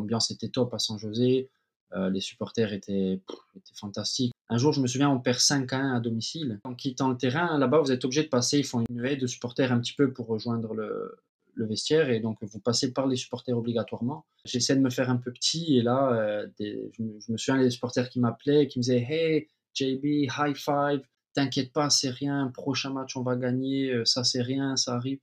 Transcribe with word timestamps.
l'ambiance 0.00 0.30
était 0.30 0.48
top 0.48 0.74
à 0.74 0.78
San 0.78 0.98
José. 0.98 1.48
les 1.94 2.20
supporters 2.20 2.72
étaient, 2.72 3.20
étaient, 3.56 3.74
fantastiques. 3.74 4.32
Un 4.48 4.58
jour, 4.58 4.72
je 4.72 4.80
me 4.80 4.86
souviens, 4.86 5.10
on 5.10 5.20
perd 5.20 5.38
5 5.38 5.72
à 5.72 5.78
1 5.78 5.96
à 5.96 6.00
domicile. 6.00 6.60
En 6.64 6.74
quittant 6.74 7.08
le 7.08 7.16
terrain, 7.16 7.58
là-bas, 7.58 7.80
vous 7.80 7.92
êtes 7.92 8.04
obligé 8.04 8.22
de 8.22 8.28
passer. 8.28 8.58
Ils 8.58 8.64
font 8.64 8.84
une 8.88 9.04
haie 9.04 9.16
de 9.16 9.26
supporters 9.26 9.72
un 9.72 9.80
petit 9.80 9.94
peu 9.94 10.12
pour 10.12 10.26
rejoindre 10.26 10.74
le, 10.74 11.16
le 11.54 11.66
vestiaire 11.66 12.10
et 12.10 12.20
donc 12.20 12.38
vous 12.42 12.58
passez 12.58 12.92
par 12.92 13.06
les 13.06 13.16
supporters 13.16 13.56
obligatoirement. 13.56 14.26
J'essaie 14.44 14.76
de 14.76 14.80
me 14.80 14.90
faire 14.90 15.10
un 15.10 15.16
peu 15.16 15.32
petit 15.32 15.78
et 15.78 15.82
là, 15.82 16.12
euh, 16.12 16.46
je, 16.58 17.02
me, 17.02 17.36
souviens 17.36 17.62
des 17.62 17.70
supporters 17.70 18.08
qui 18.08 18.20
m'appelaient, 18.20 18.66
qui 18.66 18.78
me 18.78 18.82
disaient 18.82 19.06
Hey 19.08 19.48
JB, 19.74 20.04
high 20.38 20.56
five, 20.56 21.02
t'inquiète 21.34 21.72
pas, 21.72 21.90
c'est 21.90 22.10
rien, 22.10 22.48
prochain 22.48 22.90
match 22.90 23.16
on 23.16 23.22
va 23.22 23.36
gagner, 23.36 23.92
euh, 23.92 24.04
ça 24.04 24.24
c'est 24.24 24.42
rien, 24.42 24.76
ça 24.76 24.94
arrive. 24.94 25.20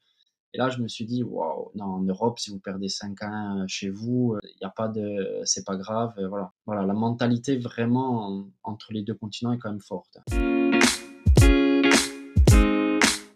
Et 0.58 0.60
là, 0.60 0.70
je 0.70 0.82
me 0.82 0.88
suis 0.88 1.05
dit, 1.05 1.21
waouh, 1.21 1.70
non, 1.76 1.86
en 1.86 2.02
Europe, 2.02 2.39
si 2.39 2.50
vous 2.50 2.57
perdez 2.57 2.89
5 2.89 3.21
à 3.21 3.28
1 3.28 3.68
chez 3.68 3.92
vous, 3.92 4.36
il 4.42 4.48
euh, 4.48 4.52
n'y 4.60 4.66
a 4.66 4.71
pas 4.71 4.88
de, 4.88 5.42
c'est 5.44 5.64
pas 5.64 5.76
grave. 5.76 6.14
Voilà. 6.30 6.52
voilà, 6.65 6.84
la 6.84 6.96
mentalité 6.96 7.57
vraiment 7.57 8.48
entre 8.64 8.92
les 8.92 9.04
deux 9.04 9.14
continents 9.14 9.51
est 9.51 9.60
quand 9.60 9.70
même 9.70 9.79
forte. 9.79 10.18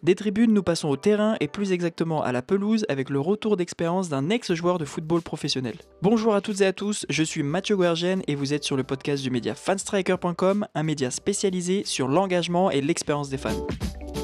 Des 0.02 0.16
tribunes, 0.16 0.52
nous 0.52 0.64
passons 0.64 0.88
au 0.88 0.96
terrain 0.96 1.36
et 1.38 1.46
plus 1.46 1.70
exactement 1.70 2.24
à 2.24 2.32
la 2.32 2.42
pelouse 2.42 2.84
avec 2.88 3.08
le 3.08 3.20
retour 3.20 3.56
d'expérience 3.56 4.08
d'un 4.08 4.30
ex-joueur 4.30 4.78
de 4.78 4.84
football 4.84 5.22
professionnel. 5.22 5.76
Bonjour 6.02 6.34
à 6.34 6.40
toutes 6.40 6.60
et 6.60 6.66
à 6.66 6.72
tous, 6.72 7.06
je 7.08 7.22
suis 7.22 7.44
Mathieu 7.44 7.76
Guergen 7.76 8.20
et 8.26 8.34
vous 8.34 8.52
êtes 8.52 8.64
sur 8.64 8.76
le 8.76 8.82
podcast 8.82 9.22
du 9.22 9.30
média 9.30 9.54
fanstriker.com, 9.54 10.66
un 10.74 10.82
média 10.82 11.12
spécialisé 11.12 11.84
sur 11.84 12.08
l'engagement 12.08 12.72
et 12.72 12.80
l'expérience 12.80 13.28
des 13.28 13.38
fans. 13.38 13.64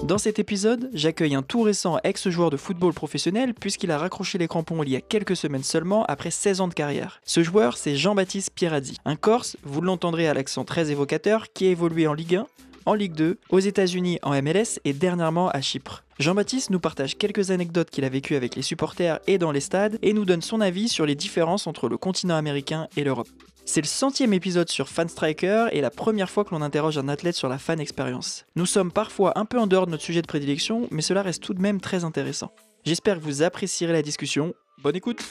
Dans 0.02 0.18
cet 0.18 0.40
épisode, 0.40 0.90
j'accueille 0.94 1.36
un 1.36 1.42
tout 1.42 1.62
récent 1.62 1.98
ex-joueur 2.02 2.50
de 2.50 2.56
football 2.56 2.92
professionnel 2.92 3.54
puisqu'il 3.54 3.92
a 3.92 3.98
raccroché 3.98 4.36
les 4.38 4.48
crampons 4.48 4.82
il 4.82 4.88
y 4.88 4.96
a 4.96 5.00
quelques 5.00 5.36
semaines 5.36 5.62
seulement 5.62 6.04
après 6.06 6.32
16 6.32 6.60
ans 6.60 6.68
de 6.68 6.74
carrière. 6.74 7.20
Ce 7.24 7.44
joueur, 7.44 7.76
c'est 7.76 7.94
Jean-Baptiste 7.94 8.50
Pierazzi, 8.52 8.96
un 9.04 9.14
Corse, 9.14 9.56
vous 9.62 9.80
l'entendrez 9.80 10.26
à 10.26 10.34
l'accent 10.34 10.64
très 10.64 10.90
évocateur, 10.90 11.52
qui 11.52 11.68
a 11.68 11.70
évolué 11.70 12.08
en 12.08 12.14
Ligue 12.14 12.34
1, 12.34 12.46
en 12.88 12.94
Ligue 12.94 13.12
2, 13.12 13.36
aux 13.50 13.58
États-Unis 13.58 14.18
en 14.22 14.30
MLS 14.40 14.80
et 14.86 14.94
dernièrement 14.94 15.50
à 15.50 15.60
Chypre. 15.60 16.04
Jean-Baptiste 16.18 16.70
nous 16.70 16.80
partage 16.80 17.18
quelques 17.18 17.50
anecdotes 17.50 17.90
qu'il 17.90 18.06
a 18.06 18.08
vécues 18.08 18.34
avec 18.34 18.56
les 18.56 18.62
supporters 18.62 19.20
et 19.26 19.36
dans 19.36 19.52
les 19.52 19.60
stades 19.60 19.98
et 20.00 20.14
nous 20.14 20.24
donne 20.24 20.40
son 20.40 20.62
avis 20.62 20.88
sur 20.88 21.04
les 21.04 21.14
différences 21.14 21.66
entre 21.66 21.90
le 21.90 21.98
continent 21.98 22.34
américain 22.34 22.88
et 22.96 23.04
l'Europe. 23.04 23.28
C'est 23.66 23.82
le 23.82 23.86
centième 23.86 24.32
épisode 24.32 24.70
sur 24.70 24.88
Fan 24.88 25.06
Striker 25.06 25.66
et 25.72 25.82
la 25.82 25.90
première 25.90 26.30
fois 26.30 26.46
que 26.46 26.54
l'on 26.54 26.62
interroge 26.62 26.96
un 26.96 27.08
athlète 27.08 27.36
sur 27.36 27.50
la 27.50 27.58
fan 27.58 27.78
expérience. 27.78 28.46
Nous 28.56 28.64
sommes 28.64 28.90
parfois 28.90 29.38
un 29.38 29.44
peu 29.44 29.58
en 29.58 29.66
dehors 29.66 29.84
de 29.84 29.90
notre 29.90 30.02
sujet 30.02 30.22
de 30.22 30.26
prédilection, 30.26 30.88
mais 30.90 31.02
cela 31.02 31.20
reste 31.20 31.42
tout 31.42 31.52
de 31.52 31.60
même 31.60 31.82
très 31.82 32.04
intéressant. 32.04 32.52
J'espère 32.86 33.18
que 33.18 33.24
vous 33.24 33.42
apprécierez 33.42 33.92
la 33.92 34.00
discussion. 34.00 34.54
Bonne 34.82 34.96
écoute 34.96 35.22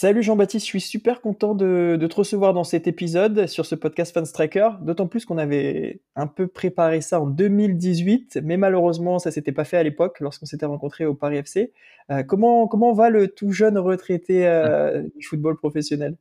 Salut 0.00 0.22
Jean-Baptiste, 0.22 0.64
je 0.64 0.70
suis 0.70 0.80
super 0.80 1.20
content 1.20 1.56
de, 1.56 1.98
te 2.00 2.14
recevoir 2.14 2.54
dans 2.54 2.62
cet 2.62 2.86
épisode 2.86 3.48
sur 3.48 3.66
ce 3.66 3.74
podcast 3.74 4.14
Fan 4.14 4.24
Striker, 4.26 4.70
d'autant 4.80 5.08
plus 5.08 5.24
qu'on 5.24 5.38
avait 5.38 6.02
un 6.14 6.28
peu 6.28 6.46
préparé 6.46 7.00
ça 7.00 7.20
en 7.20 7.26
2018, 7.26 8.38
mais 8.44 8.56
malheureusement 8.56 9.18
ça 9.18 9.32
s'était 9.32 9.50
pas 9.50 9.64
fait 9.64 9.76
à 9.76 9.82
l'époque 9.82 10.20
lorsqu'on 10.20 10.46
s'était 10.46 10.66
rencontré 10.66 11.04
au 11.04 11.16
Paris 11.16 11.38
FC. 11.38 11.72
Euh, 12.12 12.22
comment, 12.22 12.68
comment 12.68 12.92
va 12.92 13.10
le 13.10 13.26
tout 13.26 13.50
jeune 13.50 13.76
retraité 13.76 14.46
euh, 14.46 15.02
du 15.16 15.26
football 15.26 15.56
professionnel? 15.56 16.16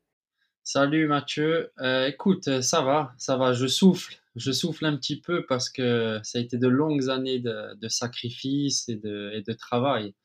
Salut 0.64 1.06
Mathieu, 1.06 1.70
euh, 1.80 2.08
écoute, 2.08 2.62
ça 2.62 2.82
va, 2.82 3.14
ça 3.20 3.38
va, 3.38 3.54
je 3.54 3.68
souffle, 3.68 4.16
je 4.36 4.52
souffle 4.52 4.86
un 4.86 4.98
petit 4.98 5.22
peu 5.22 5.46
parce 5.46 5.70
que 5.70 6.20
ça 6.24 6.40
a 6.40 6.42
été 6.42 6.58
de 6.58 6.68
longues 6.68 7.12
années 7.12 7.38
de, 7.38 7.76
de 7.76 7.88
sacrifice 7.90 8.90
et 8.90 8.96
de, 8.96 9.34
et 9.36 9.44
de 9.44 9.54
travail. 9.54 10.16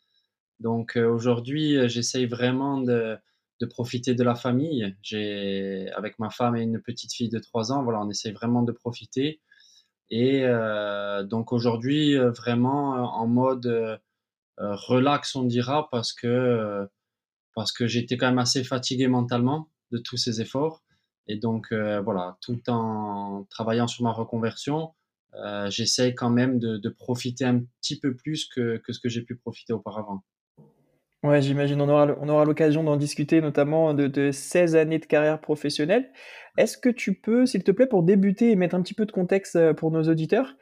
Donc 0.59 0.97
aujourd'hui, 0.97 1.87
j'essaye 1.91 2.25
vraiment 2.25 2.79
de 2.79 3.19
de 3.63 3.67
profiter 3.67 4.15
de 4.15 4.25
la 4.25 4.35
famille. 4.35 4.97
J'ai, 5.03 5.89
avec 5.95 6.19
ma 6.19 6.31
femme 6.31 6.57
et 6.57 6.63
une 6.63 6.83
petite 6.83 7.13
fille 7.13 7.29
de 7.29 7.39
3 7.39 7.71
ans, 7.71 7.85
voilà, 7.85 8.01
on 8.01 8.11
essaie 8.11 8.33
vraiment 8.33 8.63
de 8.63 8.73
profiter. 8.73 9.41
Et 10.11 10.45
euh, 10.45 11.23
donc 11.23 11.53
aujourd'hui, 11.53 12.19
euh, 12.19 12.33
vraiment 12.33 12.97
euh, 12.97 13.01
en 13.01 13.27
mode 13.29 14.01
relax, 14.59 15.37
on 15.37 15.45
dira, 15.45 15.89
parce 15.91 16.13
que, 16.13 16.89
parce 17.55 17.73
que 17.73 17.87
j'étais 17.87 18.17
quand 18.17 18.27
même 18.27 18.39
assez 18.39 18.65
fatigué 18.65 19.07
mentalement 19.09 19.71
de 19.93 19.99
tous 19.99 20.17
ces 20.17 20.41
efforts. 20.41 20.83
Et 21.29 21.37
donc 21.37 21.73
voilà, 21.73 22.37
tout 22.41 22.61
en 22.69 23.47
travaillant 23.51 23.87
sur 23.87 24.05
ma 24.05 24.13
reconversion, 24.13 24.93
j'essaye 25.69 26.15
quand 26.15 26.31
même 26.31 26.59
de, 26.59 26.89
profiter 26.91 27.45
un 27.45 27.61
petit 27.81 27.99
peu 27.99 28.15
plus 28.15 28.47
que, 28.47 28.77
que 28.79 28.93
ce 28.93 29.01
que 29.01 29.09
j'ai 29.09 29.23
pu 29.23 29.37
profiter 29.37 29.73
auparavant. 29.73 30.23
Ouais, 31.23 31.41
j'imagine, 31.41 31.81
on 31.81 31.89
aura, 31.89 32.17
on 32.21 32.29
aura 32.29 32.45
l'occasion 32.45 32.83
d'en 32.83 32.97
discuter, 32.97 33.41
notamment 33.41 33.95
de, 33.95 34.09
de 34.09 34.33
16 34.33 34.75
années 34.75 34.99
de 34.99 35.07
carrière 35.07 35.41
professionnelle. 35.41 36.11
Est-ce 36.59 36.77
que 36.77 36.89
tu 36.89 37.15
peux, 37.15 37.47
s'il 37.47 37.63
te 37.63 37.71
plaît, 37.71 37.87
pour 37.87 38.03
débuter 38.03 38.51
et 38.51 38.57
mettre 38.57 38.75
un 38.75 38.83
petit 38.83 38.95
peu 38.95 39.07
de 39.07 39.13
contexte 39.13 39.55
euh, 39.55 39.73
pour 39.73 39.93
nos 39.93 40.03
auditeurs, 40.03 40.57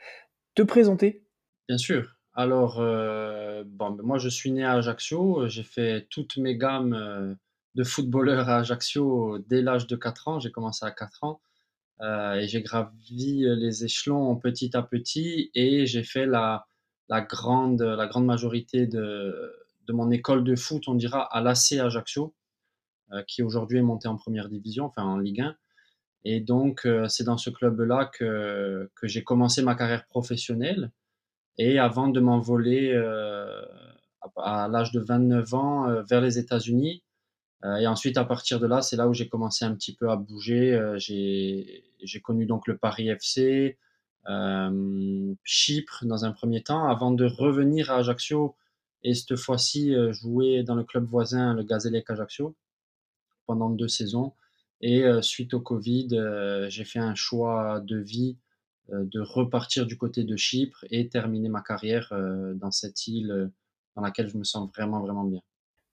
te 0.54 0.62
présenter? 0.62 1.24
Bien 1.66 1.78
sûr. 1.78 2.14
Alors, 2.34 2.78
euh, 2.78 3.64
bon, 3.66 3.92
ben, 3.92 4.04
moi, 4.04 4.18
je 4.18 4.28
suis 4.28 4.52
né 4.52 4.62
à 4.62 4.74
Ajaccio. 4.74 5.48
J'ai 5.48 5.62
fait 5.62 6.06
toutes 6.10 6.36
mes 6.36 6.58
gammes 6.58 6.92
euh, 6.92 7.34
de 7.74 7.82
footballeur 7.82 8.50
à 8.50 8.58
Ajaccio 8.58 9.38
dès 9.38 9.62
l'âge 9.62 9.86
de 9.86 9.96
4 9.96 10.28
ans. 10.28 10.40
J'ai 10.40 10.50
commencé 10.50 10.84
à 10.84 10.90
4 10.90 11.24
ans. 11.24 11.40
et 12.02 12.46
j'ai 12.48 12.62
gravi 12.62 13.44
les 13.46 13.84
échelons 13.84 14.36
petit 14.36 14.76
à 14.76 14.82
petit 14.82 15.50
et 15.54 15.86
j'ai 15.86 16.02
fait 16.02 16.26
la, 16.26 16.66
grande, 17.28 17.82
la 17.82 18.06
grande 18.06 18.26
majorité 18.26 18.86
de, 18.86 19.59
de 19.90 19.96
mon 19.96 20.12
école 20.12 20.44
de 20.44 20.54
foot, 20.54 20.84
on 20.86 20.94
dira, 20.94 21.22
à 21.36 21.40
l'AC 21.40 21.72
Ajaccio, 21.72 22.32
euh, 23.12 23.24
qui 23.26 23.42
aujourd'hui 23.42 23.78
est 23.78 23.82
monté 23.82 24.06
en 24.06 24.16
première 24.16 24.48
division, 24.48 24.84
enfin 24.84 25.02
en 25.02 25.18
Ligue 25.18 25.40
1. 25.40 25.56
Et 26.24 26.38
donc, 26.38 26.86
euh, 26.86 27.08
c'est 27.08 27.24
dans 27.24 27.38
ce 27.38 27.50
club-là 27.50 28.08
que, 28.16 28.88
que 28.94 29.08
j'ai 29.08 29.24
commencé 29.24 29.62
ma 29.62 29.74
carrière 29.74 30.06
professionnelle. 30.06 30.92
Et 31.58 31.80
avant 31.80 32.06
de 32.06 32.20
m'envoler 32.20 32.92
euh, 32.94 33.64
à, 34.36 34.68
l'âge 34.68 34.92
de 34.92 35.00
29 35.00 35.54
ans 35.54 36.02
vers 36.08 36.20
les 36.20 36.38
États-Unis, 36.38 37.02
et 37.78 37.86
ensuite, 37.86 38.16
à 38.16 38.24
partir 38.24 38.58
de 38.58 38.66
là, 38.66 38.80
c'est 38.80 38.96
là 38.96 39.06
où 39.06 39.12
j'ai 39.12 39.28
commencé 39.28 39.66
un 39.66 39.74
petit 39.74 39.94
peu 39.94 40.08
à 40.08 40.16
bouger. 40.16 40.80
j'ai 40.96 42.20
connu 42.22 42.46
donc 42.46 42.66
le 42.66 42.78
Paris 42.78 43.10
FC, 43.10 43.76
Chypre 45.44 46.06
dans 46.06 46.24
un 46.24 46.32
premier 46.32 46.62
temps, 46.62 46.88
avant 46.88 47.10
de 47.10 47.26
revenir 47.26 47.90
à 47.90 47.96
Ajaccio 47.96 48.56
et 49.02 49.14
cette 49.14 49.36
fois-ci 49.36 49.94
euh, 49.94 50.12
jouer 50.12 50.62
dans 50.62 50.74
le 50.74 50.84
club 50.84 51.04
voisin, 51.04 51.54
le 51.54 51.62
Gazélec 51.62 52.10
Ajaccio, 52.10 52.56
pendant 53.46 53.70
deux 53.70 53.88
saisons. 53.88 54.34
Et 54.80 55.04
euh, 55.04 55.22
suite 55.22 55.54
au 55.54 55.60
Covid, 55.60 56.08
euh, 56.12 56.68
j'ai 56.70 56.84
fait 56.84 56.98
un 56.98 57.14
choix 57.14 57.80
de 57.80 57.98
vie 57.98 58.36
de 58.92 59.20
repartir 59.20 59.86
du 59.86 59.96
côté 59.96 60.24
de 60.24 60.36
Chypre 60.36 60.84
et 60.90 61.08
terminer 61.08 61.48
ma 61.48 61.62
carrière 61.62 62.12
dans 62.56 62.72
cette 62.72 63.06
île 63.06 63.52
dans 63.94 64.02
laquelle 64.02 64.28
je 64.28 64.36
me 64.36 64.42
sens 64.42 64.68
vraiment, 64.68 65.00
vraiment 65.00 65.22
bien. 65.22 65.40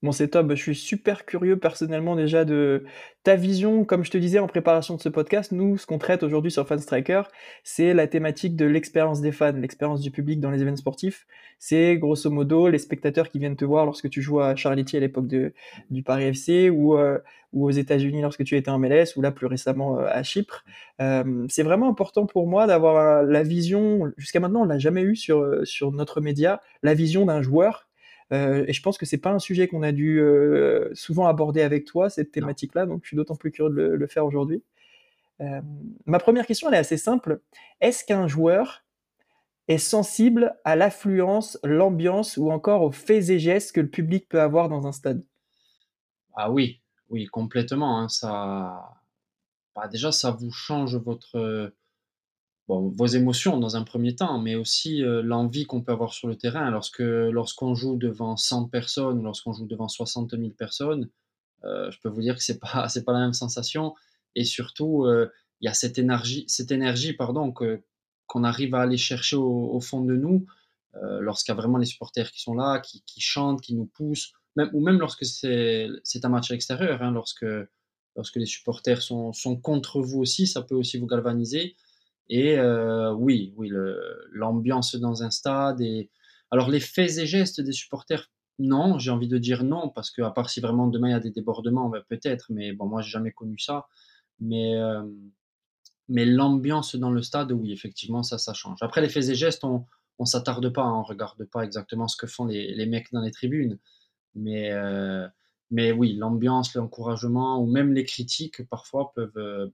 Bon, 0.04 0.12
c'est 0.12 0.28
top. 0.28 0.52
Je 0.52 0.62
suis 0.62 0.76
super 0.76 1.26
curieux 1.26 1.58
personnellement 1.58 2.16
déjà 2.16 2.46
de 2.46 2.84
ta 3.24 3.36
vision. 3.36 3.84
Comme 3.84 4.06
je 4.06 4.12
te 4.12 4.18
disais 4.20 4.38
en 4.38 4.46
préparation 4.46 4.96
de 4.96 5.02
ce 5.02 5.10
podcast, 5.10 5.52
nous, 5.52 5.76
ce 5.78 5.88
qu'on 5.88 5.98
traite 5.98 6.22
aujourd'hui 6.22 6.52
sur 6.52 6.68
Fan 6.68 6.78
Striker, 6.78 7.24
c'est 7.64 7.96
la 7.96 8.06
thématique 8.06 8.56
de 8.56 8.66
l'expérience 8.66 9.22
des 9.22 9.32
fans, 9.32 9.54
l'expérience 9.54 10.02
du 10.02 10.12
public 10.12 10.40
dans 10.40 10.52
les 10.52 10.62
événements 10.62 10.78
sportifs. 10.78 11.26
C'est 11.58 11.98
grosso 11.98 12.30
modo 12.30 12.70
les 12.70 12.78
spectateurs 12.78 13.30
qui 13.32 13.40
viennent 13.40 13.56
te 13.56 13.66
voir 13.66 13.86
lorsque 13.86 14.08
tu 14.08 14.22
joues 14.22 14.40
à 14.40 14.56
Charletti 14.56 14.98
à 14.98 15.00
l'époque 15.00 15.26
du 15.28 16.04
Paris 16.04 16.26
FC 16.26 16.70
ou, 16.70 16.96
euh, 16.96 17.18
ou 17.52 17.66
aux 17.66 17.72
États-Unis 17.72 18.22
lorsque 18.22 18.44
tu 18.44 18.56
étais 18.56 18.70
en 18.70 18.78
MLS 18.78 19.16
ou 19.16 19.24
là 19.24 19.32
plus 19.32 19.48
récemment 19.48 19.98
euh, 19.98 20.06
à 20.12 20.22
Chypre. 20.22 20.64
Euh, 21.02 21.48
c'est 21.50 21.64
vraiment 21.64 21.90
important 21.90 22.28
pour 22.28 22.46
moi 22.46 22.68
d'avoir 22.68 23.24
la 23.24 23.42
vision. 23.42 24.12
Jusqu'à 24.16 24.40
maintenant, 24.40 24.62
on 24.62 24.66
l'a 24.66 24.78
jamais 24.78 25.02
eu 25.02 25.16
sur 25.16 25.44
sur 25.64 25.92
notre 25.92 26.22
média, 26.22 26.62
la 26.84 26.94
vision 26.94 27.26
d'un 27.26 27.42
joueur 27.42 27.87
euh, 28.34 28.66
et 28.68 28.74
je 28.74 28.82
pense 28.82 28.98
que 28.98 29.06
c'est 29.06 29.18
pas 29.18 29.32
un 29.32 29.40
sujet 29.40 29.68
qu'on 29.68 29.84
a 29.84 29.92
dû 29.92 30.20
euh, 30.20 30.90
souvent 30.94 31.28
aborder 31.28 31.62
avec 31.62 31.86
toi, 31.86 32.10
cette 32.10 32.32
thématique-là, 32.32 32.86
donc 32.86 33.02
je 33.04 33.08
suis 33.08 33.18
d'autant 33.18 33.36
plus 33.36 33.52
curieux 33.52 33.74
de 33.74 33.82
le, 33.82 34.08
faire 34.08 34.26
aujourd'hui. 34.26 34.64
Euh, 35.40 35.62
ma 36.06 36.20
première 36.20 36.46
question, 36.46 36.68
elle 36.68 36.76
est 36.76 36.80
assez 36.80 36.98
simple. 36.98 37.42
Est-ce 37.80 38.04
qu'un 38.04 38.28
joueur 38.28 38.84
est 39.68 39.78
sensible 39.78 40.56
à 40.66 40.76
l'affluence, 40.76 41.58
l'ambiance 41.64 42.38
ou 42.38 42.52
encore 42.52 42.82
aux 42.82 42.92
faits 42.92 43.30
et 43.30 43.40
gestes 43.40 43.74
que 43.74 43.82
le 43.82 43.90
public 43.90 44.28
peut 44.28 44.42
avoir 44.42 44.68
dans 44.68 44.88
un 44.88 44.92
stade? 44.92 45.24
Ah 46.36 46.52
oui, 46.52 46.82
oui, 47.10 47.28
complètement. 47.28 48.00
Hein, 48.00 48.10
ça... 48.10 49.02
Bah, 49.76 49.88
déjà, 49.88 50.12
ça 50.12 50.32
vous 50.32 50.52
change 50.52 50.96
votre 50.96 51.72
vos 52.68 53.06
émotions 53.06 53.58
dans 53.58 53.78
un 53.78 53.84
premier 53.84 54.16
temps, 54.16 54.40
mais 54.40 54.56
aussi 54.56 55.02
euh, 55.02 55.22
l'envie 55.22 55.66
qu'on 55.66 55.82
peut 55.82 55.94
avoir 55.94 56.14
sur 56.14 56.28
le 56.28 56.36
terrain. 56.36 56.70
Lorsque, 56.70 57.00
lorsqu'on 57.00 57.76
joue 57.76 57.96
devant 57.96 58.36
100 58.36 58.68
personnes, 58.68 59.24
lorsqu'on 59.24 59.54
joue 59.54 59.68
devant 59.68 59.88
60 59.88 60.32
000 60.32 60.50
personnes, 60.50 61.10
euh, 61.64 61.90
je 61.92 62.00
peux 62.02 62.10
vous 62.10 62.22
dire 62.22 62.36
que 62.36 62.44
c'est 62.44 62.60
pas, 62.60 62.90
c'est 62.90 63.06
pas 63.06 63.14
la 63.14 63.20
même 63.20 63.34
sensation. 63.34 63.96
Et 64.36 64.44
surtout, 64.44 65.06
euh, 65.06 65.32
il 65.62 65.66
y 65.66 65.70
a 65.70 65.74
cette 65.74 65.98
énergie, 65.98 66.44
cette 66.48 66.72
énergie 66.72 67.14
pardon, 67.14 67.52
que, 67.54 67.82
qu'on 68.28 68.44
arrive 68.44 68.76
à 68.76 68.82
aller 68.82 68.98
chercher 68.98 69.38
au, 69.38 69.80
fond 69.80 70.02
de 70.02 70.16
nous, 70.16 70.46
lorsqu'il 71.22 71.54
y 71.54 71.58
a 71.58 71.62
vraiment 71.62 71.78
les 71.78 71.86
supporters 71.86 72.30
qui 72.32 72.42
sont 72.42 72.54
là, 72.54 72.80
qui, 72.80 73.22
chantent, 73.22 73.62
qui 73.62 73.74
nous 73.74 73.86
poussent, 73.86 74.34
même, 74.58 74.70
ou 74.74 74.82
même 74.82 75.00
lorsque 75.00 75.24
c'est 75.24 75.90
un 76.24 76.30
match 76.30 76.52
à 76.52 76.54
l'extérieur, 76.54 77.02
hein, 77.02 77.12
lorsque, 77.12 77.46
lorsque 78.18 78.36
les 78.36 78.46
supporters 78.46 79.02
sont, 79.02 79.32
sont, 79.32 79.56
contre 79.56 80.02
vous 80.02 80.20
aussi, 80.20 80.46
ça 80.46 80.62
peut 80.62 80.76
aussi 80.76 80.98
vous 80.98 81.08
galvaniser. 81.08 81.78
Et 82.30 82.58
euh, 82.58 83.14
oui, 83.14 83.54
oui, 83.58 83.72
l'ambiance 84.32 84.96
dans 84.96 85.24
un 85.24 85.32
stade. 85.32 85.82
Et... 85.82 86.10
Alors 86.52 86.70
les 86.70 86.80
faits 86.80 87.18
et 87.18 87.26
gestes 87.26 87.62
des 87.62 87.72
supporters, 87.72 88.30
non, 88.60 89.00
j'ai 89.00 89.12
envie 89.12 89.28
de 89.28 89.38
dire 89.38 89.64
non, 89.64 89.90
parce 89.90 90.12
que 90.12 90.22
à 90.22 90.32
part 90.32 90.50
si 90.50 90.60
vraiment 90.60 90.88
demain 90.88 91.10
il 91.10 91.12
y 91.12 91.16
a 91.16 91.20
des 91.20 91.32
débordements, 91.32 91.90
ben, 91.90 92.04
peut-être, 92.10 92.48
mais 92.50 92.74
bon, 92.74 92.88
moi 92.88 93.02
j'ai 93.02 93.12
jamais 93.12 93.32
connu 93.32 93.58
ça. 93.60 93.88
Mais, 94.40 94.76
euh, 94.76 95.04
mais 96.10 96.26
l'ambiance 96.26 96.96
dans 96.96 97.12
le 97.12 97.22
stade, 97.22 97.52
oui, 97.52 97.72
effectivement, 97.72 98.24
ça, 98.24 98.38
ça 98.38 98.54
change. 98.54 98.78
Après, 98.82 99.02
les 99.02 99.10
faits 99.10 99.30
et 99.30 99.36
gestes, 99.36 99.64
on 99.64 99.86
ne 100.20 100.26
s'attarde 100.26 100.70
pas, 100.70 100.86
on 100.86 101.02
ne 101.02 101.06
regarde 101.06 101.44
pas 101.46 101.64
exactement 101.64 102.08
ce 102.08 102.18
que 102.18 102.28
font 102.28 102.46
les, 102.46 102.74
les 102.74 102.86
mecs 102.86 103.12
dans 103.12 103.22
les 103.22 103.32
tribunes. 103.32 103.78
Mais, 104.36 104.72
euh, 104.72 105.28
mais 105.72 105.92
oui, 105.92 106.14
l'ambiance, 106.14 106.74
l'encouragement 106.76 107.60
ou 107.62 107.66
même 107.66 107.94
les 107.94 108.06
critiques, 108.06 108.68
parfois, 108.70 109.12
peuvent 109.16 109.72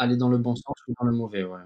aller 0.00 0.16
dans 0.16 0.28
le 0.28 0.38
bon 0.38 0.56
sens 0.56 0.74
ou 0.88 0.94
dans 0.98 1.06
le 1.06 1.12
mauvais. 1.12 1.44
Ouais. 1.44 1.60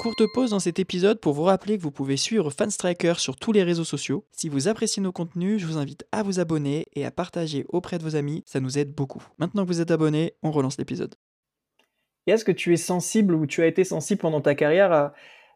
Courte 0.00 0.22
pause 0.34 0.50
dans 0.50 0.60
cet 0.60 0.78
épisode 0.78 1.20
pour 1.20 1.34
vous 1.34 1.42
rappeler 1.42 1.76
que 1.76 1.82
vous 1.82 1.90
pouvez 1.90 2.16
suivre 2.16 2.50
Fanstriker 2.50 3.14
sur 3.18 3.36
tous 3.36 3.52
les 3.52 3.62
réseaux 3.62 3.84
sociaux. 3.84 4.26
Si 4.32 4.48
vous 4.48 4.66
appréciez 4.66 5.02
nos 5.02 5.12
contenus, 5.12 5.60
je 5.60 5.66
vous 5.66 5.78
invite 5.78 6.04
à 6.10 6.22
vous 6.22 6.40
abonner 6.40 6.86
et 6.94 7.04
à 7.04 7.10
partager 7.10 7.66
auprès 7.68 7.98
de 7.98 8.02
vos 8.02 8.16
amis, 8.16 8.42
ça 8.46 8.60
nous 8.60 8.78
aide 8.78 8.94
beaucoup. 8.94 9.22
Maintenant 9.38 9.62
que 9.62 9.68
vous 9.68 9.80
êtes 9.80 9.90
abonné, 9.90 10.34
on 10.42 10.50
relance 10.50 10.78
l'épisode. 10.78 11.14
Est-ce 12.26 12.44
que 12.44 12.52
tu 12.52 12.72
es 12.72 12.76
sensible 12.76 13.34
ou 13.34 13.46
tu 13.46 13.62
as 13.62 13.66
été 13.66 13.84
sensible 13.84 14.20
pendant 14.20 14.40
ta 14.40 14.54
carrière 14.54 14.92
à 14.92 15.12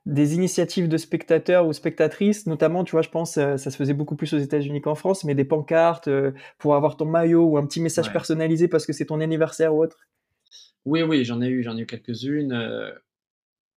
des 0.07 0.35
initiatives 0.35 0.89
de 0.89 0.99
spectateurs 0.99 1.67
ou 1.67 1.73
spectatrices, 1.73 2.47
notamment, 2.47 2.85
tu 2.85 2.93
vois, 2.93 3.01
je 3.01 3.09
pense, 3.09 3.39
euh, 3.39 3.57
ça 3.57 3.71
se 3.71 3.77
faisait 3.77 3.95
beaucoup 3.95 4.17
plus 4.17 4.35
aux 4.35 4.39
États-Unis 4.39 4.83
qu'en 4.83 4.95
France, 4.95 5.25
mais 5.25 5.35
des 5.35 5.47
pancartes 5.47 6.09
euh, 6.09 6.33
pour 6.59 6.75
avoir 6.75 6.99
ton 6.99 7.07
maillot 7.07 7.45
ou 7.45 7.57
un 7.57 7.65
petit 7.65 7.81
message 7.81 8.13
personnalisé 8.13 8.69
parce 8.69 8.85
que 8.85 8.93
c'est 8.93 9.07
ton 9.07 9.21
anniversaire 9.21 9.75
ou 9.75 9.83
autre 9.83 9.99
Oui, 10.85 11.03
oui, 11.03 11.25
j'en 11.25 11.41
ai 11.41 11.49
eu, 11.49 11.63
j'en 11.63 11.77
ai 11.77 11.83
eu 11.83 11.87
quelques-unes, 11.87 12.53
euh, 12.53 12.93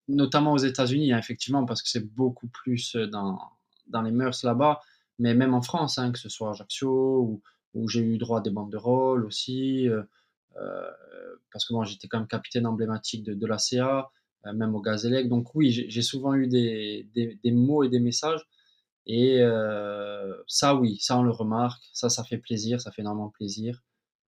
notamment 0.07 0.53
aux 0.53 0.57
États-Unis, 0.57 1.13
hein, 1.13 1.19
effectivement, 1.19 1.65
parce 1.65 1.81
que 1.81 1.89
c'est 1.89 2.05
beaucoup 2.05 2.47
plus 2.47 2.95
dans, 2.95 3.39
dans 3.87 4.01
les 4.01 4.11
mœurs 4.11 4.43
là-bas, 4.43 4.81
mais 5.19 5.33
même 5.33 5.53
en 5.53 5.61
France, 5.61 5.97
hein, 5.97 6.11
que 6.11 6.19
ce 6.19 6.29
soit 6.29 6.51
Ajaccio, 6.51 7.21
où, 7.21 7.41
où 7.73 7.87
j'ai 7.89 8.01
eu 8.01 8.17
droit 8.17 8.39
à 8.39 8.41
des 8.41 8.49
bandes 8.49 8.71
de 8.71 8.77
rôle 8.77 9.25
aussi. 9.25 9.89
Euh, 10.59 10.91
parce 11.51 11.65
que 11.65 11.73
moi 11.73 11.85
j'étais 11.85 12.07
quand 12.07 12.19
même 12.19 12.27
capitaine 12.27 12.65
emblématique 12.65 13.23
de, 13.23 13.47
la 13.47 13.57
CA, 13.57 14.09
euh, 14.45 14.53
même 14.53 14.75
au 14.75 14.81
Gazélec. 14.81 15.29
Donc 15.29 15.55
oui, 15.55 15.71
j'ai 15.71 16.01
souvent 16.01 16.33
eu 16.33 16.47
des, 16.47 17.07
des, 17.13 17.51
mots 17.51 17.83
et 17.83 17.89
des 17.89 17.99
messages. 17.99 18.45
Et 19.05 19.41
euh, 19.41 20.35
ça, 20.47 20.75
oui, 20.75 20.97
ça 20.99 21.17
on 21.17 21.23
le 21.23 21.31
remarque. 21.31 21.83
Ça, 21.93 22.09
ça 22.09 22.23
fait 22.23 22.37
plaisir, 22.37 22.81
ça 22.81 22.91
fait 22.91 23.01
énormément 23.01 23.29
plaisir. 23.29 23.83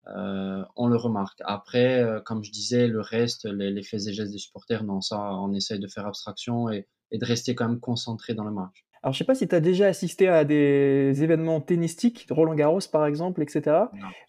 On 0.06 0.86
le 0.86 0.96
remarque. 0.96 1.40
Après, 1.44 2.04
comme 2.24 2.42
je 2.42 2.50
disais, 2.50 2.86
le 2.86 3.00
reste, 3.00 3.44
les, 3.44 3.82
faits 3.82 4.06
et 4.06 4.12
gestes 4.12 4.32
des 4.32 4.38
supporters, 4.38 4.84
non, 4.84 5.00
ça, 5.00 5.18
on 5.34 5.52
essaye 5.52 5.80
de 5.80 5.88
faire 5.88 6.06
abstraction 6.06 6.70
et, 6.70 6.86
et 7.10 7.18
de 7.18 7.24
rester 7.24 7.54
quand 7.54 7.68
même 7.68 7.80
concentré 7.80 8.34
dans 8.34 8.44
le 8.44 8.52
match. 8.52 8.84
Alors, 9.02 9.12
je 9.12 9.18
sais 9.18 9.24
pas 9.24 9.34
si 9.34 9.46
tu 9.46 9.54
as 9.54 9.60
déjà 9.60 9.86
assisté 9.86 10.28
à 10.28 10.44
des 10.44 11.22
événements 11.22 11.60
tennistiques, 11.60 12.26
Roland 12.30 12.54
Garros 12.54 12.80
par 12.90 13.06
exemple, 13.06 13.42
etc. 13.42 13.76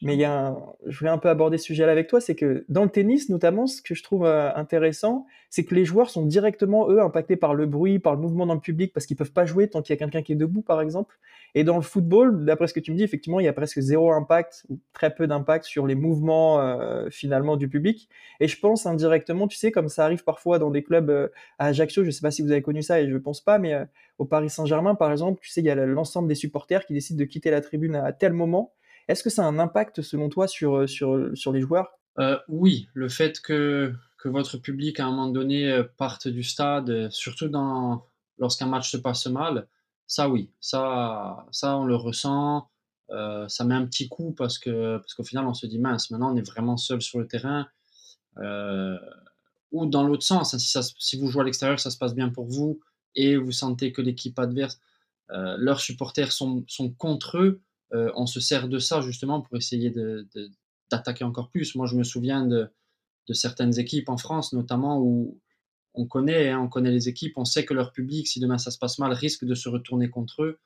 Mais 0.01 0.13
il 0.13 0.19
y 0.19 0.25
a 0.25 0.55
je 0.85 0.99
voulais 0.99 1.11
un 1.11 1.17
peu 1.17 1.29
aborder 1.29 1.57
ce 1.57 1.65
sujet-là 1.65 1.91
avec 1.91 2.07
toi, 2.07 2.21
c'est 2.21 2.35
que 2.35 2.65
dans 2.69 2.83
le 2.83 2.89
tennis, 2.89 3.29
notamment, 3.29 3.65
ce 3.65 3.81
que 3.81 3.95
je 3.95 4.03
trouve 4.03 4.25
euh, 4.25 4.53
intéressant, 4.55 5.25
c'est 5.49 5.65
que 5.65 5.73
les 5.73 5.85
joueurs 5.85 6.09
sont 6.09 6.25
directement, 6.25 6.89
eux, 6.89 7.01
impactés 7.01 7.35
par 7.35 7.55
le 7.55 7.65
bruit, 7.65 7.97
par 7.97 8.13
le 8.13 8.21
mouvement 8.21 8.45
dans 8.45 8.53
le 8.53 8.59
public, 8.59 8.93
parce 8.93 9.07
qu'ils 9.07 9.17
peuvent 9.17 9.33
pas 9.33 9.45
jouer 9.45 9.69
tant 9.69 9.81
qu'il 9.81 9.93
y 9.93 9.97
a 9.97 9.97
quelqu'un 9.97 10.21
qui 10.21 10.33
est 10.33 10.35
debout, 10.35 10.61
par 10.61 10.81
exemple. 10.81 11.17
Et 11.55 11.63
dans 11.63 11.75
le 11.75 11.81
football, 11.81 12.45
d'après 12.45 12.67
ce 12.67 12.73
que 12.73 12.79
tu 12.79 12.91
me 12.91 12.97
dis, 12.97 13.03
effectivement, 13.03 13.39
il 13.39 13.45
y 13.45 13.47
a 13.47 13.53
presque 13.53 13.79
zéro 13.79 14.11
impact, 14.11 14.65
ou 14.69 14.79
très 14.93 15.13
peu 15.13 15.27
d'impact 15.27 15.65
sur 15.65 15.87
les 15.87 15.95
mouvements, 15.95 16.61
euh, 16.61 17.09
finalement, 17.09 17.57
du 17.57 17.69
public. 17.69 18.09
Et 18.39 18.47
je 18.47 18.59
pense 18.59 18.85
indirectement, 18.85 19.47
tu 19.47 19.57
sais, 19.57 19.71
comme 19.71 19.89
ça 19.89 20.05
arrive 20.05 20.23
parfois 20.23 20.59
dans 20.59 20.71
des 20.71 20.83
clubs 20.83 21.09
euh, 21.09 21.27
à 21.57 21.67
Ajaccio, 21.67 22.03
je 22.03 22.11
sais 22.11 22.21
pas 22.21 22.31
si 22.31 22.41
vous 22.41 22.51
avez 22.51 22.61
connu 22.61 22.81
ça, 22.81 23.01
et 23.01 23.09
je 23.09 23.17
pense 23.17 23.41
pas, 23.41 23.59
mais 23.59 23.75
au 24.17 24.25
Paris 24.25 24.49
Saint-Germain, 24.49 24.95
par 24.95 25.11
exemple, 25.11 25.39
tu 25.41 25.49
sais, 25.49 25.61
il 25.61 25.65
y 25.65 25.69
a 25.69 25.75
l'ensemble 25.75 26.27
des 26.27 26.35
supporters 26.35 26.85
qui 26.85 26.93
décident 26.93 27.19
de 27.19 27.25
quitter 27.25 27.51
la 27.51 27.61
tribune 27.61 27.95
à 27.95 28.11
tel 28.13 28.33
moment. 28.33 28.73
Est-ce 29.09 29.23
que 29.23 29.31
ça 29.31 29.43
a 29.43 29.47
un 29.47 29.57
impact, 29.57 30.03
selon 30.03 30.29
toi, 30.29 30.47
sur, 30.47 30.77
euh, 30.77 30.87
sur, 30.87 31.31
sur 31.33 31.51
les 31.51 31.61
joueurs? 31.61 31.97
Euh, 32.19 32.37
Oui, 32.47 32.89
le 32.93 33.09
fait 33.09 33.39
que, 33.39 33.91
que 34.19 34.29
votre 34.29 34.57
public, 34.57 34.99
à 34.99 35.05
un 35.05 35.09
moment 35.09 35.29
donné, 35.29 35.71
euh, 35.71 35.83
parte 35.97 36.27
du 36.27 36.43
stade, 36.43 37.09
surtout 37.09 37.49
lorsqu'un 38.37 38.67
match 38.67 38.91
se 38.91 38.97
passe 38.97 39.25
mal, 39.25 39.67
ça 40.09 40.27
oui, 40.27 40.51
ça, 40.59 41.45
ça 41.51 41.77
on 41.77 41.85
le 41.85 41.95
ressent. 41.95 42.69
ça 43.09 43.63
met 43.63 43.75
un 43.75 43.85
petit 43.85 44.09
coup 44.09 44.33
parce 44.33 44.59
que 44.59 44.97
parce 44.97 45.13
qu'au 45.13 45.23
final, 45.23 45.47
on 45.47 45.53
se 45.53 45.65
dit 45.67 45.79
mince, 45.79 46.11
maintenant 46.11 46.33
on 46.33 46.35
est 46.35 46.47
vraiment 46.47 46.75
seul 46.75 47.01
sur 47.01 47.19
le 47.19 47.27
terrain. 47.27 47.67
ou 49.71 49.85
dans 49.85 50.03
l'autre 50.03 50.23
sens, 50.23 50.57
si, 50.57 50.77
si 50.99 51.17
vous 51.17 51.27
jouez 51.27 51.41
à 51.41 51.45
l'extérieur, 51.45 51.79
ça 51.79 51.91
se 51.91 51.97
passe 51.97 52.13
bien 52.13 52.29
pour 52.29 52.47
vous 52.47 52.81
et 53.15 53.37
vous 53.37 53.51
sentez 53.51 53.91
que 53.91 54.01
l'équipe 54.01 54.37
adverse, 54.39 54.79
euh, 55.31 55.55
leurs 55.57 55.81
supporters 55.81 56.31
sont, 56.31 56.63
sont 56.67 56.91
contre 56.91 57.37
eux, 57.37 57.61
euh, 57.93 58.11
on 58.15 58.25
se 58.25 58.39
sert 58.39 58.67
de 58.67 58.79
ça 58.79 59.01
justement 59.01 59.41
pour 59.41 59.57
essayer 59.57 59.93
d'attaquer 60.91 61.23
encore 61.23 61.49
plus. 61.49 61.75
Moi, 61.75 61.87
je 61.87 61.95
me 61.95 62.03
souviens 62.03 62.45
de, 62.45 62.69
de, 63.27 63.33
certaines 63.33 63.77
équipes 63.79 64.09
en 64.09 64.17
France, 64.17 64.53
notamment 64.53 64.99
où 64.99 65.39
on 65.93 66.05
connaît, 66.05 66.49
hein, 66.49 66.59
on 66.59 66.67
connaît 66.67 66.91
les 66.91 67.09
équipes, 67.09 67.33
on 67.37 67.45
sait 67.45 67.65
que 67.65 67.73
leur 67.73 67.91
public, 67.91 68.27
si 68.27 68.39
demain 68.39 68.57
ça 68.57 68.71
se 68.71 68.77
passe 68.77 68.99
mal, 68.99 69.11
risque 69.11 69.45
de 69.45 69.55
se 69.55 69.69
retourner 69.69 70.09
contre 70.09 70.43
eux. 70.43 70.59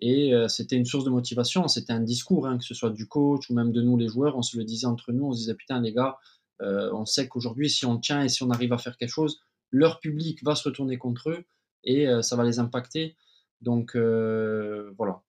Et 0.00 0.34
euh, 0.34 0.48
c'était 0.48 0.76
une 0.76 0.86
source 0.86 1.04
de 1.04 1.10
motivation, 1.10 1.68
c'était 1.68 1.92
un 1.92 2.00
discours, 2.00 2.46
hein, 2.46 2.56
que 2.58 2.64
ce 2.64 2.74
soit 2.74 2.90
du 2.90 3.06
coach 3.06 3.50
ou 3.50 3.54
même 3.54 3.70
de 3.70 3.82
nous 3.82 3.96
les 3.98 4.08
joueurs, 4.08 4.36
on 4.36 4.42
se 4.42 4.56
le 4.56 4.64
disait 4.64 4.86
entre 4.86 5.12
nous, 5.12 5.26
on 5.26 5.32
se 5.32 5.40
disait 5.40 5.54
putain 5.54 5.80
les 5.80 5.92
gars, 5.92 6.18
on 6.62 7.06
sait 7.06 7.26
qu'aujourd'hui 7.26 7.70
si 7.70 7.86
on 7.86 7.98
tient 7.98 8.22
et 8.22 8.28
si 8.28 8.42
on 8.42 8.50
arrive 8.50 8.74
à 8.74 8.78
faire 8.78 8.98
quelque 8.98 9.08
chose, 9.08 9.40
leur 9.70 10.00
public 10.00 10.42
va 10.44 10.54
se 10.54 10.68
retourner 10.68 10.98
contre 10.98 11.30
eux 11.30 11.44
et 11.84 12.08
euh, 12.08 12.22
ça 12.22 12.36
va 12.36 12.44
les 12.44 12.58
impacter. 12.58 13.16
Donc 13.60 13.94
euh, 13.94 14.92
voilà. 14.96 15.22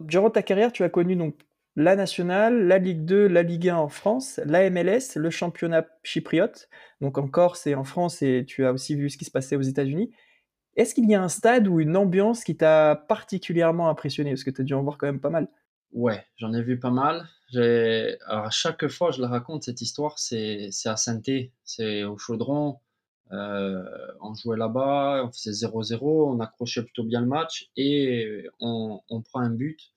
Durant 0.00 0.30
ta 0.30 0.42
carrière, 0.42 0.72
tu 0.72 0.82
as 0.82 0.88
connu 0.88 1.16
donc 1.16 1.36
la 1.76 1.96
nationale, 1.96 2.66
la 2.66 2.78
Ligue 2.78 3.04
2, 3.04 3.26
la 3.26 3.42
Ligue 3.42 3.68
1 3.68 3.76
en 3.76 3.88
France, 3.88 4.40
la 4.44 4.68
MLS, 4.70 5.16
le 5.16 5.30
championnat 5.30 5.86
chypriote, 6.02 6.68
donc 7.00 7.18
en 7.18 7.28
Corse 7.28 7.66
et 7.66 7.74
en 7.74 7.84
France, 7.84 8.22
et 8.22 8.44
tu 8.46 8.64
as 8.64 8.72
aussi 8.72 8.94
vu 8.94 9.10
ce 9.10 9.18
qui 9.18 9.24
se 9.24 9.30
passait 9.30 9.56
aux 9.56 9.62
États-Unis. 9.62 10.10
Est-ce 10.76 10.94
qu'il 10.94 11.08
y 11.08 11.14
a 11.14 11.22
un 11.22 11.28
stade 11.28 11.68
ou 11.68 11.80
une 11.80 11.96
ambiance 11.96 12.44
qui 12.44 12.56
t'a 12.56 12.96
particulièrement 13.08 13.88
impressionné? 13.88 14.30
Parce 14.30 14.44
que 14.44 14.50
tu 14.50 14.62
as 14.62 14.64
dû 14.64 14.74
en 14.74 14.82
voir 14.82 14.96
quand 14.98 15.06
même 15.06 15.20
pas 15.20 15.30
mal. 15.30 15.48
Ouais, 15.92 16.24
j'en 16.36 16.54
ai 16.54 16.62
vu 16.62 16.78
pas 16.78 16.90
mal. 16.90 17.28
Alors 17.54 18.46
à 18.46 18.50
chaque 18.50 18.88
fois, 18.88 19.10
je 19.10 19.20
la 19.20 19.28
raconte 19.28 19.64
cette 19.64 19.82
histoire, 19.82 20.18
c'est 20.18 20.70
à 20.86 20.96
saint 20.96 21.20
c'est 21.64 22.04
au 22.04 22.16
Chaudron. 22.16 22.78
Euh, 23.32 23.82
on 24.20 24.34
jouait 24.34 24.58
là-bas, 24.58 25.24
on 25.26 25.32
faisait 25.32 25.66
0-0, 25.66 26.00
on 26.02 26.40
accrochait 26.40 26.82
plutôt 26.82 27.04
bien 27.04 27.20
le 27.20 27.26
match 27.26 27.70
et 27.76 28.46
on, 28.60 29.00
prend 29.24 29.40
un 29.40 29.50
but. 29.50 29.91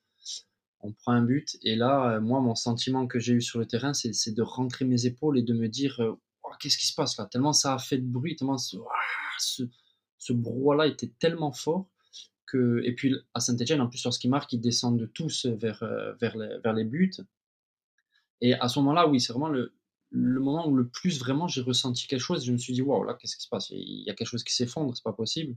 On 0.82 0.91
prend 0.91 1.13
un 1.13 1.24
but 1.24 1.58
et 1.63 1.75
là, 1.75 2.20
moi, 2.20 2.41
mon 2.41 2.55
sentiment 2.55 3.08
que 3.08 3.20
j'ai 3.20 3.34
eu 3.34 3.41
sur 3.41 3.60
le 3.60 3.65
terrain, 3.65 3.94
c'est 3.94 4.34
de 4.34 4.41
rentrer 4.41 4.86
mes 4.86 5.05
épaules 5.05 5.39
et 5.39 5.41
de 5.41 5.53
me 5.53 5.67
dire 5.67 6.00
euh, 6.00 6.13
qu'est-ce 6.60 6.77
qui 6.77 6.88
se 6.88 6.94
passe 6.94 7.17
là? 7.17 7.25
Tellement 7.25 7.53
ça 7.53 7.74
a 7.74 7.79
fait 7.79 7.98
de 7.98 8.05
bruit, 8.05 8.36
tellement 8.36 8.58
ce, 8.58 8.77
ce, 10.17 10.34
brouhaha-là 10.34 10.88
était 10.88 11.12
tellement 11.20 11.51
fort 11.51 11.89
que. 12.46 12.82
Et 12.84 12.94
puis 12.94 13.15
à 13.34 13.39
Saint-Etienne, 13.39 13.82
en 13.82 13.88
plus, 13.88 14.03
lorsqu'ils 14.03 14.29
marquent, 14.29 14.53
ils 14.53 14.62
descendent 14.62 15.10
tous 15.13 15.46
vers, 15.46 15.84
euh, 15.84 16.13
vers, 16.22 16.38
les, 16.38 16.58
vers 16.63 16.74
les 16.74 16.86
buts. 16.86 17.13
Et 18.41 18.53
à 18.53 18.67
ce 18.67 18.79
moment-là, 18.79 19.08
oui, 19.08 19.20
c'est 19.22 19.34
vraiment 19.34 19.50
le, 19.50 19.74
le 20.12 20.39
moment 20.39 20.67
où 20.67 20.75
le 20.75 20.88
plus 20.88 21.20
vraiment 21.20 21.48
j'ai 21.48 21.62
ressenti 21.62 22.08
quelque 22.08 22.20
chose, 22.20 22.46
je 22.46 22.51
me 22.51 22.58
suis 22.58 22.74
dit 22.74 22.82
waouh 22.82 23.03
là 23.03 23.15
qu'est-ce 23.20 23.36
qui 23.36 23.44
se 23.44 23.50
passe? 23.50 23.70
Il 23.72 24.03
y 24.05 24.10
a 24.10 24.13
quelque 24.13 24.27
chose 24.27 24.44
qui 24.44 24.53
s'effondre, 24.53 24.96
c'est 24.96 25.03
pas 25.03 25.13
possible. 25.13 25.55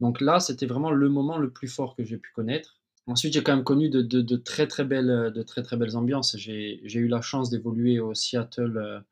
Donc 0.00 0.20
là, 0.20 0.40
c'était 0.40 0.66
vraiment 0.66 0.90
le 0.90 1.08
moment 1.08 1.38
le 1.38 1.52
plus 1.52 1.68
fort 1.68 1.94
que 1.96 2.04
j'ai 2.04 2.18
pu 2.18 2.32
connaître. 2.32 2.80
Ensuite, 3.06 3.34
j'ai 3.34 3.42
quand 3.42 3.54
même 3.54 3.64
connu 3.64 3.90
de, 3.90 4.36
très 4.36 4.66
très 4.66 4.84
belles, 4.84 5.30
de 5.34 5.42
très 5.42 5.62
très 5.62 5.76
belles 5.76 5.96
ambiances. 5.96 6.36
J'ai 6.38 6.80
eu 6.82 7.08
la 7.08 7.20
chance 7.20 7.50
d'évoluer 7.50 8.00
au 8.00 8.14
Seattle, 8.14 9.04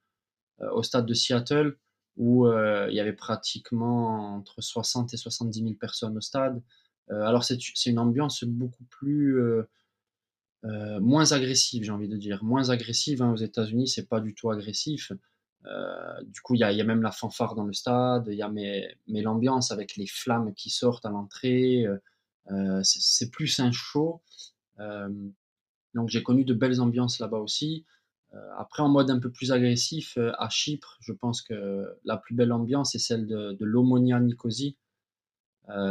euh, 0.63 0.71
au 0.71 0.83
stade 0.83 1.07
de 1.07 1.15
Seattle, 1.15 1.77
où 2.17 2.47
euh, 2.47 2.87
il 2.91 2.95
y 2.95 3.01
avait 3.01 3.13
pratiquement 3.13 4.37
entre 4.37 4.61
60 4.61 5.15
et 5.15 5.17
70 5.17 5.63
000 5.63 5.75
personnes 5.75 6.17
au 6.17 6.21
stade. 6.21 6.63
Euh, 7.11 7.23
alors 7.25 7.45
c'est 7.45 7.59
une 7.87 7.99
ambiance 7.99 8.45
beaucoup 8.45 8.85
plus 8.85 9.39
moins 11.01 11.33
agressive, 11.33 11.83
j'ai 11.85 11.91
envie 11.91 12.09
de 12.09 12.17
dire. 12.17 12.45
Moins 12.45 12.71
agressive, 12.71 13.23
hein, 13.23 13.33
aux 13.33 13.37
États-Unis, 13.37 13.89
c'est 13.89 14.09
pas 14.09 14.21
du 14.21 14.35
tout 14.35 14.51
agressif. 14.51 15.13
Du 16.25 16.41
coup, 16.41 16.55
il 16.55 16.61
y, 16.61 16.65
a 16.65 16.85
même 16.85 17.03
la 17.03 17.13
fanfare 17.13 17.55
dans 17.55 17.65
le 17.65 17.73
stade, 17.73 18.27
il 18.29 18.35
y 18.35 18.43
a 18.43 18.49
mais, 18.49 18.97
l'ambiance 19.09 19.71
avec 19.71 19.97
les 19.97 20.07
flammes 20.07 20.55
qui 20.55 20.71
sortent 20.71 21.05
à 21.05 21.11
l'entrée, 21.11 21.87
c'est 22.83 23.31
plus 23.31 23.61
un 23.61 23.73
show. 23.73 24.21
donc 24.79 26.09
j'ai 26.09 26.23
connu 26.23 26.45
de 26.45 26.55
belles 26.55 26.81
ambiances 26.81 27.19
là-bas 27.19 27.39
aussi. 27.39 27.85
après, 28.59 28.83
en 28.83 28.89
mode 28.89 29.11
un 29.11 29.19
peu 29.19 29.31
plus 29.31 29.53
agressif, 29.53 30.19
à 30.39 30.49
Chypre, 30.49 30.99
je 31.01 31.13
pense 31.13 31.43
que 31.43 31.87
la 32.05 32.17
plus 32.17 32.35
belle 32.35 32.53
ambiance 32.53 32.95
est 32.95 32.99
celle 32.99 33.27
de, 33.27 33.53
de 33.53 33.65
l'Omonia 33.65 34.21
Nicosie. 34.21 34.77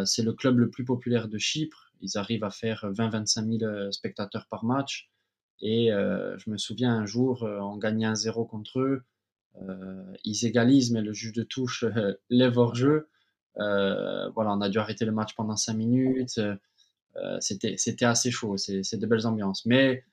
c'est 0.05 0.23
le 0.23 0.33
club 0.33 0.59
le 0.59 0.69
plus 0.69 0.85
populaire 0.85 1.27
de 1.27 1.37
Chypre. 1.37 1.91
Ils 2.01 2.17
arrivent 2.17 2.43
à 2.43 2.49
faire 2.49 2.85
20-25 2.91 3.59
000 3.59 3.91
spectateurs 3.91 4.47
par 4.47 4.65
match. 4.65 5.11
Et 5.61 5.89
je 5.91 6.49
me 6.49 6.57
souviens 6.57 6.93
un 6.93 7.05
jour, 7.05 7.43
on 7.43 7.77
gagnait 7.77 8.07
un 8.07 8.15
0 8.15 8.45
contre 8.45 8.79
eux. 8.79 9.03
ils 10.23 10.45
égalisent, 10.45 10.91
mais 10.91 11.01
le 11.01 11.13
juge 11.13 11.33
de 11.33 11.43
touche 11.43 11.85
lève 12.29 12.57
hors 12.57 12.75
jeu. 12.75 13.07
Voilà, 13.55 14.51
on 14.53 14.61
a 14.61 14.69
dû 14.69 14.77
arrêter 14.77 15.05
le 15.05 15.11
match 15.11 15.35
pendant 15.35 15.55
5 15.55 15.73
minutes. 15.73 16.39
C'était 17.39 18.05
assez 18.05 18.31
chaud. 18.31 18.57
C'est 18.57 18.97
de 18.97 19.07
belles 19.07 19.27
ambiances. 19.27 19.65
Mais 19.65 20.03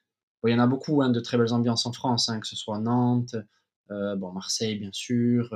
il 0.44 0.52
y 0.52 0.54
en 0.54 0.60
a 0.60 0.66
beaucoup 0.66 1.02
hein, 1.02 1.10
de 1.10 1.20
très 1.20 1.36
belles 1.36 1.52
ambiances 1.52 1.86
en 1.86 1.92
France, 1.92 2.28
hein, 2.28 2.40
que 2.40 2.46
ce 2.46 2.56
soit 2.56 2.78
Nantes, 2.78 3.36
bon, 3.88 4.32
Marseille, 4.32 4.78
bien 4.78 4.92
sûr. 4.92 5.54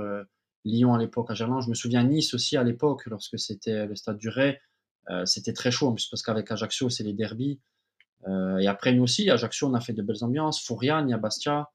Lyon 0.64 0.94
à 0.94 0.98
l'époque 0.98 1.30
à 1.30 1.34
Gerland. 1.34 1.62
Je 1.62 1.68
me 1.68 1.74
souviens 1.74 2.04
Nice 2.04 2.34
aussi 2.34 2.56
à 2.56 2.62
l'époque, 2.62 3.06
lorsque 3.06 3.38
c'était 3.38 3.86
le 3.86 3.96
stade 3.96 4.18
du 4.18 4.28
Ray. 4.28 4.58
c'était 5.24 5.52
très 5.52 5.70
chaud, 5.70 5.88
en 5.88 5.94
plus, 5.94 6.06
parce 6.06 6.22
qu'avec 6.22 6.50
Ajaccio, 6.50 6.88
c'est 6.88 7.04
les 7.04 7.14
derbies. 7.14 7.60
Euh, 8.28 8.58
et 8.58 8.66
après, 8.66 8.92
nous 8.92 9.02
aussi, 9.02 9.30
Ajaccio, 9.30 9.68
on 9.68 9.74
a 9.74 9.80
fait 9.80 9.92
de 9.92 10.02
belles 10.02 10.22
ambiances. 10.22 10.64
Fourian, 10.64 11.10
a 11.10 11.18
Bastia, 11.18 11.70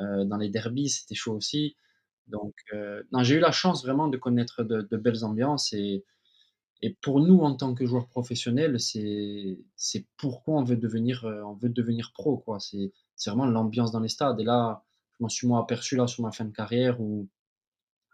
euh, 0.00 0.24
dans 0.24 0.36
les 0.36 0.48
derbies, 0.48 0.88
c'était 0.88 1.14
chaud 1.14 1.34
aussi. 1.34 1.76
Donc, 2.26 2.54
euh, 2.72 3.02
j'ai 3.22 3.36
eu 3.36 3.40
la 3.40 3.52
chance 3.52 3.84
vraiment 3.84 4.08
de 4.08 4.16
connaître 4.16 4.62
de, 4.64 4.96
belles 4.96 5.24
ambiances. 5.24 5.72
Et, 5.72 6.04
et, 6.82 6.94
pour 7.02 7.20
nous, 7.20 7.40
en 7.40 7.54
tant 7.54 7.74
que 7.74 7.86
joueurs 7.86 8.08
professionnels, 8.08 8.78
c'est 8.80 10.06
pourquoi 10.16 10.54
on 10.60 10.64
veut 10.64 10.76
devenir, 10.76 11.24
on 11.46 11.54
veut 11.54 11.68
devenir 11.68 12.12
pro. 12.14 12.42
C'est 12.58 12.90
vraiment 13.26 13.46
l'ambiance 13.46 13.92
dans 13.92 14.00
les 14.00 14.08
stades. 14.08 14.40
Et 14.40 14.44
là, 14.44 14.84
je 15.12 15.22
m'en 15.22 15.28
suis 15.28 15.46
moi 15.46 15.60
aperçu 15.60 15.96
là 15.96 16.06
sur 16.06 16.22
ma 16.22 16.32
fin 16.32 16.44
de 16.44 16.52
carrière 16.52 17.00
où 17.00 17.28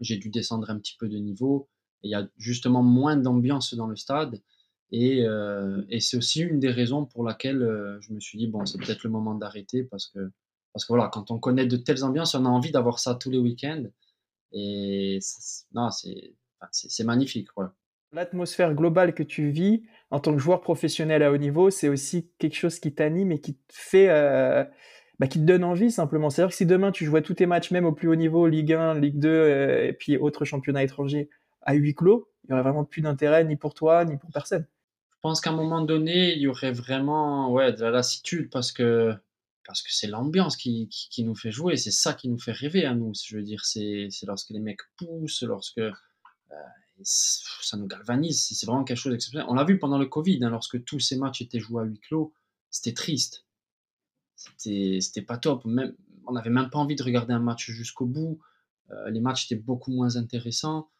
j'ai 0.00 0.16
dû 0.16 0.30
descendre 0.30 0.70
un 0.70 0.78
petit 0.78 0.96
peu 0.98 1.08
de 1.08 1.18
niveau. 1.18 1.68
il 2.02 2.10
y 2.10 2.14
a 2.14 2.26
justement 2.38 2.82
moins 2.82 3.16
d'ambiance 3.16 3.74
dans 3.74 3.86
le 3.86 3.96
stade. 3.96 4.40
Euh, 4.92 5.84
et, 5.88 6.00
c'est 6.00 6.16
aussi 6.16 6.40
une 6.40 6.58
des 6.58 6.70
raisons 6.70 7.06
pour 7.06 7.24
laquelle 7.24 7.62
euh, 7.62 8.00
je 8.00 8.12
me 8.12 8.20
suis 8.20 8.38
dit, 8.38 8.48
bon, 8.48 8.66
c'est 8.66 8.78
peut-être 8.78 9.04
le 9.04 9.10
moment 9.10 9.34
d'arrêter 9.34 9.84
parce 9.84 10.08
que, 10.08 10.30
parce 10.72 10.84
que 10.84 10.92
voilà, 10.92 11.08
quand 11.12 11.30
on 11.30 11.38
connaît 11.38 11.66
de 11.66 11.76
telles 11.76 12.04
ambiances, 12.04 12.34
on 12.34 12.44
a 12.44 12.48
envie 12.48 12.72
d'avoir 12.72 12.98
ça 12.98 13.14
tous 13.14 13.30
les 13.30 13.38
week-ends. 13.38 13.84
Et 14.52 15.18
non, 15.72 15.90
c'est 15.90 17.04
magnifique. 17.04 17.48
L'atmosphère 18.12 18.74
globale 18.74 19.14
que 19.14 19.22
tu 19.22 19.50
vis 19.50 19.82
en 20.10 20.18
tant 20.18 20.32
que 20.32 20.38
joueur 20.40 20.60
professionnel 20.60 21.22
à 21.22 21.30
haut 21.30 21.36
niveau, 21.36 21.70
c'est 21.70 21.88
aussi 21.88 22.30
quelque 22.38 22.56
chose 22.56 22.80
qui 22.80 22.92
t'anime 22.92 23.30
et 23.30 23.40
qui 23.40 23.54
te 23.54 23.72
fait, 23.72 24.08
euh, 24.10 24.64
bah, 25.20 25.28
qui 25.28 25.38
te 25.38 25.44
donne 25.44 25.62
envie 25.62 25.92
simplement. 25.92 26.30
C'est-à-dire 26.30 26.50
que 26.50 26.56
si 26.56 26.66
demain 26.66 26.90
tu 26.90 27.04
jouais 27.04 27.22
tous 27.22 27.34
tes 27.34 27.46
matchs, 27.46 27.70
même 27.70 27.86
au 27.86 27.92
plus 27.92 28.08
haut 28.08 28.16
niveau, 28.16 28.48
Ligue 28.48 28.72
1, 28.72 28.94
Ligue 28.98 29.18
2 29.18 29.86
et 29.88 29.92
puis 29.92 30.16
autres 30.16 30.44
championnats 30.44 30.82
étrangers, 30.82 31.30
à 31.62 31.74
huis 31.74 31.94
clos, 31.94 32.28
il 32.44 32.48
n'y 32.48 32.54
aurait 32.54 32.62
vraiment 32.62 32.84
plus 32.84 33.02
d'intérêt 33.02 33.44
ni 33.44 33.56
pour 33.56 33.74
toi 33.74 34.04
ni 34.04 34.16
pour 34.16 34.30
personne. 34.32 34.66
Je 35.12 35.18
pense 35.22 35.40
qu'à 35.40 35.50
un 35.50 35.56
moment 35.56 35.82
donné, 35.82 36.32
il 36.32 36.40
y 36.40 36.48
aurait 36.48 36.72
vraiment 36.72 37.52
ouais, 37.52 37.72
de 37.72 37.82
la 37.82 37.90
lassitude 37.90 38.50
parce 38.50 38.72
que 38.72 39.14
parce 39.70 39.82
que 39.82 39.92
c'est 39.92 40.08
l'ambiance 40.08 40.56
qui, 40.56 40.88
qui, 40.88 41.22
nous 41.22 41.36
fait 41.36 41.52
jouer, 41.52 41.76
c'est 41.76 41.92
ça 41.92 42.12
qui 42.12 42.28
nous 42.28 42.40
fait 42.40 42.50
rêver 42.50 42.84
à 42.86 42.92
nous. 42.92 43.12
Je 43.14 43.36
veux 43.36 43.42
dire, 43.44 43.64
c'est 43.64 44.08
lorsque 44.26 44.50
les 44.50 44.58
mecs 44.58 44.80
poussent, 44.96 45.44
lorsque 45.44 45.78
euh, 45.78 45.92
ça 47.04 47.76
nous 47.76 47.86
galvanise, 47.86 48.48
c'est 48.48 48.66
vraiment 48.66 48.82
quelque 48.82 48.96
chose 48.96 49.12
d'exceptionnel. 49.12 49.46
On 49.48 49.54
l'a 49.54 49.62
vu 49.62 49.78
pendant 49.78 49.96
le 49.96 50.06
Covid, 50.06 50.42
hein, 50.42 50.50
lorsque 50.50 50.82
tous 50.82 50.98
ces 50.98 51.16
matchs 51.16 51.42
étaient 51.42 51.60
joués 51.60 51.82
à 51.82 51.84
huis 51.84 52.00
clos, 52.00 52.34
c'était 52.68 52.94
triste. 52.94 53.46
C'était 54.56 55.22
pas 55.22 55.38
top. 55.38 55.64
On 55.64 56.32
n'avait 56.32 56.50
même 56.50 56.68
pas 56.68 56.80
envie 56.80 56.96
de 56.96 57.04
regarder 57.04 57.32
un 57.32 57.38
match 57.38 57.70
jusqu'au 57.70 58.06
bout. 58.06 58.40
Euh, 58.90 59.08
les 59.10 59.20
matchs 59.20 59.44
étaient 59.44 59.62
beaucoup 59.62 59.92
moins 59.92 60.16
intéressants. 60.16 60.90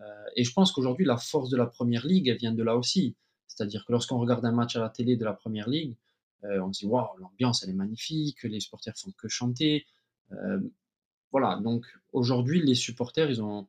Euh, 0.00 0.24
et 0.36 0.44
je 0.44 0.52
pense 0.52 0.70
qu'aujourd'hui, 0.70 1.06
la 1.06 1.16
force 1.16 1.48
de 1.48 1.56
la 1.56 1.64
première 1.64 2.06
ligue, 2.06 2.28
elle 2.28 2.36
vient 2.36 2.52
de 2.52 2.62
là 2.62 2.76
aussi. 2.76 3.16
C'est-à-dire 3.46 3.86
que 3.86 3.92
lorsqu'on 3.92 4.18
regarde 4.18 4.44
un 4.44 4.52
match 4.52 4.76
à 4.76 4.80
la 4.80 4.90
télé 4.90 5.16
de 5.16 5.24
la 5.24 5.32
première 5.32 5.70
ligue, 5.70 5.96
on 6.44 6.72
se 6.72 6.80
dit 6.80 6.86
waouh, 6.86 7.16
l'ambiance 7.18 7.62
elle 7.62 7.70
est 7.70 7.74
magnifique, 7.74 8.42
les 8.44 8.60
supporters 8.60 8.96
font 8.96 9.12
que 9.12 9.28
chanter. 9.28 9.86
Euh, 10.32 10.60
voilà, 11.30 11.56
donc 11.56 11.86
aujourd'hui, 12.12 12.62
les 12.62 12.74
supporters, 12.74 13.30
ils 13.30 13.42
ont, 13.42 13.66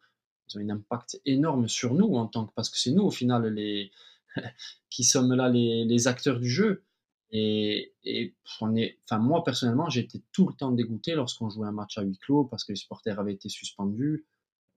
ils 0.48 0.58
ont 0.58 0.62
un 0.62 0.70
impact 0.70 1.20
énorme 1.26 1.68
sur 1.68 1.94
nous 1.94 2.16
en 2.16 2.28
tant 2.28 2.46
que 2.46 2.54
parce 2.54 2.70
que 2.70 2.78
c'est 2.78 2.92
nous 2.92 3.04
au 3.04 3.12
final 3.12 3.46
les 3.54 3.92
qui 4.90 5.04
sommes 5.04 5.34
là 5.34 5.50
les, 5.50 5.86
les 5.86 6.08
acteurs 6.08 6.40
du 6.40 6.50
jeu. 6.50 6.84
Et, 7.32 7.94
et 8.04 8.36
on 8.60 8.76
est, 8.76 8.98
enfin 9.04 9.20
moi 9.20 9.44
personnellement, 9.44 9.90
j'étais 9.90 10.22
tout 10.32 10.48
le 10.48 10.54
temps 10.54 10.72
dégoûté 10.72 11.14
lorsqu'on 11.14 11.50
jouait 11.50 11.68
un 11.68 11.72
match 11.72 11.98
à 11.98 12.02
huis 12.02 12.18
clos 12.18 12.46
parce 12.46 12.64
que 12.64 12.72
les 12.72 12.78
supporters 12.78 13.20
avaient 13.20 13.34
été 13.34 13.50
suspendus. 13.50 14.26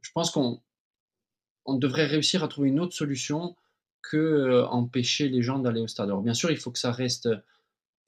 Je 0.03 0.11
pense 0.13 0.31
qu'on 0.31 0.61
on 1.65 1.77
devrait 1.77 2.07
réussir 2.07 2.43
à 2.43 2.49
trouver 2.49 2.69
une 2.69 2.81
autre 2.81 2.95
solution 2.95 3.57
que 4.03 4.17
euh, 4.17 4.67
empêcher 4.67 5.29
les 5.29 5.43
gens 5.43 5.61
d'aller 5.61 5.81
au 5.81 5.87
stade. 5.87 6.09
Alors 6.09 6.23
bien 6.23 6.35
sûr, 6.35 6.51
il 6.51 6.57
faut 6.57 6.71
que 6.71 6.79
ça 6.79 6.93
reste, 6.93 7.29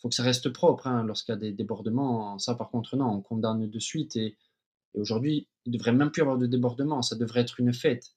faut 0.05 0.11
que 0.11 0.15
ça 0.15 0.23
reste 0.23 0.51
propre. 0.51 0.87
Hein, 0.87 1.03
lorsqu'il 1.05 1.33
y 1.33 1.37
a 1.37 1.39
des 1.39 1.53
débordements, 1.53 2.39
ça 2.39 2.55
par 2.55 2.71
contre 2.71 2.95
non, 2.95 3.07
on 3.07 3.23
condamne 3.23 3.71
de 3.71 3.79
suite. 3.79 4.17
Et, 4.17 4.37
aujourd'hui, 4.93 5.49
il 5.65 5.73
ne 5.73 5.79
devrait 5.79 5.95
même 5.95 6.11
plus 6.11 6.21
y 6.21 6.23
avoir 6.23 6.37
de 6.37 6.47
débordement. 6.47 7.01
Ça 7.01 7.17
devrait 7.17 7.41
être 7.41 7.59
une 7.59 7.73
fête. 7.73 8.13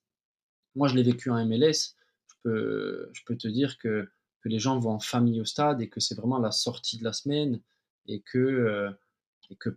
Moi, 0.75 0.89
je 0.89 0.95
l'ai 0.95 1.03
vécu 1.03 1.29
en 1.29 1.43
MLS. 1.45 1.95
Je 2.43 3.23
peux, 3.25 3.37
te 3.37 3.47
dire 3.47 3.77
que, 3.77 4.09
les 4.43 4.59
gens 4.59 4.79
vont 4.79 4.91
en 4.91 4.99
famille 4.99 5.41
au 5.41 5.45
stade 5.45 5.81
et 5.81 5.89
que 5.89 5.99
c'est 5.99 6.15
vraiment 6.15 6.39
la 6.39 6.51
sortie 6.51 6.97
de 6.97 7.03
la 7.03 7.11
semaine 7.11 7.59
et 8.07 8.21
que 8.21 8.37
euh, 8.37 8.89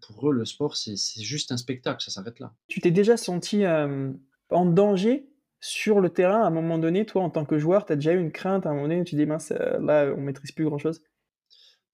pour 0.01 0.31
eux, 0.31 0.33
le 0.33 0.45
sport, 0.45 0.77
c'est 0.77 0.97
juste 1.17 1.51
un 1.51 1.57
spectacle, 1.57 2.05
ça 2.05 2.13
s'arrête 2.13 2.39
là. 2.39 2.55
Tu 2.69 2.81
t'es 2.81 2.93
déjà 2.93 3.17
senti 3.17 3.65
euh, 3.65 4.13
en 4.51 4.67
danger 4.67 5.29
sur 5.61 6.01
le 6.01 6.11
terrain, 6.11 6.43
à 6.43 6.47
un 6.47 6.51
moment 6.51 6.79
donné, 6.79 7.05
toi, 7.05 7.23
en 7.23 7.31
tant 7.31 7.45
que 7.45 7.59
joueur, 7.59 7.85
tu 7.85 7.93
as 7.93 7.97
déjà 7.97 8.13
eu 8.13 8.21
une 8.21 8.31
crainte 8.31 8.65
à 8.65 8.71
un 8.71 8.75
moment 8.75 8.87
donné 8.87 9.03
tu 9.03 9.17
dis, 9.17 9.27
mince, 9.27 9.53
euh, 9.53 9.79
là, 9.81 10.15
on 10.17 10.21
maîtrise 10.21 10.53
plus 10.53 10.65
grand-chose? 10.65 11.03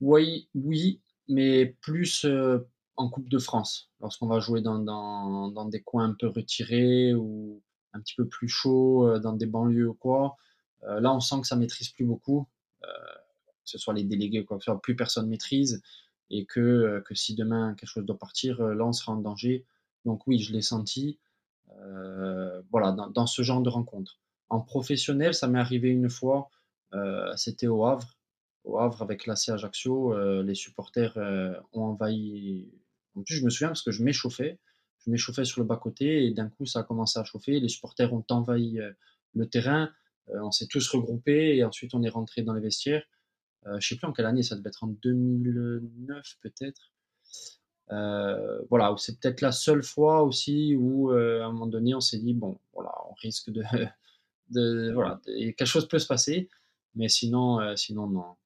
Oui, 0.01 0.49
oui, 0.55 1.01
mais 1.29 1.67
plus 1.81 2.25
euh, 2.25 2.59
en 2.97 3.09
Coupe 3.09 3.29
de 3.29 3.39
France, 3.39 3.91
lorsqu'on 4.01 4.27
va 4.27 4.41
jouer 4.41 4.61
dans, 4.61 4.79
dans, 4.79 5.65
des 5.67 5.83
coins 5.83 6.11
un 6.11 6.15
peu 6.19 6.29
retirés 6.29 7.15
ou 7.15 7.63
un 7.93 8.01
petit 8.01 8.15
peu 8.15 8.27
plus 8.27 8.49
chauds, 8.49 9.09
euh, 9.09 9.19
dans 9.19 9.33
des 9.33 9.47
banlieues 9.47 9.89
ou 9.89 9.95
quoi. 9.95 10.37
là, 10.83 11.13
on 11.13 11.21
sent 11.21 11.41
que 11.41 11.47
ça 11.47 11.57
maîtrise 11.57 11.89
plus 11.91 12.05
beaucoup, 12.05 12.47
que 12.83 13.71
ce 13.71 13.79
soit 13.79 13.95
les 13.95 14.05
délégués 14.05 14.41
ou 14.41 14.45
quoi 14.45 14.59
que 14.59 14.65
ce 14.65 14.71
soit, 14.71 14.81
plus 14.81 14.95
personne 14.95 15.29
maîtrise, 15.29 15.83
et 16.31 16.45
que, 16.45 17.03
que 17.07 17.15
si 17.15 17.35
demain 17.35 17.75
quelque 17.75 17.89
chose 17.89 18.05
doit 18.05 18.19
partir, 18.19 18.63
là, 18.63 18.85
on 18.85 18.93
sera 18.93 19.13
en 19.13 19.17
danger. 19.17 19.65
Donc 20.05 20.27
oui, 20.27 20.39
je 20.39 20.53
l'ai 20.53 20.63
senti. 20.63 21.19
Euh, 21.83 22.63
voilà, 22.71 22.93
dans, 22.93 23.27
ce 23.27 23.43
genre 23.43 23.61
de 23.61 23.69
rencontre. 23.69 24.19
En 24.49 24.61
professionnel, 24.61 25.35
ça 25.35 25.49
m'est 25.49 25.59
arrivé 25.59 25.89
une 25.89 26.09
fois, 26.09 26.51
euh, 26.95 27.33
c'était 27.37 27.67
au 27.67 27.85
Havre. 27.85 28.16
Au 28.67 28.79
Havre, 28.79 29.01
avec 29.03 29.27
l'AC 29.27 29.49
Ajaccio, 29.49 30.13
euh, 30.13 30.43
les 30.43 30.55
supporters 30.55 31.17
ont 31.73 31.83
envahi. 31.83 32.71
En 33.15 33.23
plus, 33.23 33.37
je 33.37 33.45
me 33.45 33.51
souviens 33.51 33.69
parce 33.69 33.83
que 33.83 33.93
je 33.93 34.03
m'échauffais. 34.03 34.59
Je 35.05 35.11
m'échauffais 35.11 35.45
sur 35.45 35.61
le 35.61 35.67
bas-côté 35.67 36.27
et 36.27 36.33
d'un 36.33 36.49
coup, 36.49 36.67
ça 36.67 36.81
a 36.81 36.83
commencé 36.83 37.19
à 37.19 37.25
chauffer. 37.25 37.61
Les 37.61 37.69
supporters 37.69 38.13
ont 38.13 38.25
envahi 38.29 38.79
le 39.35 39.49
terrain. 39.49 39.91
on 40.29 40.51
s'est 40.51 40.67
tous 40.67 40.87
regroupés 40.91 41.57
et 41.57 41.65
ensuite, 41.65 41.95
on 41.95 42.03
est 42.03 42.09
rentré 42.09 42.43
dans 42.43 42.55
les 42.55 42.61
vestiaires. 42.61 43.05
je 43.65 43.71
ne 43.71 43.81
sais 43.81 43.97
plus 43.97 44.07
en 44.07 44.13
quelle 44.13 44.27
année, 44.27 44.43
ça 44.43 44.57
devait 44.57 44.69
être 44.69 44.85
en 44.85 44.89
2009 44.89 46.37
peut-être. 46.43 46.93
Euh, 47.93 48.61
voilà, 48.69 48.95
c'est 48.99 49.21
peut-être 49.21 49.41
la 49.41 49.53
seule 49.53 49.83
fois 49.83 50.23
aussi 50.23 50.75
où, 50.77 51.13
euh, 51.13 51.43
à 51.43 51.47
un 51.47 51.53
moment 51.53 51.67
donné, 51.67 51.95
on 51.95 52.01
s'est 52.01 52.19
dit, 52.19 52.35
bon, 52.35 52.59
voilà, 52.73 52.93
on 53.09 53.15
risque 53.15 53.51
de, 53.51 53.63
de 54.51 54.93
voilà, 54.93 55.21
quelque 55.25 55.65
chose 55.65 55.87
peut 55.89 55.99
se 55.99 56.07
passer, 56.07 56.49
mais 56.95 57.09
sinon, 57.09 57.61
euh, 57.61 57.77
sinon 57.77 58.09
non. 58.09 58.37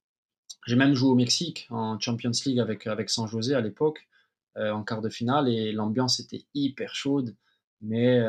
J'ai 0.67 0.75
même 0.75 0.93
joué 0.93 1.09
au 1.09 1.15
Mexique 1.15 1.67
en 1.71 1.99
Champions 1.99 2.31
League 2.45 2.59
avec, 2.59 2.87
avec 2.87 3.09
San 3.09 3.27
José 3.27 3.55
à 3.55 3.61
l'époque, 3.61 4.07
en 4.55 4.83
quart 4.83 5.01
de 5.01 5.09
finale, 5.09 5.47
et 5.47 5.71
l'ambiance 5.71 6.19
était 6.19 6.45
hyper 6.53 6.93
chaude, 6.93 7.35
mais, 7.81 8.21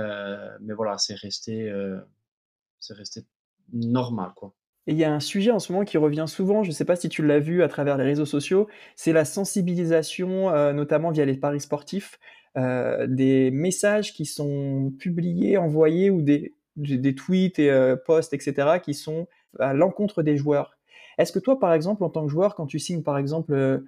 mais 0.61 0.73
voilà, 0.73 0.97
c'est 0.97 1.15
resté, 1.15 1.71
c'est 2.79 2.95
resté 2.95 3.25
normal, 3.73 4.33
quoi. 4.37 4.55
Et 4.87 4.93
il 4.93 4.99
y 4.99 5.05
a 5.05 5.13
un 5.13 5.21
sujet 5.21 5.53
en 5.53 5.61
ce 5.61 5.73
moment 5.73 5.85
qui 5.85 5.97
revient 5.97 6.25
souvent, 6.27 6.65
je 6.65 6.71
ne 6.71 6.75
sais 6.75 6.85
pas 6.85 6.97
si 6.97 7.09
tu 7.09 7.25
l'as 7.25 7.39
vu 7.39 7.63
à 7.63 7.69
travers 7.69 7.97
les 7.97 8.05
réseaux 8.05 8.27
sociaux, 8.27 8.69
c'est 8.97 9.13
la 9.13 9.25
sensibilisation, 9.25 10.51
euh, 10.51 10.73
notamment 10.73 11.11
via 11.11 11.25
les 11.25 11.37
paris 11.37 11.61
sportifs, 11.61 12.19
euh, 12.57 13.07
des 13.07 13.51
messages 13.53 14.13
qui 14.13 14.27
sont 14.27 14.93
publiés, 14.99 15.57
envoyés 15.57 16.11
ou 16.11 16.21
des, 16.21 16.57
des 16.77 17.15
tweets 17.15 17.61
et 17.61 17.71
euh, 17.71 17.95
posts, 17.95 18.35
etc., 18.35 18.81
qui 18.83 18.95
sont 18.95 19.29
à 19.61 19.73
l'encontre 19.73 20.23
des 20.25 20.37
joueurs. 20.37 20.77
Est-ce 21.23 21.33
que 21.33 21.39
toi, 21.39 21.59
par 21.59 21.73
exemple, 21.73 22.05
en 22.05 22.11
tant 22.11 22.27
que 22.27 22.31
joueur, 22.31 22.55
quand 22.55 22.67
tu 22.67 22.79
signes, 22.79 23.03
par 23.03 23.17
exemple, 23.17 23.83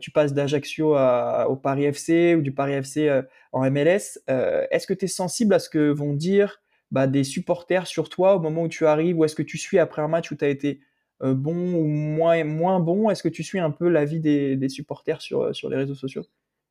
tu 0.00 0.10
passes 0.10 0.32
d'Ajaccio 0.32 0.96
au 0.96 1.56
Paris 1.56 1.84
FC 1.84 2.34
ou 2.36 2.42
du 2.42 2.52
Paris 2.52 2.72
FC 2.72 3.22
en 3.52 3.68
MLS, 3.70 4.20
est-ce 4.26 4.86
que 4.86 4.94
tu 4.94 5.04
es 5.06 5.08
sensible 5.08 5.54
à 5.54 5.58
ce 5.58 5.68
que 5.68 5.90
vont 5.90 6.14
dire 6.14 6.60
bah, 6.90 7.06
des 7.06 7.24
supporters 7.24 7.86
sur 7.86 8.08
toi 8.08 8.36
au 8.36 8.40
moment 8.40 8.62
où 8.62 8.68
tu 8.68 8.86
arrives? 8.86 9.18
Ou 9.18 9.24
est-ce 9.24 9.34
que 9.34 9.42
tu 9.42 9.58
suis 9.58 9.78
après 9.78 10.02
un 10.02 10.08
match 10.08 10.30
où 10.30 10.36
tu 10.36 10.44
as 10.44 10.48
été 10.48 10.80
euh, 11.22 11.34
bon 11.34 11.74
ou 11.74 11.84
moins, 11.84 12.80
bon? 12.80 13.10
Est-ce 13.10 13.22
que 13.22 13.28
tu 13.28 13.42
suis 13.42 13.58
un 13.58 13.70
peu 13.70 13.88
l'avis 13.88 14.20
des, 14.20 14.68
supporters 14.68 15.20
sur, 15.20 15.42
euh, 15.42 15.52
sur 15.52 15.68
les 15.68 15.76
réseaux 15.76 15.94
sociaux? 15.94 16.24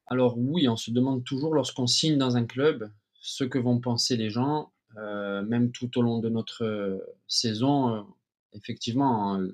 Alors 0.07 0.37
oui, 0.37 0.69
on 0.69 0.77
se 0.77 0.91
demande 0.91 1.23
toujours 1.25 1.53
lorsqu'on 1.53 1.87
signe 1.87 2.17
dans 2.17 2.37
un 2.37 2.45
club, 2.45 2.89
ce 3.19 3.43
que 3.43 3.59
vont 3.59 3.79
penser 3.79 4.15
les 4.15 4.29
gens, 4.29 4.71
même 4.95 5.71
tout 5.71 5.97
au 5.97 6.01
long 6.01 6.19
de 6.19 6.29
notre, 6.29 7.05
saison, 7.27 8.07
effectivement, 8.53 9.33
hein, 9.33 9.49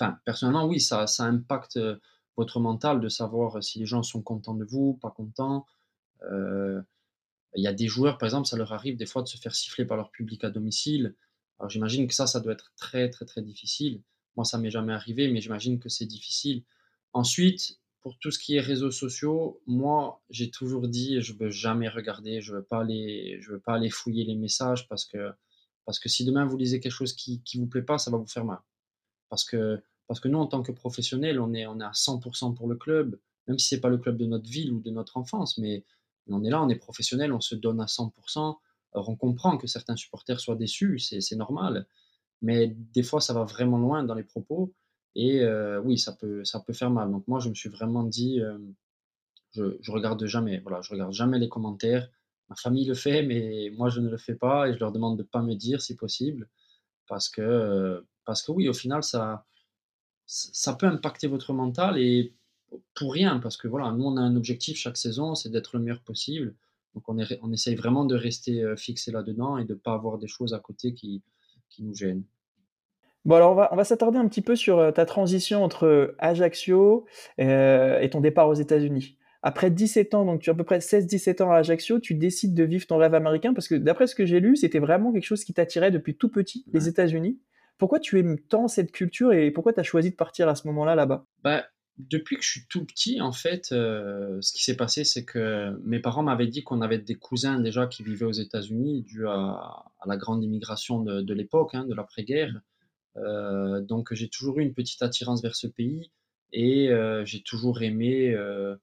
enfin, 0.00 0.18
personnellement, 0.24 0.66
oui, 0.66 0.80
ça 1.06 1.24
impacte, 1.24 1.76
heu, 1.76 2.00
votre 2.36 2.60
mental 2.60 3.00
de 3.00 3.08
savoir 3.08 3.62
si 3.62 3.78
les 3.80 3.86
gens 3.86 4.02
sont 4.02 4.22
contents 4.22 4.54
de 4.54 4.64
vous, 4.64 4.94
pas 5.02 5.10
contents. 5.10 5.66
Heu, 6.30 6.82
il 7.56 7.62
y 7.62 7.66
a 7.66 7.72
des 7.72 7.86
joueurs, 7.88 8.18
par 8.18 8.26
exemple, 8.28 8.46
ça 8.48 8.56
leur 8.56 8.72
arrive 8.72 8.96
des 8.96 9.06
fois 9.06 9.22
de 9.22 9.28
se 9.28 9.36
faire 9.36 9.54
siffler 9.54 9.84
par 9.84 9.96
leur 9.96 10.10
public 10.10 10.44
à 10.44 10.50
domicile. 10.50 11.14
Alors 11.58 11.70
j'imagine 11.70 12.06
que 12.08 12.14
ça, 12.14 12.26
ça 12.26 12.40
doit 12.40 12.52
être 12.54 12.72
très, 12.76 13.10
très, 13.10 13.24
très 13.26 13.42
difficile. 13.42 14.02
Moi, 14.36 14.44
ça 14.44 14.58
m'est 14.58 14.70
jamais 14.70 14.92
arrivé, 14.94 15.28
mais 15.30 15.40
j'imagine 15.40 15.78
que 15.78 15.88
c'est 15.88 16.06
difficile. 16.06 16.64
Ensuite, 17.12 17.78
pour 18.00 18.18
tout 18.18 18.30
ce 18.30 18.38
qui 18.38 18.56
est 18.56 18.60
réseaux 18.60 18.90
sociaux, 18.90 19.60
moi, 19.66 20.22
j'ai 20.30 20.50
toujours 20.50 20.88
dit: 20.88 21.20
«Je 21.20 21.34
veux 21.34 21.50
jamais 21.50 21.88
regarder, 21.88 22.40
je 22.40 22.52
veux 22.54 22.60
veux 22.60 23.60
pas 23.60 23.74
aller 23.74 23.90
fouiller 23.90 24.24
les 24.24 24.34
messages» 24.36 24.88
parce 24.88 25.04
que 25.04 25.32
parce 25.84 25.98
que 25.98 26.08
si 26.08 26.24
demain 26.24 26.46
vous 26.46 26.56
lisez 26.56 26.80
quelque 26.80 26.92
chose 26.92 27.12
qui 27.14 27.42
qui 27.42 27.58
vous 27.58 27.66
plaît 27.66 27.82
pas, 27.82 27.98
ça 27.98 28.10
va 28.10 28.18
vous 28.18 28.26
faire 28.26 28.44
mal. 28.44 28.58
Parce 29.32 29.44
que 29.46 29.82
parce 30.08 30.20
que 30.20 30.28
nous, 30.28 30.38
en 30.38 30.46
tant 30.46 30.62
que 30.62 30.72
professionnels, 30.72 31.40
on 31.40 31.54
est 31.54 31.66
on 31.66 31.80
est 31.80 31.84
à 31.84 31.92
100 31.94 32.20
pour 32.20 32.36
cent 32.36 32.52
pour 32.54 32.68
le 32.68 32.76
club, 32.76 33.18
même 33.48 33.58
si 33.58 33.68
c'est 33.68 33.80
pas 33.80 33.88
le 33.88 33.98
club 33.98 34.18
de 34.18 34.26
notre 34.26 34.48
ville 34.50 34.72
ou 34.74 34.80
de 34.80 34.90
notre 34.92 35.16
enfance, 35.16 35.58
mais 35.58 35.84
on 36.28 36.44
est 36.44 36.50
là, 36.50 36.62
on 36.62 36.68
est 36.68 36.76
professionnels, 36.76 37.32
on 37.32 37.40
se 37.40 37.54
donne 37.56 37.80
à 37.80 37.88
100 37.88 38.12
Alors 38.94 39.08
on 39.08 39.16
comprend 39.16 39.56
que 39.58 39.66
certains 39.66 39.96
supporters 39.96 40.40
soient 40.40 40.56
déçus, 40.56 40.98
c'est 40.98 41.36
normal, 41.36 41.86
mais 42.42 42.68
des 42.94 43.02
fois, 43.04 43.20
ça 43.22 43.34
va 43.34 43.44
vraiment 43.44 43.78
loin 43.78 44.04
dans 44.04 44.14
les 44.14 44.24
propos 44.24 44.74
et 45.16 45.40
heu, 45.42 45.80
oui, 45.84 45.98
ça 45.98 46.12
peut 46.14 46.44
ça 46.44 46.60
peut 46.60 46.74
faire 46.74 46.90
mal. 46.90 47.10
Donc 47.12 47.28
moi, 47.28 47.40
je 47.40 47.48
me 47.50 47.54
suis 47.56 47.70
vraiment 47.70 48.04
dit, 48.04 48.38
hem, 48.40 48.74
je 49.52 49.76
je 49.80 49.92
regarde 49.92 50.24
jamais, 50.26 50.60
voilà, 50.60 50.80
je 50.82 50.90
regarde 50.92 51.12
jamais 51.12 51.38
les 51.38 51.48
commentaires. 51.48 52.10
Ma 52.50 52.56
famille 52.56 52.86
le 52.86 52.94
fait, 52.94 53.22
mais 53.22 53.70
moi, 53.76 53.88
je 53.90 54.00
ne 54.00 54.08
le 54.10 54.18
fais 54.18 54.34
pas 54.34 54.68
et 54.68 54.74
je 54.74 54.78
leur 54.80 54.92
demande 54.92 55.18
de 55.18 55.22
pas 55.22 55.42
me 55.42 55.54
dire 55.54 55.80
si 55.82 55.96
possible 55.96 56.48
parce 57.08 57.28
que, 57.30 57.42
heu, 57.42 58.08
parce 58.24 58.42
que 58.42 58.52
oui, 58.52 58.68
au 58.68 58.74
final, 58.74 59.02
ça 59.02 59.46
ça 60.26 60.72
peut 60.72 60.86
impacter 60.86 61.26
votre 61.26 61.52
mental 61.52 61.98
et 61.98 62.34
pour 62.94 63.12
rien, 63.12 63.38
parce 63.38 63.56
que 63.56 63.68
voilà, 63.68 63.92
nous, 63.92 64.04
on 64.04 64.16
a 64.16 64.20
un 64.20 64.34
objectif 64.36 64.78
chaque 64.78 64.96
saison, 64.96 65.34
c'est 65.34 65.50
d'être 65.50 65.76
le 65.76 65.82
meilleur 65.82 66.00
possible. 66.00 66.54
Donc 66.94 67.08
on, 67.08 67.18
est, 67.18 67.38
on 67.42 67.52
essaye 67.52 67.74
vraiment 67.74 68.04
de 68.04 68.14
rester 68.14 68.62
euh, 68.62 68.76
fixé 68.76 69.12
là-dedans 69.12 69.58
et 69.58 69.64
de 69.64 69.74
ne 69.74 69.78
pas 69.78 69.92
avoir 69.92 70.18
des 70.18 70.28
choses 70.28 70.54
à 70.54 70.58
côté 70.58 70.94
qui, 70.94 71.22
qui 71.68 71.82
nous 71.82 71.94
gênent. 71.94 72.24
Bon 73.24 73.36
alors 73.36 73.52
on 73.52 73.54
va 73.54 73.68
on 73.72 73.76
va 73.76 73.84
s'attarder 73.84 74.18
un 74.18 74.26
petit 74.26 74.42
peu 74.42 74.56
sur, 74.56 74.80
heu, 74.80 74.92
ta 74.92 75.06
transition 75.06 75.62
entre 75.62 76.14
Ajaccio, 76.18 77.06
heu, 77.40 77.98
et 78.00 78.10
ton 78.10 78.20
départ 78.20 78.48
aux 78.48 78.54
États-Unis. 78.54 79.16
Après 79.42 79.70
17 79.70 80.14
ans, 80.14 80.24
donc 80.24 80.40
tu 80.40 80.50
as 80.50 80.52
à 80.52 80.56
peu 80.56 80.64
près 80.64 80.78
16-17 80.78 81.42
ans 81.42 81.50
à 81.50 81.56
Ajaccio, 81.56 81.98
tu 81.98 82.14
décides 82.14 82.54
de 82.54 82.64
vivre 82.64 82.86
ton 82.86 82.96
rêve 82.96 83.14
américain 83.14 83.54
parce 83.54 83.68
que 83.68 83.74
d'après 83.74 84.06
ce 84.06 84.14
que 84.14 84.26
j'ai 84.26 84.40
lu, 84.40 84.56
c'était 84.56 84.78
vraiment 84.78 85.12
quelque 85.12 85.24
chose 85.24 85.44
qui 85.44 85.54
t'attirait 85.54 85.90
depuis 85.90 86.16
tout 86.16 86.28
petit, 86.28 86.64
les 86.72 86.88
États-Unis. 86.88 87.38
Pourquoi 87.82 87.98
tu 87.98 88.18
aimes 88.20 88.38
tant 88.38 88.68
cette 88.68 88.92
culture 88.92 89.32
et 89.34 89.50
pourquoi 89.50 89.72
tu 89.72 89.80
as 89.80 89.82
choisi 89.82 90.12
de 90.12 90.14
partir 90.14 90.48
à 90.48 90.54
ce 90.54 90.68
moment-là, 90.68 90.94
là-bas? 90.94 91.26
Bah, 91.42 91.66
depuis 91.98 92.36
que 92.36 92.42
je 92.42 92.50
suis 92.50 92.66
tout 92.68 92.84
petit, 92.86 93.20
en 93.20 93.32
fait, 93.32 93.72
heu, 93.72 94.38
ce 94.40 94.52
qui 94.52 94.62
s'est 94.62 94.76
passé, 94.76 95.04
c'est 95.04 95.24
que 95.24 95.76
mes 95.84 95.98
parents 96.00 96.22
m'avaient 96.22 96.46
dit 96.46 96.62
qu'on 96.62 96.80
avait 96.82 96.98
des 96.98 97.16
cousins 97.16 97.58
déjà 97.60 97.86
qui 97.86 98.02
vivaient 98.02 98.24
aux 98.24 98.32
États-Unis 98.32 99.02
dû 99.02 99.26
à 99.28 99.84
la 100.06 100.16
grande 100.16 100.42
immigration 100.44 101.00
de 101.02 101.34
l'époque, 101.34 101.74
hein, 101.74 101.84
de 101.86 101.94
l'après-guerre. 101.94 102.60
Heu, 103.18 103.82
donc 103.82 104.14
j'ai 104.14 104.28
toujours 104.30 104.60
eu 104.60 104.62
une 104.62 104.74
petite 104.74 105.02
attirance 105.02 105.42
vers 105.42 105.56
ce 105.56 105.68
pays 105.68 106.12
et 106.52 106.90
heu, 106.90 107.24
j'ai 107.26 107.42
toujours 107.42 107.82
aimé, 107.82 108.30
heu, 108.34 108.78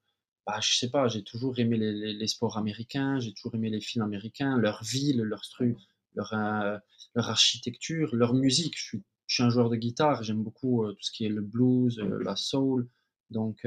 bah, 0.47 0.59
je 0.61 0.75
sais 0.77 0.89
pas, 0.91 1.07
j'ai 1.09 1.23
toujours 1.23 1.59
aimé 1.59 1.77
les 1.77 2.27
sports 2.27 2.57
américains, 2.57 3.19
j'ai 3.19 3.33
toujours 3.33 3.55
aimé 3.55 3.69
les 3.71 3.81
films 3.81 4.05
américains, 4.05 4.57
leur 4.57 4.83
ville, 4.83 5.21
leur 5.23 5.45
stru 5.45 5.77
leur, 6.15 6.33
heu, 6.33 6.79
leur 7.15 7.29
architecture, 7.29 8.15
leur 8.15 8.33
musique. 8.33 8.77
Je 8.77 8.83
suis 8.83 9.03
je 9.27 9.35
suis 9.35 9.43
un 9.43 9.51
joueur 9.51 9.69
de 9.69 9.75
guitare, 9.75 10.23
j'aime 10.23 10.41
beaucoup, 10.43 10.83
heu, 10.85 10.93
tout 10.93 11.03
ce 11.03 11.11
qui 11.11 11.23
est 11.25 11.29
le 11.29 11.41
blues, 11.41 11.99
heu, 11.99 12.17
la 12.23 12.35
soul, 12.35 12.87
donc 13.29 13.65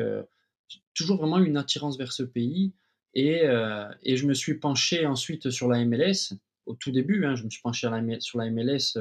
toujours 0.95 1.19
vraiment 1.19 1.39
une 1.39 1.57
attirance 1.57 1.99
vers 1.99 2.13
ce 2.13 2.23
pays 2.23 2.73
et 3.15 3.43
je 3.45 4.27
me 4.27 4.35
suis 4.35 4.55
penché 4.59 5.07
ensuite 5.07 5.51
sur 5.51 5.69
la 5.69 5.85
MLS. 5.85 6.35
Au 6.67 6.75
tout 6.75 6.91
début, 6.93 7.25
hein, 7.27 7.35
je 7.37 7.45
me 7.45 7.51
suis 7.51 7.61
penché 7.63 7.89
la 7.91 8.21
sur 8.21 8.39
la 8.39 8.47
MLS, 8.51 8.99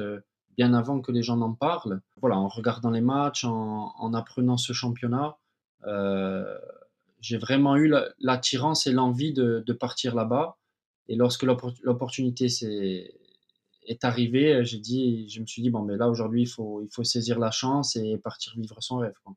bien 0.56 0.74
avant 0.74 1.00
que 1.00 1.10
les 1.12 1.22
gens 1.22 1.36
n'en 1.36 1.52
parlent. 1.54 2.00
Voilà, 2.20 2.36
en 2.36 2.48
regardant 2.48 2.90
les 2.90 3.00
matchs, 3.00 3.44
en 3.44 3.92
en 3.96 4.14
apprenant 4.14 4.56
ce 4.56 4.72
championnat, 4.72 5.38
j'ai 7.20 7.38
vraiment 7.38 7.76
eu 7.76 7.88
la 7.88 8.08
l'attirance 8.18 8.86
et 8.86 8.92
l'envie 8.92 9.32
de 9.32 9.62
de 9.66 9.72
partir 9.72 10.14
là-bas 10.14 10.58
et 11.08 11.16
lorsque 11.16 11.42
l'opportunité 11.42 12.48
s'est 12.48 13.14
est 13.86 14.04
arrivée, 14.04 14.64
j'ai 14.64 14.78
dit 14.78 15.28
je 15.28 15.40
me 15.40 15.46
suis 15.46 15.62
dit: 15.62 15.70
«Bon, 15.70 15.82
mais 15.82 15.96
là, 15.96 16.08
aujourd'hui, 16.08 16.42
il 16.42 16.48
faut 16.48 16.82
il 16.82 16.88
faut 16.92 17.04
saisir 17.04 17.38
la 17.38 17.50
chance 17.50 17.96
et 17.96 18.18
partir 18.18 18.52
vivre 18.56 18.76
son 18.80 18.98
rêve, 18.98 19.14
quoi». 19.24 19.34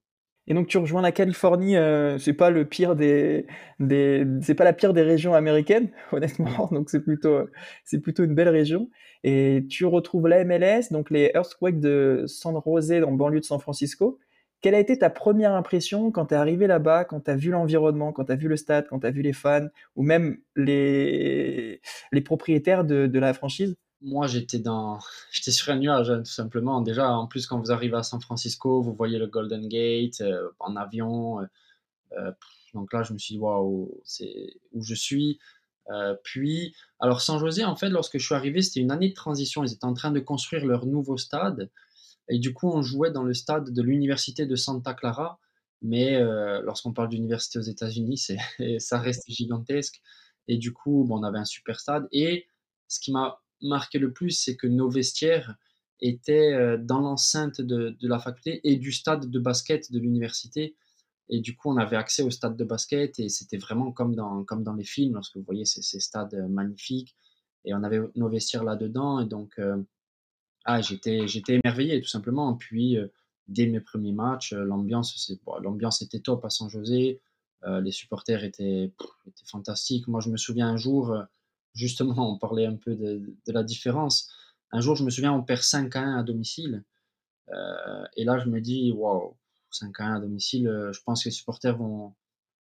Et 0.47 0.53
donc 0.53 0.67
tu 0.67 0.77
rejoins 0.77 1.01
la 1.01 1.11
Californie, 1.11 1.75
heu, 1.75 2.17
c'est 2.19 2.33
pas 2.33 2.51
le 2.51 2.65
pire 2.65 2.95
des 2.95 3.47
des 3.79 4.25
c'est 4.41 4.53
pas 4.53 4.63
la 4.63 4.73
pire 4.73 4.93
des 4.93 5.01
régions 5.01 5.33
américaines, 5.33 5.89
honnêtement, 6.11 6.69
donc 6.71 6.89
c'est 6.91 7.01
plutôt, 7.03 7.47
c'est 7.83 7.99
plutôt 7.99 8.23
une 8.23 8.35
belle 8.35 8.49
région 8.49 8.89
et 9.23 9.65
tu 9.69 9.85
retrouves 9.85 10.27
la 10.27 10.43
MLS, 10.45 10.91
donc 10.91 11.09
les 11.09 11.31
Earthquakes 11.33 11.79
de 11.79 12.25
San 12.27 12.55
José, 12.63 12.99
dans 12.99 13.09
le 13.09 13.17
banlieue 13.17 13.39
de 13.39 13.45
San 13.45 13.59
Francisco. 13.59 14.19
Quelle 14.61 14.75
a 14.75 14.79
été 14.79 14.97
ta 14.99 15.09
première 15.09 15.53
impression 15.53 16.11
quand 16.11 16.27
tu 16.27 16.33
es 16.35 16.37
arrivé 16.37 16.67
là-bas, 16.67 17.05
quand 17.05 17.21
tu 17.21 17.31
as 17.31 17.35
vu 17.35 17.49
l'environnement, 17.51 18.11
quand 18.13 18.25
tu 18.25 18.31
as 18.31 18.35
vu 18.35 18.47
le 18.47 18.55
stade, 18.57 18.87
quand 18.89 18.99
tu 18.99 19.07
as 19.07 19.11
vu 19.11 19.21
les 19.23 19.33
fans 19.33 19.67
ou 19.95 20.03
même 20.03 20.37
les 20.55 21.81
les 22.11 22.21
propriétaires 22.21 22.83
de 22.85 23.07
de 23.07 23.19
la 23.19 23.33
franchise? 23.33 23.75
Moi, 24.01 24.27
j'étais 24.27 24.59
dans 24.59 24.99
j'étais 25.31 25.51
sur 25.51 25.71
un 25.73 25.77
nuage, 25.77 26.09
hein, 26.09 26.19
tout 26.19 26.31
simplement. 26.31 26.81
Déjà, 26.81 27.11
en 27.11 27.27
plus, 27.27 27.47
quand 27.47 27.59
vous 27.59 27.71
arrivez 27.71 27.95
à 27.97 28.03
San 28.03 28.21
Francisco, 28.21 28.81
vous 28.81 28.93
voyez 28.93 29.17
le 29.17 29.27
Golden 29.27 29.67
Gate, 29.67 30.21
heu, 30.21 30.51
en 30.59 30.75
avion, 30.75 31.41
heu 31.41 31.47
heu, 32.17 32.33
donc 32.75 32.93
là, 32.93 33.03
je 33.03 33.13
me 33.13 33.19
suis 33.19 33.35
dit: 33.35 33.39
«Waouh, 33.39 34.01
c'est 34.05 34.59
où 34.73 34.83
je 34.83 34.95
suis». 34.95 35.39
Puis 36.23 36.75
alors 36.99 37.21
San 37.21 37.39
José, 37.39 37.63
en 37.65 37.75
fait, 37.75 37.89
lorsque 37.89 38.17
je 38.17 38.25
suis 38.25 38.35
arrivé, 38.35 38.61
c'était 38.61 38.79
une 38.79 38.91
année 38.91 39.09
de 39.09 39.13
transition. 39.13 39.63
Ils 39.63 39.73
étaient 39.73 39.85
en 39.85 39.93
train 39.93 40.11
de 40.11 40.19
construire 40.19 40.65
leur 40.65 40.85
nouveau 40.85 41.17
stade 41.17 41.69
et 42.29 42.39
du 42.39 42.53
coup, 42.53 42.69
on 42.69 42.81
jouait 42.83 43.11
dans 43.11 43.23
le 43.23 43.33
stade 43.33 43.71
de 43.73 43.81
l'université 43.83 44.45
de 44.47 44.55
Santa 44.55 44.93
Clara, 44.95 45.39
mais 45.81 46.19
lorsqu'on 46.63 46.93
parle 46.93 47.09
d'université 47.09 47.59
aux 47.59 47.63
États-Unis, 47.63 48.17
c'est 48.17 48.37
ça 48.79 48.99
reste 48.99 49.25
gigantesque 49.29 50.01
et 50.47 50.57
du 50.57 50.73
coup, 50.73 51.05
bon, 51.07 51.19
on 51.19 51.23
avait 51.23 51.39
un 51.39 51.45
super 51.45 51.79
stade 51.79 52.07
et 52.11 52.47
ce 52.87 52.99
qui 52.99 53.11
m'a 53.11 53.39
marqué 53.61 53.99
le 53.99 54.13
plus, 54.13 54.31
c'est 54.31 54.55
que 54.57 54.67
nos 54.67 54.89
vestiaires 54.89 55.55
étaient, 56.01 56.53
heu, 56.53 56.77
dans 56.77 56.99
l'enceinte 57.01 57.61
de 57.61 57.95
de 57.99 58.07
la 58.07 58.19
faculté 58.19 58.61
et 58.63 58.75
du 58.77 58.91
stade 58.91 59.29
de 59.29 59.39
basket 59.39 59.91
de 59.91 59.99
l'université 59.99 60.75
et 61.29 61.41
du 61.41 61.55
coup, 61.57 61.69
on 61.71 61.77
avait 61.77 61.97
accès 61.97 62.23
au 62.23 62.31
stade 62.31 62.57
de 62.57 62.63
basket 62.65 63.19
et 63.19 63.29
c'était 63.29 63.57
vraiment 63.57 63.91
comme 63.91 64.15
dans 64.15 64.43
comme 64.45 64.63
dans 64.63 64.73
les 64.75 64.83
films, 64.85 65.15
lorsque 65.15 65.37
vous 65.37 65.43
voyez 65.43 65.65
ces 65.65 65.81
ces 65.83 65.99
stades, 65.99 66.33
heu, 66.35 66.47
magnifiques 66.47 67.15
et 67.65 67.73
on 67.75 67.83
avait 67.83 67.99
nos 68.15 68.29
vestiaires 68.29 68.63
là-dedans 68.63 69.19
et 69.21 69.25
donc 69.27 69.59
heu, 69.59 69.85
ah, 70.65 70.81
j'étais 70.81 71.27
j'étais 71.27 71.59
émerveillé 71.63 72.01
tout 72.01 72.07
simplement. 72.09 72.55
Puis, 72.55 72.97
dès 73.47 73.67
mes 73.67 73.79
premiers 73.81 74.13
matchs, 74.13 74.53
l'ambiance 74.53 75.15
c'est 75.25 75.39
l'ambiance 75.61 76.01
était 76.01 76.19
top 76.19 76.45
à 76.45 76.49
San 76.49 76.69
José, 76.69 77.21
les 77.83 77.91
supporters 77.91 78.43
étaient 78.43 78.91
étaient 79.27 79.45
fantastiques. 79.47 80.07
Moi, 80.07 80.21
je 80.21 80.29
me 80.29 80.37
souviens 80.37 80.69
un 80.69 80.77
jour, 80.77 81.15
justement, 81.75 82.31
on 82.33 82.37
parlait 82.39 82.65
un 82.67 82.75
peu 82.77 82.95
de 82.95 83.35
la 83.53 83.63
différence. 83.63 84.31
Un 84.71 84.81
jour, 84.81 84.95
je 84.95 85.03
me 85.05 85.09
souviens, 85.11 85.33
on 85.33 85.43
perd 85.43 85.61
5 85.63 85.95
à 85.97 86.01
1 86.01 86.17
à 86.19 86.23
domicile, 86.23 86.83
heu 87.51 87.55
et 88.17 88.23
là, 88.25 88.39
je 88.39 88.49
me 88.49 88.61
dis: 88.61 88.91
«Waouh, 88.93 89.35
5 89.71 89.99
à 90.01 90.05
1 90.05 90.15
à 90.17 90.19
domicile, 90.21 90.67
heu, 90.69 90.93
je 90.93 91.01
pense 91.05 91.23
que 91.23 91.29
les 91.29 91.33
supporters 91.35 91.77
vont 91.77 92.13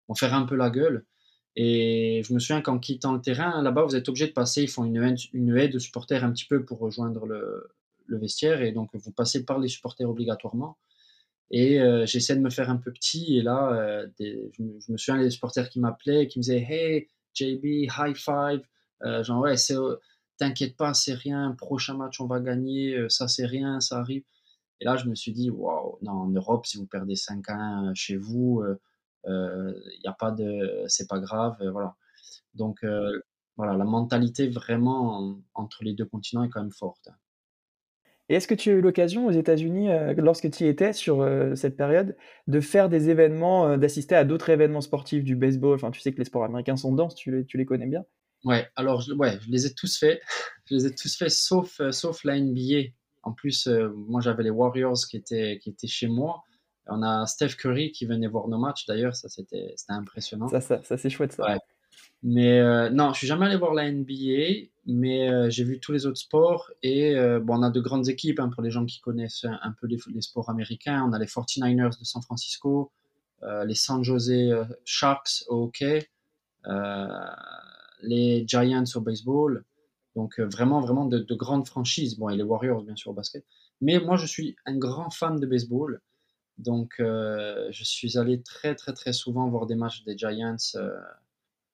vont 0.08 0.14
faire 0.16 0.34
un 0.34 0.44
peu 0.46 0.56
la 0.56 0.70
gueule» 0.70 1.06
et 1.56 2.22
je 2.26 2.34
me 2.34 2.38
souviens 2.40 2.62
qu'en 2.62 2.78
quittant 2.80 3.12
le 3.14 3.20
terrain, 3.22 3.62
là-bas, 3.62 3.84
vous 3.84 3.96
êtes 3.96 4.08
obligé 4.10 4.28
de 4.28 4.32
passer, 4.34 4.62
ils 4.64 4.68
font 4.70 4.84
une 4.86 4.96
haie 5.04 5.16
une 5.34 5.68
de 5.70 5.78
supporters 5.80 6.24
un 6.24 6.32
petit 6.32 6.46
peu 6.46 6.64
pour 6.64 6.78
rejoindre 6.80 7.26
le 7.26 7.70
le 8.08 8.18
vestiaire 8.18 8.62
et 8.62 8.72
donc 8.72 8.90
vous 8.94 9.12
passez 9.12 9.44
par 9.46 9.58
les 9.60 9.68
supporters 9.68 10.08
obligatoirement 10.10 10.78
et 11.52 11.80
heu, 11.80 12.06
j'essaie 12.06 12.36
de 12.36 12.40
me 12.42 12.50
faire 12.50 12.70
un 12.70 12.76
peu 12.78 12.92
petit 12.92 13.38
et 13.38 13.42
là, 13.42 14.04
je 14.20 14.62
me 14.62 14.80
je 14.80 14.92
me 14.92 14.96
souviens 14.98 15.22
des 15.22 15.30
supporters 15.30 15.68
qui 15.70 15.80
m'appelaient, 15.80 16.28
qui 16.28 16.38
me 16.40 16.42
disaient: 16.44 16.66
«Hey 16.70 17.08
JB, 17.34 17.64
high 17.98 18.14
five», 18.16 18.62
heu, 19.04 19.22
genre: 19.22 19.40
«Ouais, 19.42 19.56
c'est, 19.56 19.74
heu, 19.76 20.00
t'inquiète 20.38 20.76
pas, 20.76 20.94
c'est 20.94 21.14
rien, 21.14 21.52
prochain 21.58 21.94
match 21.96 22.20
on 22.20 22.26
va 22.26 22.40
gagner, 22.40 22.96
heu, 22.96 23.08
ça 23.08 23.28
c'est 23.28 23.46
rien, 23.46 23.80
ça 23.80 23.98
arrive» 24.00 24.24
et 24.80 24.84
là 24.86 24.96
je 24.96 25.08
me 25.08 25.14
suis 25.16 25.32
dit: 25.32 25.50
«Waouh, 25.50 25.98
non, 26.02 26.12
en 26.12 26.28
Europe, 26.30 26.66
si 26.66 26.78
vous 26.78 26.86
perdez 26.86 27.16
5 27.16 27.48
à 27.50 27.56
1 27.56 27.94
chez 27.94 28.16
vous, 28.16 28.64
il 29.26 30.00
y 30.04 30.08
a 30.08 30.12
pas 30.12 30.30
de 30.32 30.84
c'est 30.88 31.08
pas 31.08 31.20
grave», 31.20 31.56
voilà. 31.72 31.96
Donc 32.54 32.84
voilà, 33.56 33.76
la 33.76 33.84
mentalité 33.84 34.48
vraiment 34.50 35.18
en 35.18 35.42
entre 35.54 35.84
les 35.84 35.94
2 35.94 36.06
continents 36.06 36.44
est 36.44 36.50
quand 36.50 36.62
même 36.62 36.72
forte. 36.72 37.10
Et 38.28 38.34
est-ce 38.36 38.48
que 38.48 38.54
tu 38.54 38.70
as 38.70 38.72
eu 38.74 38.80
l'occasion 38.80 39.26
aux 39.26 39.30
États-Unis, 39.30 39.90
euh, 39.90 40.14
lorsque 40.14 40.50
tu 40.50 40.64
y 40.64 40.68
étais 40.68 40.92
sur 40.92 41.20
euh, 41.20 41.54
cette 41.54 41.76
période, 41.76 42.16
de 42.48 42.60
faire 42.60 42.88
des 42.88 43.10
événements, 43.10 43.68
euh, 43.68 43.76
d'assister 43.76 44.14
à 44.16 44.24
d'autres 44.24 44.50
événements 44.50 44.80
sportifs, 44.80 45.22
du 45.24 45.36
baseball? 45.36 45.74
Enfin, 45.74 45.90
tu 45.90 46.00
sais 46.00 46.12
que 46.12 46.18
les 46.18 46.24
sports 46.24 46.44
américains 46.44 46.76
sont 46.76 46.92
denses, 46.94 47.14
tu 47.14 47.30
les, 47.30 47.44
tu 47.44 47.58
les 47.58 47.64
connais 47.66 47.86
bien. 47.86 48.04
Ouais, 48.44 48.68
alors 48.76 49.00
je, 49.00 49.12
ouais, 49.12 49.38
je 49.40 49.50
les 49.50 49.66
ai 49.66 49.74
tous 49.74 49.98
faits. 49.98 50.20
je 50.66 50.74
les 50.74 50.86
ai 50.86 50.94
tous 50.94 51.16
faits 51.16 51.30
sauf, 51.30 51.80
sauf 51.90 52.24
la 52.24 52.38
NBA. 52.38 52.90
En 53.22 53.32
plus, 53.32 53.68
moi 53.68 54.20
j'avais 54.20 54.42
les 54.42 54.50
Warriors 54.50 55.06
qui 55.08 55.16
étaient, 55.16 55.58
qui 55.62 55.70
étaient 55.70 55.86
chez 55.86 56.08
moi. 56.08 56.42
On 56.86 57.02
a 57.02 57.26
Steph 57.26 57.54
Curry 57.56 57.92
qui 57.92 58.06
venait 58.06 58.26
voir 58.26 58.48
nos 58.48 58.58
matchs 58.58 58.86
d'ailleurs, 58.86 59.14
ça 59.14 59.28
c'était 59.28 59.74
impressionnant. 59.88 60.48
Ça, 60.48 60.60
ça, 60.60 60.82
ça 60.82 60.96
c'est 60.96 61.10
chouette 61.10 61.32
ça. 61.32 61.44
Ouais. 61.44 61.58
Mais 62.22 62.60
euh, 62.60 62.88
non, 62.90 63.12
je 63.12 63.18
suis 63.18 63.26
jamais 63.26 63.46
allé 63.46 63.56
voir 63.56 63.74
la 63.74 63.90
NBA, 63.90 64.68
mais 64.86 65.28
euh, 65.28 65.50
j'ai 65.50 65.64
vu 65.64 65.80
tous 65.80 65.92
les 65.92 66.06
autres 66.06 66.18
sports 66.18 66.70
et 66.82 67.16
euh, 67.16 67.40
bon, 67.40 67.58
on 67.58 67.62
a 67.62 67.70
de 67.70 67.80
grandes 67.80 68.08
équipes 68.08 68.38
hein, 68.38 68.48
pour 68.48 68.62
les 68.62 68.70
gens 68.70 68.86
qui 68.86 69.00
connaissent 69.00 69.44
un, 69.44 69.72
peu 69.80 69.88
les, 69.88 69.98
sports 70.20 70.48
américains. 70.48 71.04
On 71.08 71.12
a 71.12 71.18
les 71.18 71.26
49ers 71.26 71.98
de 71.98 72.04
San 72.04 72.22
Francisco, 72.22 72.92
les 73.66 73.74
San 73.74 74.04
Jose 74.04 74.32
Sharks 74.84 75.44
au 75.48 75.64
hockey, 75.64 76.08
les 78.02 78.44
Giants 78.46 78.84
au 78.94 79.00
baseball. 79.00 79.64
Donc 80.14 80.38
vraiment, 80.40 80.80
vraiment 80.80 81.06
de, 81.06 81.18
de, 81.18 81.34
grandes 81.34 81.66
franchises. 81.66 82.18
Bon, 82.18 82.28
et 82.28 82.36
les 82.36 82.42
Warriors 82.42 82.82
bien 82.82 82.96
sûr 82.96 83.12
au 83.12 83.14
basket. 83.14 83.44
Mais 83.80 83.98
moi, 83.98 84.16
je 84.16 84.26
suis 84.26 84.56
un 84.66 84.76
grand 84.76 85.10
fan 85.10 85.40
de 85.40 85.46
baseball. 85.46 86.00
Donc, 86.58 86.94
je 86.98 87.82
suis 87.82 88.18
allé 88.18 88.42
très, 88.42 88.74
très, 88.74 88.92
très 88.92 89.12
souvent 89.12 89.48
voir 89.48 89.66
des 89.66 89.74
matchs 89.74 90.04
des 90.04 90.16
Giants 90.16 90.56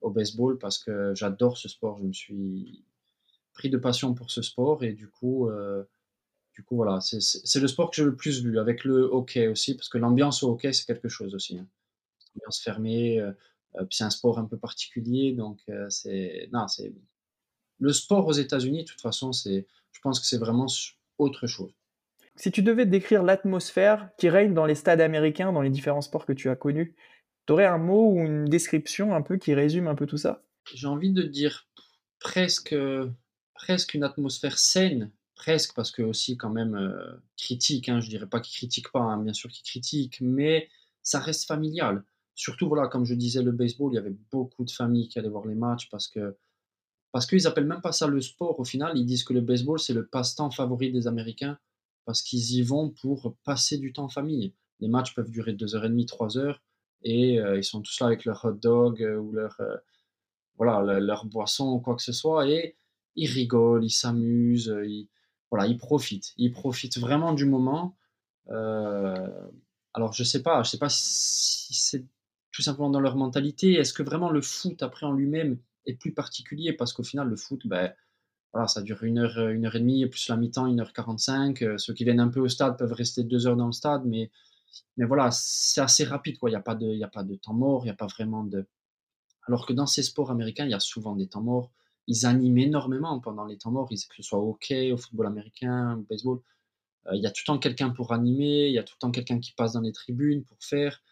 au 0.00 0.10
baseball 0.10 0.58
parce 0.58 0.78
que 0.78 1.14
j'adore 1.14 1.58
ce 1.58 1.68
sport. 1.68 1.98
Je 1.98 2.04
me 2.04 2.12
suis 2.12 2.84
pris 3.58 3.70
de 3.70 3.76
passion 3.76 4.14
pour 4.14 4.30
ce 4.30 4.42
sport 4.42 4.84
et 4.84 4.92
du 4.92 5.08
coup, 5.08 5.48
euh, 5.48 5.82
du 6.54 6.62
coup 6.62 6.76
voilà, 6.76 7.00
c'est 7.00 7.60
le 7.60 7.68
sport 7.68 7.90
que 7.90 7.96
j'ai 7.96 8.04
le 8.04 8.14
plus 8.14 8.42
vu 8.42 8.58
avec 8.58 8.84
le 8.84 9.02
hockey 9.02 9.48
aussi 9.48 9.74
parce 9.74 9.88
que 9.88 9.98
l'ambiance 9.98 10.42
au 10.42 10.52
hockey 10.52 10.72
c'est 10.72 10.86
quelque 10.86 11.08
chose 11.08 11.34
aussi. 11.34 11.58
Hein. 11.58 11.66
Ambiance 12.36 12.60
fermée, 12.60 13.20
euh, 13.20 13.26
euh, 13.28 13.32
c'est 13.90 14.04
un 14.04 14.10
sport 14.10 14.38
un 14.38 14.44
peu 14.44 14.56
particulier 14.56 15.32
donc 15.32 15.60
c'est 15.88 16.48
non 16.52 16.68
c'est 16.68 16.92
le 17.78 17.92
sport 17.92 18.26
aux 18.26 18.32
États-Unis 18.32 18.84
de 18.84 18.88
toute 18.88 19.00
façon 19.00 19.32
c'est 19.32 19.66
je 19.92 20.00
pense 20.00 20.20
que 20.20 20.26
c'est 20.26 20.38
vraiment 20.38 20.68
autre 21.18 21.46
chose. 21.46 21.72
Si 22.36 22.52
tu 22.52 22.62
devais 22.62 22.86
décrire 22.86 23.24
l'atmosphère 23.24 24.10
qui 24.16 24.28
règne 24.28 24.54
dans 24.54 24.64
les 24.64 24.76
stades 24.76 25.00
américains, 25.00 25.52
dans 25.52 25.60
les 25.60 25.70
différents 25.70 26.02
sports 26.02 26.24
que 26.24 26.32
tu 26.32 26.48
as 26.48 26.54
connus, 26.54 26.94
tu 27.46 27.52
aurais 27.52 27.66
un 27.66 27.78
mot 27.78 28.12
ou 28.12 28.20
une 28.20 28.44
description 28.44 29.14
un 29.14 29.22
peu 29.22 29.38
qui 29.38 29.54
résume 29.54 29.88
un 29.88 29.96
peu 29.96 30.06
tout 30.06 30.18
ça? 30.18 30.44
J'ai 30.72 30.86
envie 30.86 31.12
de 31.12 31.22
dire 31.22 31.66
presque, 32.20 32.76
presque 33.54 33.94
une 33.94 34.04
atmosphère 34.04 34.58
saine, 34.58 35.10
presque 35.34 35.74
parce 35.74 35.90
que 35.90 36.02
aussi 36.02 36.36
quand 36.36 36.50
même 36.50 36.76
euh, 36.76 37.20
critique, 37.36 37.88
hein, 37.88 38.00
je 38.00 38.08
dirais 38.08 38.28
pas 38.28 38.40
qu'il 38.40 38.56
critique 38.56 38.92
pas, 38.92 39.00
hein, 39.00 39.18
bien 39.18 39.32
sûr 39.32 39.50
qu'il 39.50 39.64
critique, 39.64 40.18
mais 40.20 40.68
ça 41.02 41.18
reste 41.18 41.46
familial. 41.46 42.04
Surtout, 42.38 42.68
voilà, 42.68 42.86
comme 42.86 43.04
je 43.04 43.14
disais, 43.14 43.42
le 43.42 43.50
baseball, 43.50 43.92
il 43.92 43.96
y 43.96 43.98
avait 43.98 44.14
beaucoup 44.30 44.64
de 44.64 44.70
familles 44.70 45.08
qui 45.08 45.18
allaient 45.18 45.28
voir 45.28 45.44
les 45.44 45.56
matchs 45.56 45.88
parce 45.90 46.06
que 46.06 46.36
parce 47.10 47.26
qu'ils 47.26 47.48
appellent 47.48 47.66
même 47.66 47.80
pas 47.80 47.90
ça 47.90 48.06
le 48.06 48.20
sport 48.20 48.60
au 48.60 48.64
final, 48.64 48.96
ils 48.96 49.06
disent 49.06 49.24
que 49.24 49.32
le 49.32 49.40
baseball 49.40 49.80
c'est 49.80 49.92
le 49.92 50.06
passe-temps 50.06 50.52
favori 50.52 50.92
des 50.92 51.08
Américains 51.08 51.58
parce 52.04 52.22
qu'ils 52.22 52.52
y 52.52 52.62
vont 52.62 52.90
pour 52.90 53.34
passer 53.42 53.76
du 53.78 53.92
temps 53.92 54.04
en 54.04 54.08
famille. 54.08 54.54
Les 54.78 54.86
matchs 54.86 55.14
peuvent 55.14 55.30
durer 55.32 55.54
2h30, 55.54 56.06
3 56.06 56.38
heures 56.38 56.62
et 57.02 57.40
euh, 57.40 57.56
ils 57.58 57.64
sont 57.64 57.80
tous 57.82 57.98
là 57.98 58.06
avec 58.06 58.24
leur 58.24 58.44
hot 58.44 58.52
dog 58.52 59.02
euh, 59.02 59.16
ou 59.16 59.32
leur, 59.32 59.56
euh, 59.58 59.76
voilà, 60.58 61.00
leur 61.00 61.24
boisson 61.24 61.72
ou 61.72 61.80
quoi 61.80 61.96
que 61.96 62.02
ce 62.02 62.12
soit 62.12 62.48
et 62.48 62.76
ils 63.16 63.28
rigolent, 63.32 63.84
ils 63.84 63.90
s'amusent, 63.90 64.72
ils, 64.84 65.08
voilà, 65.50 65.66
ils 65.66 65.76
profitent. 65.76 66.34
Ils 66.36 66.52
profitent 66.52 66.98
vraiment 66.98 67.32
du 67.32 67.46
moment. 67.46 67.96
alors 68.46 70.12
je 70.12 70.22
sais 70.22 70.42
pas, 70.44 70.62
je 70.62 70.70
sais 70.70 70.78
pas 70.78 70.88
si 70.88 71.74
c'est 71.74 72.04
tout 72.58 72.62
simplement 72.62 72.90
dans 72.90 72.98
leur 72.98 73.14
mentalité. 73.14 73.74
Est-ce 73.74 73.92
que 73.92 74.02
vraiment 74.02 74.30
le 74.30 74.42
foot 74.42 74.82
après 74.82 75.06
en 75.06 75.12
lui-même 75.12 75.58
est 75.86 75.94
plus 75.94 76.12
particulier? 76.12 76.72
Parce 76.72 76.92
qu'au 76.92 77.04
final 77.04 77.28
le 77.28 77.36
foot, 77.36 77.68
ben, 77.68 77.94
voilà, 78.52 78.66
ça 78.66 78.82
dure 78.82 79.04
une 79.04 79.18
heure, 79.18 79.38
une 79.50 79.64
heure 79.64 79.76
et 79.76 79.78
demie, 79.78 80.04
plus 80.06 80.28
la 80.28 80.36
mi-temps, 80.36 80.66
une 80.66 80.80
heure 80.80 80.92
quarante-cinq. 80.92 81.64
Ceux 81.76 81.94
qui 81.94 82.02
viennent 82.02 82.18
un 82.18 82.26
peu 82.26 82.40
au 82.40 82.48
stade 82.48 82.76
peuvent 82.76 82.92
rester 82.92 83.22
deux 83.22 83.46
heures 83.46 83.56
dans 83.56 83.68
le 83.68 83.72
stade, 83.72 84.06
mais 84.06 84.32
mais 84.96 85.04
voilà, 85.04 85.30
c'est 85.30 85.80
assez 85.80 86.02
rapide, 86.02 86.36
quoi. 86.36 86.50
Il 86.50 86.54
n'y 86.54 86.56
a, 86.56 86.60
pas 86.60 86.74
de, 86.74 87.00
a 87.00 87.06
pas 87.06 87.22
de 87.22 87.36
temps 87.36 87.54
mort, 87.54 87.82
il 87.82 87.86
n'y 87.86 87.92
a 87.92 87.94
pas 87.94 88.08
vraiment 88.08 88.42
de. 88.42 88.66
Alors 89.46 89.64
que 89.64 89.72
dans 89.72 89.86
ces 89.86 90.02
sports 90.02 90.32
américains, 90.32 90.64
il 90.64 90.72
y 90.72 90.74
a 90.74 90.80
souvent 90.80 91.14
des 91.14 91.28
temps 91.28 91.42
morts. 91.42 91.70
Ils 92.08 92.26
animent 92.26 92.58
énormément 92.58 93.20
pendant 93.20 93.44
les 93.44 93.56
temps 93.56 93.70
morts, 93.70 93.88
que 93.88 93.94
ce 93.94 94.22
soit 94.24 94.40
au 94.40 94.50
hockey, 94.50 94.90
au 94.90 94.96
football 94.96 95.28
américain, 95.28 95.96
au 95.96 96.02
baseball. 96.10 96.40
Euh, 97.06 97.14
il 97.14 97.22
y 97.22 97.26
a 97.26 97.30
tout 97.30 97.42
le 97.44 97.52
temps 97.52 97.58
quelqu'un 97.58 97.90
pour 97.90 98.12
animer, 98.12 98.66
il 98.66 98.72
y 98.72 98.78
a 98.78 98.82
tout 98.82 98.94
le 98.96 99.00
temps 99.00 99.12
quelqu'un 99.12 99.38
qui 99.38 99.52
passe 99.52 99.74
dans 99.74 99.80
les 99.80 99.92
tribunes 99.92 100.42
pour 100.42 100.58
faire. 100.60 101.02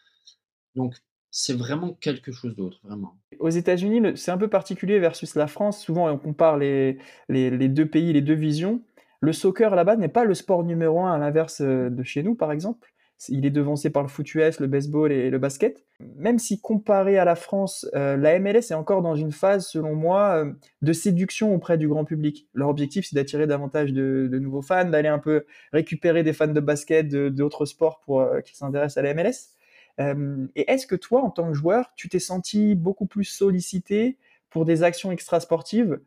Donc, 0.75 0.95
c'est 1.39 1.55
vraiment 1.55 1.93
quelque 1.93 2.31
chose 2.31 2.55
d'autre, 2.55 2.79
vraiment. 2.83 3.15
Aux 3.37 3.49
États-Unis, 3.49 4.01
c'est 4.15 4.31
un 4.31 4.39
peu 4.39 4.47
particulier 4.47 4.97
versus 4.97 5.35
la 5.35 5.45
France. 5.45 5.79
Souvent, 5.79 6.09
on 6.09 6.17
compare 6.17 6.57
les, 6.57 6.97
deux 7.29 7.85
pays, 7.85 8.11
les 8.11 8.21
deux 8.21 8.33
visions. 8.33 8.81
Le 9.19 9.33
soccer 9.33 9.75
là-bas 9.75 9.97
n'est 9.97 10.07
pas 10.07 10.25
le 10.25 10.33
sport 10.33 10.63
numéro 10.63 11.01
un 11.01 11.13
à 11.13 11.17
l'inverse 11.19 11.61
euh, 11.61 11.91
de 11.91 12.01
chez 12.01 12.23
nous, 12.23 12.33
par 12.33 12.51
exemple 12.51 12.91
il 13.29 13.45
est 13.45 13.51
devancé 13.51 13.89
par 13.89 14.03
le 14.03 14.09
foot 14.09 14.33
US, 14.35 14.59
le 14.59 14.67
baseball 14.67 15.11
et 15.11 15.29
le 15.29 15.39
basket. 15.39 15.83
Même 16.17 16.37
si 16.37 16.61
comparé 16.61 17.17
à 17.17 17.25
la 17.25 17.35
France, 17.35 17.87
euh, 17.95 18.15
la 18.15 18.37
MLS 18.39 18.69
est 18.69 18.73
encore 18.73 19.01
dans 19.01 19.15
une 19.15 19.31
phase, 19.31 19.67
selon 19.67 19.95
moi, 19.95 20.45
euh, 20.45 20.51
de 20.81 20.93
séduction 20.93 21.53
auprès 21.53 21.77
du 21.77 21.87
grand 21.87 22.05
public. 22.05 22.47
Leur 22.53 22.69
objectif, 22.69 23.07
c'est 23.07 23.15
d'attirer 23.15 23.47
davantage 23.47 23.91
de, 23.91 24.29
nouveaux 24.39 24.61
fans, 24.61 24.85
d'aller 24.85 25.09
un 25.09 25.19
peu 25.19 25.45
récupérer 25.73 26.23
des 26.23 26.33
fans 26.33 26.47
de 26.47 26.59
basket, 26.59 27.07
d'autres 27.07 27.65
sports 27.65 27.99
pour 28.05 28.21
euh, 28.21 28.41
qu'ils 28.41 28.55
s'intéressent 28.55 28.97
à 28.97 29.01
la 29.01 29.13
MLS. 29.13 29.56
Et 29.99 30.71
est-ce 30.71 30.85
que 30.85 30.95
toi, 30.95 31.23
en 31.23 31.31
tant 31.31 31.47
que 31.47 31.53
joueur, 31.53 31.91
tu 31.95 32.09
t'es 32.09 32.19
senti 32.19 32.75
beaucoup 32.75 33.05
plus 33.05 33.23
sollicité 33.23 34.17
pour 34.49 34.63
des 34.63 34.83
actions 34.83 35.11
extrasportives 35.11 35.99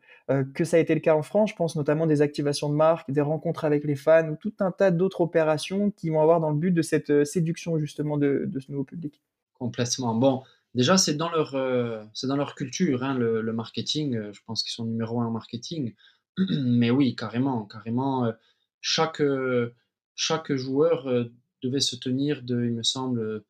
que 0.53 0.63
ça 0.63 0.77
a 0.77 0.79
été 0.79 0.93
le 0.93 1.01
cas 1.01 1.15
en 1.15 1.23
France? 1.23 1.51
Je 1.51 1.55
pense 1.55 1.75
notamment 1.75 2.07
des 2.07 2.21
activations 2.21 2.69
de 2.69 2.75
marque, 2.75 3.11
des 3.11 3.21
rencontres 3.21 3.65
avec 3.65 3.83
les 3.83 3.95
fans 3.95 4.29
ou 4.29 4.35
tout 4.35 4.53
un 4.59 4.71
tas 4.71 4.91
d'autres 4.91 5.21
opérations 5.21 5.91
qui 5.91 6.09
vont 6.09 6.21
avoir 6.21 6.39
dans 6.39 6.51
le 6.51 6.57
but 6.57 6.71
de 6.71 6.81
cette 6.81 7.25
séduction 7.25 7.77
justement 7.79 8.17
de, 8.17 8.49
ce 8.59 8.71
nouveau 8.71 8.85
public. 8.85 9.21
Complètement. 9.55 10.15
Bon, 10.15 10.43
déjà 10.73 10.97
c'est 10.97 11.15
dans 11.15 11.29
leur 11.29 11.51
dans 11.51 12.37
leur 12.37 12.55
culture 12.55 13.03
hein, 13.03 13.13
le, 13.13 13.53
marketing. 13.53 14.31
Je 14.31 14.39
pense 14.45 14.63
qu'ils 14.63 14.71
sont 14.71 14.85
numéro 14.85 15.19
un 15.19 15.27
en 15.27 15.31
marketing. 15.31 15.93
Mais 16.37 16.91
oui, 16.91 17.15
carrément, 17.15 17.65
carrément. 17.65 18.31
chaque 18.79 19.21
chaque 20.15 20.53
joueur 20.53 21.07
devait 21.63 21.79
se 21.79 21.95
tenir 21.95 22.43
de, 22.43 22.65
il 22.65 22.73
me 22.73 22.83
semble, 22.83 23.43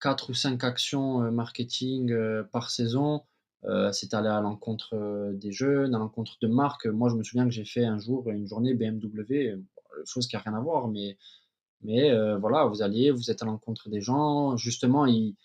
quatre 0.00 0.30
ou 0.30 0.34
cinq 0.34 0.64
actions 0.64 1.30
marketing 1.30 2.14
par 2.52 2.70
saison 2.70 3.22
euh, 3.64 3.92
c'est 3.92 4.14
aller 4.14 4.28
à 4.28 4.40
l'encontre 4.40 4.94
euh, 4.94 5.32
des 5.34 5.52
jeunes, 5.52 5.94
à 5.94 5.98
l'encontre 5.98 6.38
de 6.40 6.48
marques. 6.48 6.86
Moi, 6.86 7.10
je 7.10 7.14
me 7.14 7.22
souviens 7.22 7.44
que 7.44 7.50
j'ai 7.50 7.64
fait 7.64 7.84
un 7.84 7.98
jour 7.98 8.30
une 8.30 8.46
journée 8.46 8.74
BMW, 8.74 9.58
chose 10.04 10.26
qui 10.26 10.36
n'a 10.36 10.42
rien 10.42 10.54
à 10.54 10.60
voir, 10.60 10.88
mais, 10.88 11.18
mais 11.82 12.10
euh, 12.10 12.38
voilà, 12.38 12.64
vous 12.64 12.82
alliez, 12.82 13.10
vous 13.10 13.30
êtes 13.30 13.42
à 13.42 13.46
l'encontre 13.46 13.90
des 13.90 14.00
gens. 14.00 14.56
Justement, 14.56 15.02
oui, 15.02 15.36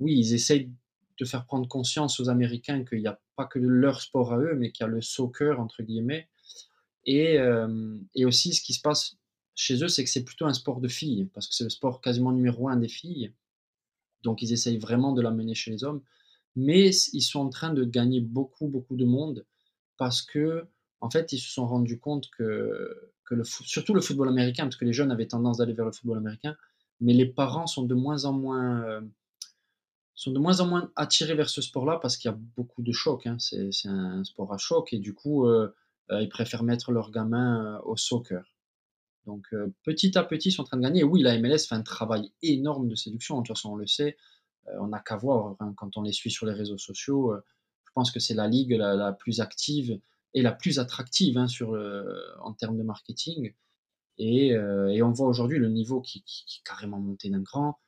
ils 0.00 0.34
essayent 0.34 0.70
de 1.18 1.24
faire 1.24 1.44
prendre 1.46 1.66
conscience 1.66 2.20
aux 2.20 2.28
Américains 2.28 2.84
qu'il 2.84 3.00
n'y 3.00 3.08
a 3.08 3.18
pas 3.34 3.46
que 3.46 3.58
leur 3.58 4.00
sport 4.00 4.32
à 4.34 4.38
eux, 4.38 4.54
mais 4.54 4.70
qu'il 4.70 4.84
y 4.84 4.88
a 4.88 4.90
le 4.90 5.02
soccer, 5.02 5.58
entre 5.58 5.82
guillemets. 5.82 6.28
Et, 7.04 7.38
et 8.14 8.24
aussi, 8.24 8.52
ce 8.52 8.60
qui 8.60 8.74
se 8.74 8.80
passe 8.80 9.16
chez 9.54 9.82
eux, 9.82 9.88
c'est 9.88 10.04
que 10.04 10.10
c'est 10.10 10.24
plutôt 10.24 10.44
un 10.44 10.52
sport 10.52 10.80
de 10.80 10.88
filles, 10.88 11.30
parce 11.32 11.48
que 11.48 11.54
c'est 11.54 11.64
le 11.64 11.70
sport 11.70 12.00
quasiment 12.00 12.32
numéro 12.32 12.68
un 12.68 12.76
des 12.76 12.88
filles. 12.88 13.32
Donc, 14.26 14.42
ils 14.42 14.52
essayent 14.52 14.78
vraiment 14.78 15.12
de 15.12 15.22
l'amener 15.22 15.54
chez 15.54 15.70
les 15.70 15.82
hommes 15.82 16.02
mais 16.56 16.90
ils 17.12 17.22
sont 17.22 17.40
en 17.40 17.50
train 17.50 17.72
de 17.72 17.84
gagner 17.84 18.20
beaucoup, 18.20 18.66
beaucoup 18.66 18.96
de 18.96 19.04
monde 19.04 19.44
parce 19.98 20.22
que, 20.22 20.66
en 21.00 21.10
fait, 21.10 21.32
ils 21.32 21.38
se 21.38 21.50
sont 21.50 21.66
rendus 21.66 22.00
compte 22.00 22.30
que, 22.30 23.12
que 23.24 23.34
le, 23.34 23.44
surtout 23.44 23.94
le 23.94 24.00
football 24.00 24.28
américain, 24.28 24.64
parce 24.64 24.76
que 24.76 24.86
les 24.86 24.94
jeunes 24.94 25.12
avaient 25.12 25.26
tendance 25.26 25.58
d'aller 25.58 25.74
vers 25.74 25.84
le 25.84 25.92
football 25.92 26.18
américain, 26.18 26.56
mais 27.00 27.12
les 27.12 27.26
parents 27.26 27.66
sont 27.66 27.84
de 27.84 27.94
moins 27.94 28.24
en 28.24 28.32
moins, 28.32 28.82
euh, 28.84 29.02
sont 30.14 30.32
de 30.32 30.38
moins 30.38 30.60
en 30.60 30.66
moins 30.66 30.90
attirés 30.96 31.34
vers 31.34 31.50
ce 31.50 31.60
sport-là 31.60 31.98
parce 32.00 32.16
qu'il 32.16 32.30
y 32.30 32.34
a 32.34 32.38
beaucoup 32.56 32.82
de 32.82 32.92
chocs. 32.92 33.26
Hein. 33.26 33.36
C'est, 33.38 33.70
un 33.84 34.24
sport 34.24 34.52
à 34.52 34.58
choc 34.58 34.94
et 34.94 34.98
du 34.98 35.12
coup, 35.12 35.46
euh, 35.46 35.74
euh, 36.10 36.22
ils 36.22 36.30
préfèrent 36.30 36.62
mettre 36.62 36.90
leurs 36.90 37.10
gamins 37.10 37.80
au 37.84 37.98
soccer. 37.98 38.55
Donc, 39.26 39.46
petit 39.82 40.16
à 40.16 40.22
petit, 40.22 40.48
ils 40.48 40.52
sont 40.52 40.62
en 40.62 40.66
train 40.66 40.76
de 40.76 40.82
gagner. 40.82 41.00
Et 41.00 41.04
oui, 41.04 41.22
la 41.22 41.38
MLS 41.38 41.66
fait 41.68 41.74
un 41.74 41.82
travail 41.82 42.32
énorme 42.42 42.88
de 42.88 42.94
séduction. 42.94 43.36
De 43.36 43.46
toute 43.46 43.56
façon, 43.56 43.72
on 43.72 43.76
le 43.76 43.86
sait. 43.86 44.16
Euh, 44.68 44.72
on 44.80 44.88
n'a 44.88 45.00
qu'à 45.00 45.16
voir 45.16 45.56
quand 45.76 45.96
on 45.96 46.02
les 46.02 46.12
suit 46.12 46.30
sur 46.30 46.46
les 46.46 46.52
réseaux 46.52 46.78
sociaux. 46.78 47.32
Euh, 47.32 47.40
je 47.84 47.90
pense 47.94 48.10
que 48.10 48.20
c'est 48.20 48.34
la 48.34 48.48
ligue 48.48 48.72
la, 48.72 49.12
plus 49.12 49.40
active 49.40 49.98
et 50.34 50.42
la 50.42 50.52
plus 50.52 50.78
attractive 50.78 51.38
hein, 51.38 51.48
sur 51.48 51.70
en 52.40 52.52
termes 52.52 52.76
de 52.76 52.82
marketing. 52.82 53.54
Euh, 54.20 54.88
et, 54.88 55.02
on 55.02 55.12
voit 55.12 55.28
aujourd'hui 55.28 55.58
le 55.58 55.68
niveau 55.68 56.00
qui, 56.00 56.18
est 56.18 56.64
carrément 56.64 56.98
monté 56.98 57.30
d'un 57.30 57.42
cran. 57.42 57.78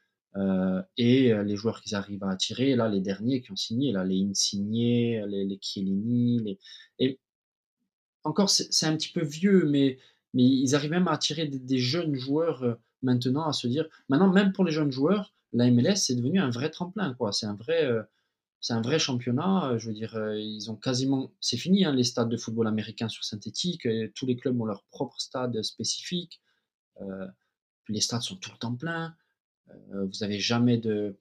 et 0.96 1.34
les 1.44 1.56
joueurs 1.56 1.82
qu'ils 1.82 1.94
arrivent 1.94 2.24
à 2.24 2.30
attirer, 2.30 2.74
là, 2.74 2.88
les 2.88 3.00
derniers 3.00 3.42
qui 3.42 3.52
ont 3.52 3.56
signé, 3.56 3.92
là, 3.92 4.02
les 4.02 4.22
Insigne, 4.22 5.26
les, 5.26 5.44
les 5.44 5.58
Chiellini, 5.60 6.38
les... 6.38 6.58
et 6.98 7.20
encore, 8.24 8.48
c'est 8.50 8.86
un 8.86 8.96
petit 8.96 9.12
peu 9.12 9.24
vieux, 9.24 9.66
mais 9.66 9.98
mais 10.34 10.44
ils 10.44 10.74
arrivent 10.74 10.90
même 10.90 11.08
à 11.08 11.12
attirer 11.12 11.46
des, 11.46 11.78
jeunes 11.78 12.14
joueurs 12.14 12.62
euh, 12.62 12.74
maintenant 13.02 13.46
à 13.46 13.52
se 13.52 13.66
dire. 13.66 13.88
Maintenant, 14.08 14.32
même 14.32 14.52
pour 14.52 14.64
les 14.64 14.72
jeunes 14.72 14.92
joueurs, 14.92 15.34
la 15.52 15.70
MLS 15.70 15.96
c'est 15.96 16.14
devenu 16.16 16.40
un 16.40 16.50
vrai 16.50 16.70
tremplin, 16.70 17.14
quoi. 17.14 17.32
C'est 17.32 17.46
un 17.46 17.54
vrai, 17.54 17.84
euh, 17.84 18.02
c'est 18.60 18.74
un 18.74 18.82
vrai 18.82 18.98
championnat. 18.98 19.76
Je 19.78 19.88
veux 19.88 19.94
dire, 19.94 20.18
ils 20.36 20.70
ont 20.70 20.76
quasiment, 20.76 21.32
c'est 21.40 21.56
fini 21.56 21.84
hein, 21.84 21.92
les 21.92 22.04
stades 22.04 22.28
de 22.28 22.36
football 22.36 22.66
américain 22.66 23.08
sur 23.08 23.24
synthétique. 23.24 23.88
tous 24.14 24.26
les 24.26 24.36
clubs 24.36 24.60
ont 24.60 24.66
leur 24.66 24.84
propre 24.90 25.20
stade 25.20 25.62
spécifique. 25.62 26.40
les 27.88 28.00
stades 28.00 28.22
sont 28.22 28.36
tout 28.36 28.50
le 28.52 28.58
temps 28.58 28.74
pleins. 28.74 29.14
vous 29.92 30.22
avez 30.22 30.40
jamais 30.40 30.78
de 30.78 31.16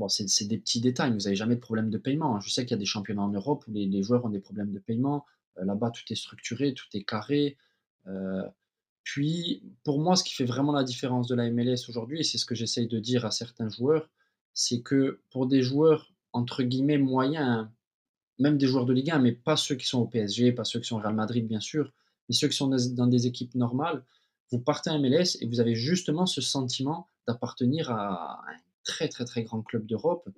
Bon, 0.00 0.08
c'est 0.08 0.46
des 0.46 0.56
petits 0.56 0.80
détails, 0.80 1.12
vous 1.12 1.24
n'avez 1.24 1.36
jamais 1.36 1.56
de 1.56 1.60
problème 1.60 1.90
de 1.90 1.98
paiement. 1.98 2.40
Je 2.40 2.48
sais 2.48 2.64
qu'il 2.64 2.70
y 2.70 2.74
a 2.74 2.78
des 2.78 2.86
championnats 2.86 3.20
en 3.20 3.28
Europe 3.28 3.66
où 3.68 3.70
les, 3.70 4.02
joueurs 4.02 4.24
ont 4.24 4.30
des 4.30 4.40
problèmes 4.40 4.72
de 4.72 4.78
paiement. 4.78 5.26
Euh, 5.58 5.66
là-bas, 5.66 5.90
tout 5.90 6.10
est 6.10 6.14
structuré, 6.14 6.72
tout 6.72 6.86
est 6.94 7.02
carré. 7.04 7.58
Euh, 8.06 8.42
puis, 9.02 9.62
pour 9.84 10.00
moi, 10.00 10.16
ce 10.16 10.24
qui 10.24 10.34
fait 10.34 10.44
vraiment 10.44 10.72
la 10.72 10.84
différence 10.84 11.26
de 11.28 11.34
la 11.34 11.50
MLS 11.50 11.88
aujourd'hui, 11.88 12.20
et 12.20 12.22
c'est 12.22 12.38
ce 12.38 12.46
que 12.46 12.54
j'essaye 12.54 12.86
de 12.86 12.98
dire 12.98 13.24
à 13.24 13.30
certains 13.30 13.68
joueurs, 13.68 14.08
c'est 14.54 14.82
que 14.82 15.20
pour 15.30 15.46
des 15.46 15.62
joueurs, 15.62 16.12
entre 16.32 16.62
guillemets, 16.62 16.98
moyens, 16.98 17.68
même 18.38 18.58
des 18.58 18.66
joueurs 18.66 18.86
de 18.86 18.92
Ligue 18.92 19.10
1, 19.10 19.18
mais 19.18 19.32
pas 19.32 19.56
ceux 19.56 19.74
qui 19.74 19.86
sont 19.86 20.00
au 20.00 20.06
PSG, 20.06 20.52
pas 20.52 20.64
ceux 20.64 20.80
qui 20.80 20.88
sont 20.88 20.96
au 20.96 21.00
Real 21.00 21.14
Madrid, 21.14 21.46
bien 21.46 21.60
sûr, 21.60 21.92
mais 22.28 22.34
ceux 22.34 22.48
qui 22.48 22.56
sont 22.56 22.68
dans 22.68 23.06
des 23.06 23.26
équipes 23.26 23.54
normales, 23.54 24.04
vous 24.50 24.58
partez 24.58 24.90
à 24.90 24.98
MLS 24.98 25.36
et 25.40 25.46
vous 25.46 25.60
avez 25.60 25.74
justement 25.74 26.26
ce 26.26 26.40
sentiment 26.40 27.08
d'appartenir 27.26 27.90
à 27.90 28.40
un 28.48 28.56
très 28.84 29.08
très 29.08 29.24
très 29.24 29.44
grand 29.44 29.62
club 29.62 29.86
d'Europe, 29.86 30.28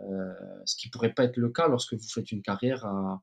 euh, 0.00 0.32
ce 0.64 0.76
qui 0.76 0.90
pourrait 0.90 1.14
pas 1.14 1.24
être 1.24 1.36
le 1.36 1.48
cas 1.48 1.68
lorsque 1.68 1.94
vous 1.94 2.08
faites 2.08 2.32
une 2.32 2.42
carrière 2.42 2.84
à, 2.84 3.22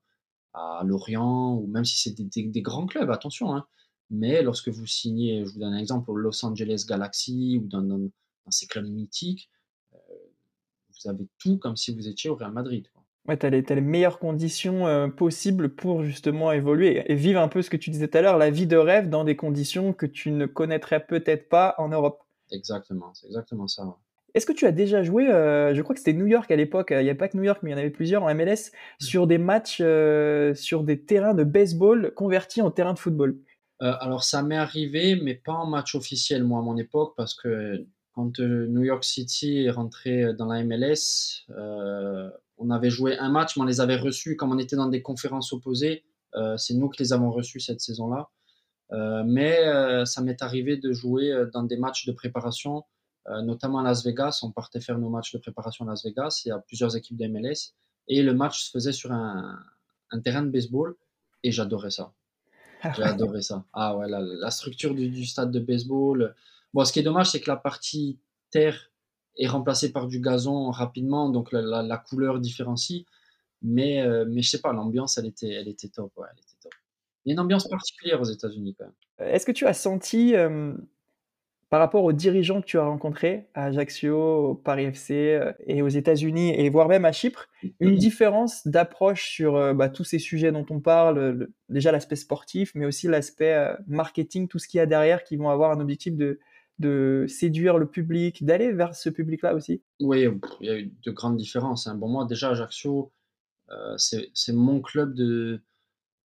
à 0.53 0.81
Lorient 0.85 1.55
ou 1.55 1.67
même 1.67 1.85
si 1.85 1.97
c'est 1.97 2.15
des, 2.15 2.61
grands 2.61 2.85
clubs, 2.85 3.09
attention. 3.09 3.55
Hein. 3.55 3.65
Mais 4.09 4.41
lorsque 4.43 4.69
vous 4.69 4.85
signez, 4.85 5.45
je 5.45 5.53
vous 5.53 5.59
donne 5.59 5.73
un 5.73 5.79
exemple, 5.79 6.11
au 6.11 6.15
Los 6.15 6.45
Angeles 6.45 6.85
Galaxy 6.87 7.59
ou 7.61 7.67
dans, 7.67 8.09
ces 8.49 8.67
clubs 8.67 8.85
mythiques, 8.85 9.49
euh, 9.93 9.97
vous 10.89 11.09
avez 11.09 11.27
tout 11.39 11.57
comme 11.57 11.75
si 11.75 11.95
vous 11.95 12.07
étiez 12.07 12.29
au 12.29 12.35
Real 12.35 12.51
Madrid. 12.51 12.87
Ouais, 13.27 13.37
tu 13.37 13.45
as, 13.45 13.49
les 13.49 13.81
meilleures 13.81 14.19
conditions 14.19 14.85
euh, 14.85 15.07
possibles 15.07 15.73
pour 15.73 16.03
justement 16.03 16.51
évoluer 16.51 17.03
et 17.09 17.15
vivre 17.15 17.39
un 17.39 17.47
peu 17.47 17.61
ce 17.61 17.69
que 17.69 17.77
tu 17.77 17.89
disais 17.89 18.09
tout 18.09 18.17
à 18.17 18.21
l'heure, 18.21 18.37
la 18.37 18.49
vie 18.49 18.67
de 18.67 18.75
rêve 18.75 19.09
dans 19.09 19.23
des 19.23 19.37
conditions 19.37 19.93
que 19.93 20.05
tu 20.05 20.31
ne 20.31 20.45
connaîtrais 20.45 21.05
peut-être 21.05 21.47
pas 21.47 21.73
en 21.77 21.87
Europe. 21.87 22.21
Exactement, 22.51 23.13
c'est 23.13 23.27
exactement 23.27 23.67
ça. 23.67 23.97
Est-ce 24.33 24.47
que 24.47 24.53
tu 24.53 24.65
as 24.65 24.71
déjà 24.71 25.03
joué, 25.03 25.29
euh, 25.29 25.75
je 25.75 25.81
crois 25.83 25.93
que 25.93 25.99
c'était 25.99 26.17
New 26.17 26.25
York 26.25 26.49
à 26.49 26.55
l'époque, 26.55 26.87
il 26.91 27.03
n'y 27.03 27.09
a 27.09 27.15
pas 27.15 27.27
que 27.27 27.37
New 27.37 27.43
York, 27.43 27.59
mais 27.61 27.69
il 27.69 27.73
y 27.73 27.75
en 27.75 27.79
avait 27.79 27.91
plusieurs 27.91 28.23
en 28.23 28.33
MLS, 28.33 28.71
sur 28.99 29.27
des 29.27 29.37
matchs, 29.37 29.77
euh, 29.79 30.55
sur 30.55 30.83
des 30.83 30.99
terrains 30.99 31.35
de 31.35 31.43
baseball 31.43 32.11
convertis 32.15 32.61
en 32.61 32.71
terrain 32.71 32.93
de 32.93 32.99
football? 32.99 33.37
Euh, 33.83 33.93
Alors 33.99 34.23
ça 34.23 34.41
m'est 34.41 34.57
arrivé, 34.57 35.15
mais 35.15 35.35
pas 35.35 35.53
en 35.53 35.67
match 35.67 35.93
officiel, 35.93 36.43
moi, 36.43 36.59
à 36.59 36.61
mon 36.63 36.77
époque, 36.77 37.13
parce 37.15 37.35
que 37.35 37.85
quand 38.13 38.39
New 38.39 38.83
York 38.83 39.03
City 39.03 39.65
est 39.65 39.71
rentré 39.71 40.33
dans 40.33 40.45
la 40.45 40.63
MLS, 40.63 41.45
on 42.57 42.69
avait 42.69 42.91
joué 42.91 43.17
un 43.17 43.29
match, 43.29 43.55
mais 43.55 43.63
on 43.63 43.65
les 43.65 43.81
avait 43.81 43.95
reçus 43.95 44.35
comme 44.35 44.51
on 44.51 44.59
était 44.59 44.75
dans 44.75 44.87
des 44.87 45.01
conférences 45.01 45.51
opposées. 45.51 46.03
C'est 46.57 46.75
nous 46.75 46.89
qui 46.89 47.01
les 47.01 47.11
avons 47.11 47.31
reçus 47.31 47.59
cette 47.59 47.81
saison-là. 47.81 48.29
mais 49.25 50.05
ça 50.05 50.21
m'est 50.21 50.43
arrivé 50.43 50.77
de 50.77 50.93
jouer 50.93 51.33
dans 51.53 51.63
des 51.63 51.77
matchs 51.77 52.05
de 52.05 52.11
préparation 52.11 52.77
euh, 52.77 52.81
notamment 53.27 53.79
à 53.79 53.83
Las 53.83 54.03
Vegas. 54.03 54.39
On 54.43 54.51
partait 54.51 54.81
faire 54.81 54.97
nos 54.97 55.09
matchs 55.09 55.33
de 55.33 55.37
préparation 55.37 55.85
à 55.85 55.89
Las 55.89 56.03
Vegas. 56.03 56.41
Il 56.45 56.49
y 56.49 56.51
a 56.51 56.59
plusieurs 56.59 56.95
équipes 56.95 57.17
de 57.17 57.27
MLS. 57.27 57.73
Et 58.07 58.21
le 58.21 58.33
match 58.33 58.65
se 58.65 58.71
faisait 58.71 58.91
sur 58.91 59.11
un, 59.11 59.59
terrain 60.23 60.41
de 60.41 60.49
baseball. 60.49 60.95
Et 61.43 61.51
j'adorais 61.51 61.91
ça. 61.91 62.13
Ah 62.81 62.91
J'ai 62.95 63.41
ça. 63.41 63.63
Ah 63.71 63.95
ouais, 63.95 64.07
la, 64.09 64.51
structure 64.51 64.93
du, 64.93 65.25
stade 65.25 65.51
de 65.51 65.59
baseball. 65.59 66.35
Bon, 66.73 66.83
ce 66.83 66.91
qui 66.91 66.99
est 66.99 67.03
dommage, 67.03 67.31
c'est 67.31 67.39
que 67.39 67.49
la 67.49 67.55
partie 67.55 68.19
terre 68.51 68.91
est 69.37 69.47
remplacée 69.47 69.91
par 69.91 70.07
du 70.07 70.19
gazon 70.19 70.69
rapidement, 70.69 71.29
donc 71.29 71.51
la, 71.51 71.97
couleur 71.97 72.39
différencie. 72.39 73.05
Mais, 73.61 74.01
euh, 74.01 74.25
mais 74.27 74.41
je 74.41 74.49
sais 74.49 74.61
pas, 74.61 74.73
l'ambiance, 74.73 75.17
elle 75.17 75.25
était, 75.25 75.49
elle 75.49 75.69
était 75.69 75.87
top. 75.87 76.11
Ouais, 76.17 76.27
elle 76.31 76.39
était 76.39 76.57
top. 76.61 76.73
Il 77.23 77.29
y 77.29 77.31
a 77.31 77.33
une 77.33 77.39
ambiance 77.39 77.67
particulière 77.69 78.19
aux 78.19 78.25
États-Unis 78.25 78.75
quand 78.77 78.85
même. 78.85 79.29
Est-ce 79.33 79.45
que 79.45 79.53
tu 79.53 79.65
as 79.65 79.73
senti 79.73 80.35
euh, 80.35 80.73
par 81.73 81.79
rapport 81.79 82.03
aux 82.03 82.13
dirigeants 82.13 82.61
que 82.61 82.67
tu 82.67 82.77
as 82.77 82.85
rencontrés 82.85 83.49
à 83.55 83.65
Ajaccio, 83.65 84.15
au 84.49 84.53
Paris 84.53 84.83
FC 84.83 85.15
euh, 85.15 85.53
et 85.65 85.81
aux 85.81 85.87
États-Unis 85.87 86.53
et 86.55 86.69
voire 86.69 86.87
même 86.87 87.03
à 87.03 87.11
Chypre, 87.11 87.49
une 87.79 87.95
différence 87.95 88.67
d'approche 88.67 89.27
sur 89.27 89.55
euh, 89.55 89.73
bah, 89.73 89.89
tous 89.89 90.03
ces 90.03 90.19
sujets 90.19 90.51
dont 90.51 90.67
on 90.69 90.79
parle, 90.79 91.49
déjà 91.69 91.91
l'aspect 91.91 92.15
sportif, 92.15 92.73
mais 92.75 92.85
aussi 92.85 93.07
l'aspect 93.07 93.55
euh, 93.55 93.73
marketing, 93.87 94.47
tout 94.47 94.59
ce 94.59 94.67
qu'il 94.67 94.77
y 94.77 94.81
a 94.81 94.85
derrière 94.85 95.23
qui 95.23 95.35
vont 95.35 95.49
avoir 95.49 95.71
un 95.71 95.79
objectif 95.79 96.15
de, 96.15 96.39
de 96.77 97.25
séduire 97.27 97.79
le 97.79 97.87
public, 97.87 98.45
d'aller 98.45 98.71
vers 98.71 98.93
ce 98.93 99.09
public-là 99.09 99.55
aussi? 99.55 99.81
Oui, 99.99 100.27
il 100.61 100.67
y 100.67 100.69
a 100.69 100.77
eu 100.77 100.93
de 101.03 101.11
grandes 101.11 101.37
différences. 101.37 101.87
Hein. 101.87 101.95
Bon, 101.95 102.07
moi 102.07 102.25
déjà, 102.25 102.51
Ajaccio, 102.51 103.11
c'est 103.97 104.53
mon 104.53 104.79
club 104.79 105.15
de 105.15 105.63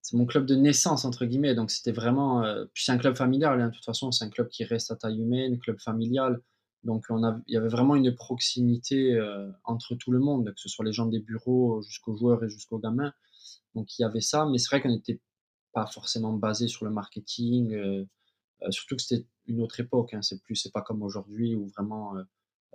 c'est 0.09 0.17
mon 0.17 0.25
club 0.25 0.47
de 0.47 0.55
naissance, 0.55 1.05
entre 1.05 1.27
guillemets. 1.27 1.55
Donc, 1.55 1.71
c'était 1.71 1.93
vraiment. 1.93 2.43
Euh, 2.43 2.65
puis, 2.73 2.83
c'est 2.83 2.93
un 2.93 2.97
club 2.97 3.15
familial, 3.15 3.61
hein. 3.61 3.69
de 3.69 3.75
toute 3.75 3.85
façon, 3.85 4.11
c'est 4.11 4.25
un 4.25 4.31
club 4.31 4.49
qui 4.49 4.65
reste 4.65 4.91
à 4.91 4.97
taille 4.97 5.21
humaine, 5.21 5.59
club 5.59 5.79
familial. 5.79 6.41
Donc, 6.83 7.05
on 7.11 7.23
a, 7.25 7.39
il 7.47 7.53
y 7.53 7.57
avait 7.59 7.69
vraiment 7.69 7.95
une 7.95 8.15
proximité 8.15 9.13
euh, 9.13 9.51
entre 9.65 9.97
tout 9.97 10.11
le 10.11 10.19
monde, 10.19 10.47
que 10.47 10.61
ce 10.61 10.71
soit 10.71 10.87
les 10.87 10.95
gens 10.95 11.05
des 11.05 11.19
bureaux 11.19 11.83
jusqu'aux 11.83 12.17
joueurs 12.17 12.43
et 12.43 12.49
jusqu'aux 12.49 12.79
gamins. 12.79 13.13
Donc, 13.75 13.99
il 13.99 14.03
y 14.03 14.05
avait 14.07 14.23
ça, 14.23 14.47
mais 14.47 14.57
c'est 14.57 14.69
vrai 14.71 14.81
qu'on 14.81 14.89
n'était 14.89 15.21
pas 15.75 15.85
forcément 15.85 16.33
basé 16.33 16.69
sur 16.69 16.87
le 16.87 16.91
marketing, 16.91 17.75
euh, 17.75 18.07
surtout 18.71 18.97
que 18.97 19.03
c'était 19.03 19.27
une 19.47 19.61
autre 19.61 19.79
époque. 19.79 20.15
Hein. 20.15 20.23
C'est 20.23 20.41
plus, 20.43 20.57
c'est 20.57 20.73
pas 20.73 20.81
comme 20.81 21.03
aujourd'hui 21.03 21.55
où 21.55 21.67
vraiment 21.67 22.15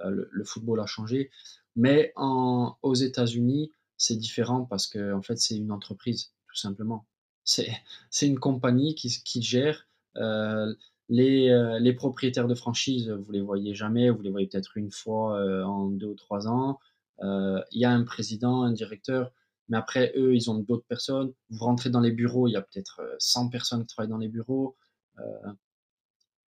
le, 0.06 0.44
football 0.46 0.82
a 0.82 0.86
changé. 0.86 1.32
Mais 1.76 2.14
en, 2.16 2.78
aux 2.84 2.94
États-Unis, 2.94 3.72
c'est 3.98 4.18
différent 4.18 4.66
parce 4.66 4.86
que 4.86 5.14
en 5.16 5.24
fait, 5.24 5.40
c'est 5.40 5.58
une 5.58 5.72
entreprise, 5.72 6.32
tout 6.48 6.58
simplement. 6.58 7.08
C'est 7.44 8.28
une 8.28 8.40
compagnie 8.40 8.96
qui, 8.96 9.10
qui 9.24 9.42
gère 9.42 9.88
euh, 10.18 10.74
les, 11.10 11.50
euh, 11.50 11.80
les, 11.80 11.94
propriétaires 11.94 12.48
de 12.48 12.56
franchise. 12.56 13.10
Vous 13.10 13.32
les 13.32 13.42
voyez 13.42 13.76
jamais, 13.76 14.10
vous 14.10 14.22
les 14.22 14.30
voyez 14.32 14.48
peut-être 14.48 14.78
une 14.78 14.92
fois 14.92 15.40
euh, 15.40 15.64
en 15.64 15.88
deux 15.88 16.08
ou 16.08 16.16
trois 16.16 16.48
ans. 16.48 16.80
Il 17.22 17.80
y 17.80 17.86
a 17.86 17.92
un 17.92 18.04
président, 18.04 18.64
un 18.64 18.72
directeur, 18.72 19.32
mais 19.70 19.78
après, 19.78 20.12
eux, 20.18 20.36
ils 20.36 20.52
ont 20.52 20.56
d'autres 20.56 20.86
personnes. 20.86 21.34
Vous 21.50 21.64
rentrez 21.64 21.90
dans 21.90 22.02
les 22.02 22.12
bureaux, 22.12 22.48
il 22.48 22.52
y 22.52 22.58
a 22.58 22.62
peut-être 22.62 23.02
100 23.20 23.50
personnes 23.50 23.82
qui 23.82 23.88
travaillent 23.88 24.10
dans 24.10 24.18
les 24.18 24.28
bureaux. 24.28 24.76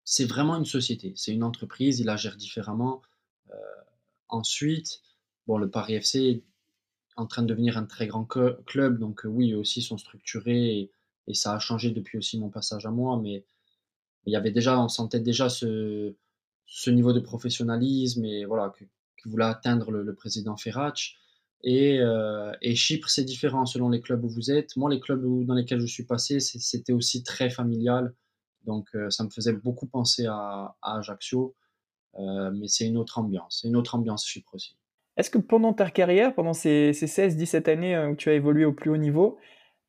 c'est 0.03 0.25
vraiment 0.25 0.57
une 0.57 0.65
société, 0.65 1.13
c'est 1.15 1.33
une 1.33 1.43
entreprise, 1.43 1.99
ils 1.99 2.05
la 2.05 2.17
gèrent 2.17 2.35
différemment. 2.35 3.01
ensuite, 4.27 5.01
bon, 5.47 5.57
le 5.57 5.69
Paris 5.69 5.95
FC 5.95 6.43
en 7.15 7.25
train 7.27 7.41
de 7.43 7.47
devenir 7.47 7.77
un 7.77 7.85
très 7.85 8.07
grand 8.07 8.25
club. 8.25 8.99
Donc 8.99 9.25
euh, 9.25 9.29
oui, 9.29 9.53
eux 9.53 9.57
aussi 9.57 9.81
sont 9.81 9.97
structurés 9.97 10.79
et, 10.79 10.91
ça 11.33 11.55
a 11.55 11.59
changé 11.59 11.89
depuis 11.89 12.19
aussi 12.19 12.37
mon 12.39 12.49
passage 12.49 12.85
à 12.85 12.91
moi. 12.91 13.19
Mais 13.21 13.45
il 14.25 14.33
y 14.33 14.35
avait 14.35 14.51
déjà, 14.51 14.79
on 14.79 14.89
sentait 14.89 15.19
déjà 15.19 15.49
ce, 15.49 16.13
niveau 16.87 17.13
de 17.13 17.19
professionnalisme 17.19 18.25
et 18.25 18.45
voilà 18.45 18.69
que, 18.69 18.85
voulait 19.25 19.45
atteindre 19.45 19.91
le, 19.91 20.13
président 20.13 20.55
Ferrach. 20.55 21.17
Et, 21.63 21.99
euh, 21.99 22.53
et 22.61 22.75
Chypre, 22.75 23.09
c'est 23.09 23.23
différent 23.23 23.65
selon 23.65 23.89
les 23.89 24.01
clubs 24.01 24.23
où 24.23 24.29
vous 24.29 24.51
êtes. 24.51 24.75
Moi, 24.77 24.91
les 24.91 24.99
clubs 24.99 25.45
dans 25.45 25.55
lesquels 25.55 25.79
je 25.79 25.87
suis 25.87 26.05
passé, 26.05 26.39
c'était 26.39 26.93
aussi 26.93 27.23
très 27.23 27.49
familial. 27.49 28.13
Donc, 28.65 28.87
euh, 28.93 29.09
ça 29.09 29.23
me 29.23 29.31
faisait 29.31 29.53
beaucoup 29.53 29.87
penser 29.87 30.27
à, 30.27 30.75
Ajaccio. 30.83 31.55
mais 32.19 32.67
c'est 32.67 32.85
une 32.85 32.97
autre 32.97 33.17
ambiance. 33.17 33.61
C'est 33.61 33.67
une 33.67 33.77
autre 33.77 33.95
ambiance 33.95 34.27
Chypre 34.27 34.53
aussi. 34.53 34.75
Est-ce 35.17 35.29
que 35.29 35.37
pendant 35.37 35.73
ta 35.73 35.89
carrière, 35.89 36.33
pendant 36.33 36.53
ces, 36.53 36.91
16-17 36.91 37.69
années 37.69 37.95
euh, 37.95 38.09
où 38.09 38.15
tu 38.15 38.29
as 38.29 38.33
évolué 38.33 38.65
au 38.65 38.73
plus 38.73 38.89
haut 38.89 38.97
niveau, 38.97 39.37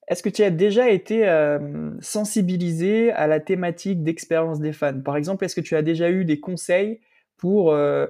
est-ce 0.09 0.23
que 0.23 0.29
tu 0.29 0.43
as 0.45 0.51
déjà 0.51 0.89
été 0.91 1.29
euh, 1.29 1.91
sensibilisé 2.01 3.11
à 3.11 3.27
la 3.27 3.41
thématique 3.41 4.05
d'expérience 4.05 4.61
des 4.61 4.73
fans? 4.73 5.01
Par 5.01 5.17
exemple, 5.17 5.45
est-ce 5.45 5.57
que 5.57 5.61
tu 5.61 5.75
as 5.75 5.83
déjà 5.83 6.11
eu 6.11 6.25
des 6.25 6.39
conseils 6.39 7.01
pour 7.37 7.73
euh, 7.73 8.07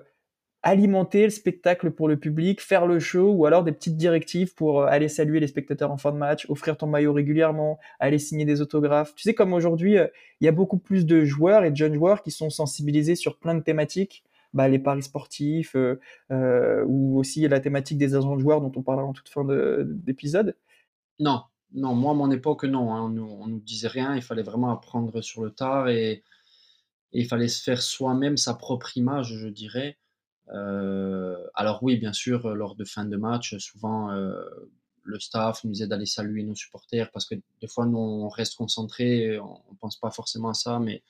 alimenter 0.62 1.24
le 1.24 1.30
spectacle 1.30 1.90
pour 1.90 2.06
le 2.08 2.18
public, 2.18 2.60
faire 2.60 2.86
le 2.86 2.98
show, 3.00 3.32
ou 3.32 3.46
alors 3.46 3.64
des 3.64 3.72
petites 3.72 3.96
directives 3.96 4.54
pour 4.54 4.84
aller 4.84 5.08
saluer 5.08 5.40
les 5.40 5.46
spectateurs 5.46 5.90
en 5.90 5.96
fin 5.96 6.12
de 6.12 6.18
match, 6.18 6.44
offrir 6.50 6.76
ton 6.76 6.86
maillot 6.86 7.14
régulièrement, 7.14 7.78
aller 7.98 8.18
signer 8.18 8.44
des 8.44 8.60
autographes? 8.60 9.14
Tu 9.14 9.22
sais, 9.22 9.34
comme 9.34 9.54
aujourd'hui, 9.54 9.96
il 10.40 10.44
y 10.44 10.48
a 10.48 10.52
beaucoup 10.52 10.78
plus 10.78 11.06
de 11.06 11.24
joueurs 11.24 11.64
et 11.64 11.70
de 11.70 11.76
jeunes 11.76 11.94
joueurs 11.94 12.22
qui 12.22 12.30
sont 12.30 12.50
sensibilisés 12.50 13.14
sur 13.14 13.38
plein 13.38 13.54
de 13.54 13.62
thématiques 13.62 14.25
bah, 14.56 14.68
les 14.68 14.78
paris 14.78 15.02
sportifs 15.02 15.76
euh, 15.76 16.00
euh, 16.30 16.82
ou 16.86 17.18
aussi 17.18 17.46
la 17.46 17.60
thématique 17.60 17.98
des 17.98 18.14
agents 18.14 18.36
de 18.36 18.40
joueurs 18.40 18.62
dont 18.62 18.72
on 18.74 18.82
parlera 18.82 19.06
en 19.06 19.12
toute 19.12 19.28
fin 19.28 19.44
d'épisode? 19.84 20.56
Non, 21.20 21.42
non, 21.72 21.94
moi 21.94 22.12
à 22.12 22.14
mon 22.14 22.30
époque, 22.30 22.64
non. 22.64 22.94
Hein, 22.94 23.02
on 23.02 23.46
ne 23.46 23.52
nous 23.52 23.60
disait 23.60 23.88
rien, 23.88 24.16
il 24.16 24.22
fallait 24.22 24.42
vraiment 24.42 24.70
apprendre 24.70 25.20
sur 25.20 25.44
le 25.44 25.50
tard 25.50 25.88
et, 25.88 26.24
il 27.12 27.26
fallait 27.26 27.48
se 27.48 27.62
faire 27.62 27.80
soi-même 27.80 28.36
sa 28.36 28.52
propre 28.54 28.96
image, 28.96 29.36
je 29.36 29.48
dirais. 29.48 29.96
Euh, 30.52 31.36
alors 31.54 31.82
oui, 31.82 31.96
bien 31.96 32.12
sûr, 32.12 32.54
lors 32.54 32.76
de 32.76 32.84
fin 32.84 33.04
de 33.04 33.16
match, 33.16 33.56
souvent 33.58 34.10
le 34.10 35.20
staff 35.20 35.64
nous 35.64 35.70
disait 35.70 35.86
d'aller 35.86 36.04
saluer 36.04 36.42
nos 36.42 36.54
supporters 36.54 37.10
parce 37.12 37.24
que 37.26 37.36
des 37.60 37.68
fois, 37.68 37.86
nous, 37.86 37.96
on 37.96 38.28
reste 38.28 38.56
concentré, 38.56 39.38
on 39.38 39.60
ne 39.70 39.76
pense 39.80 39.96
pas 39.96 40.10
forcément 40.10 40.50
à 40.50 40.54
ça, 40.54 40.78
mais, 40.78 41.02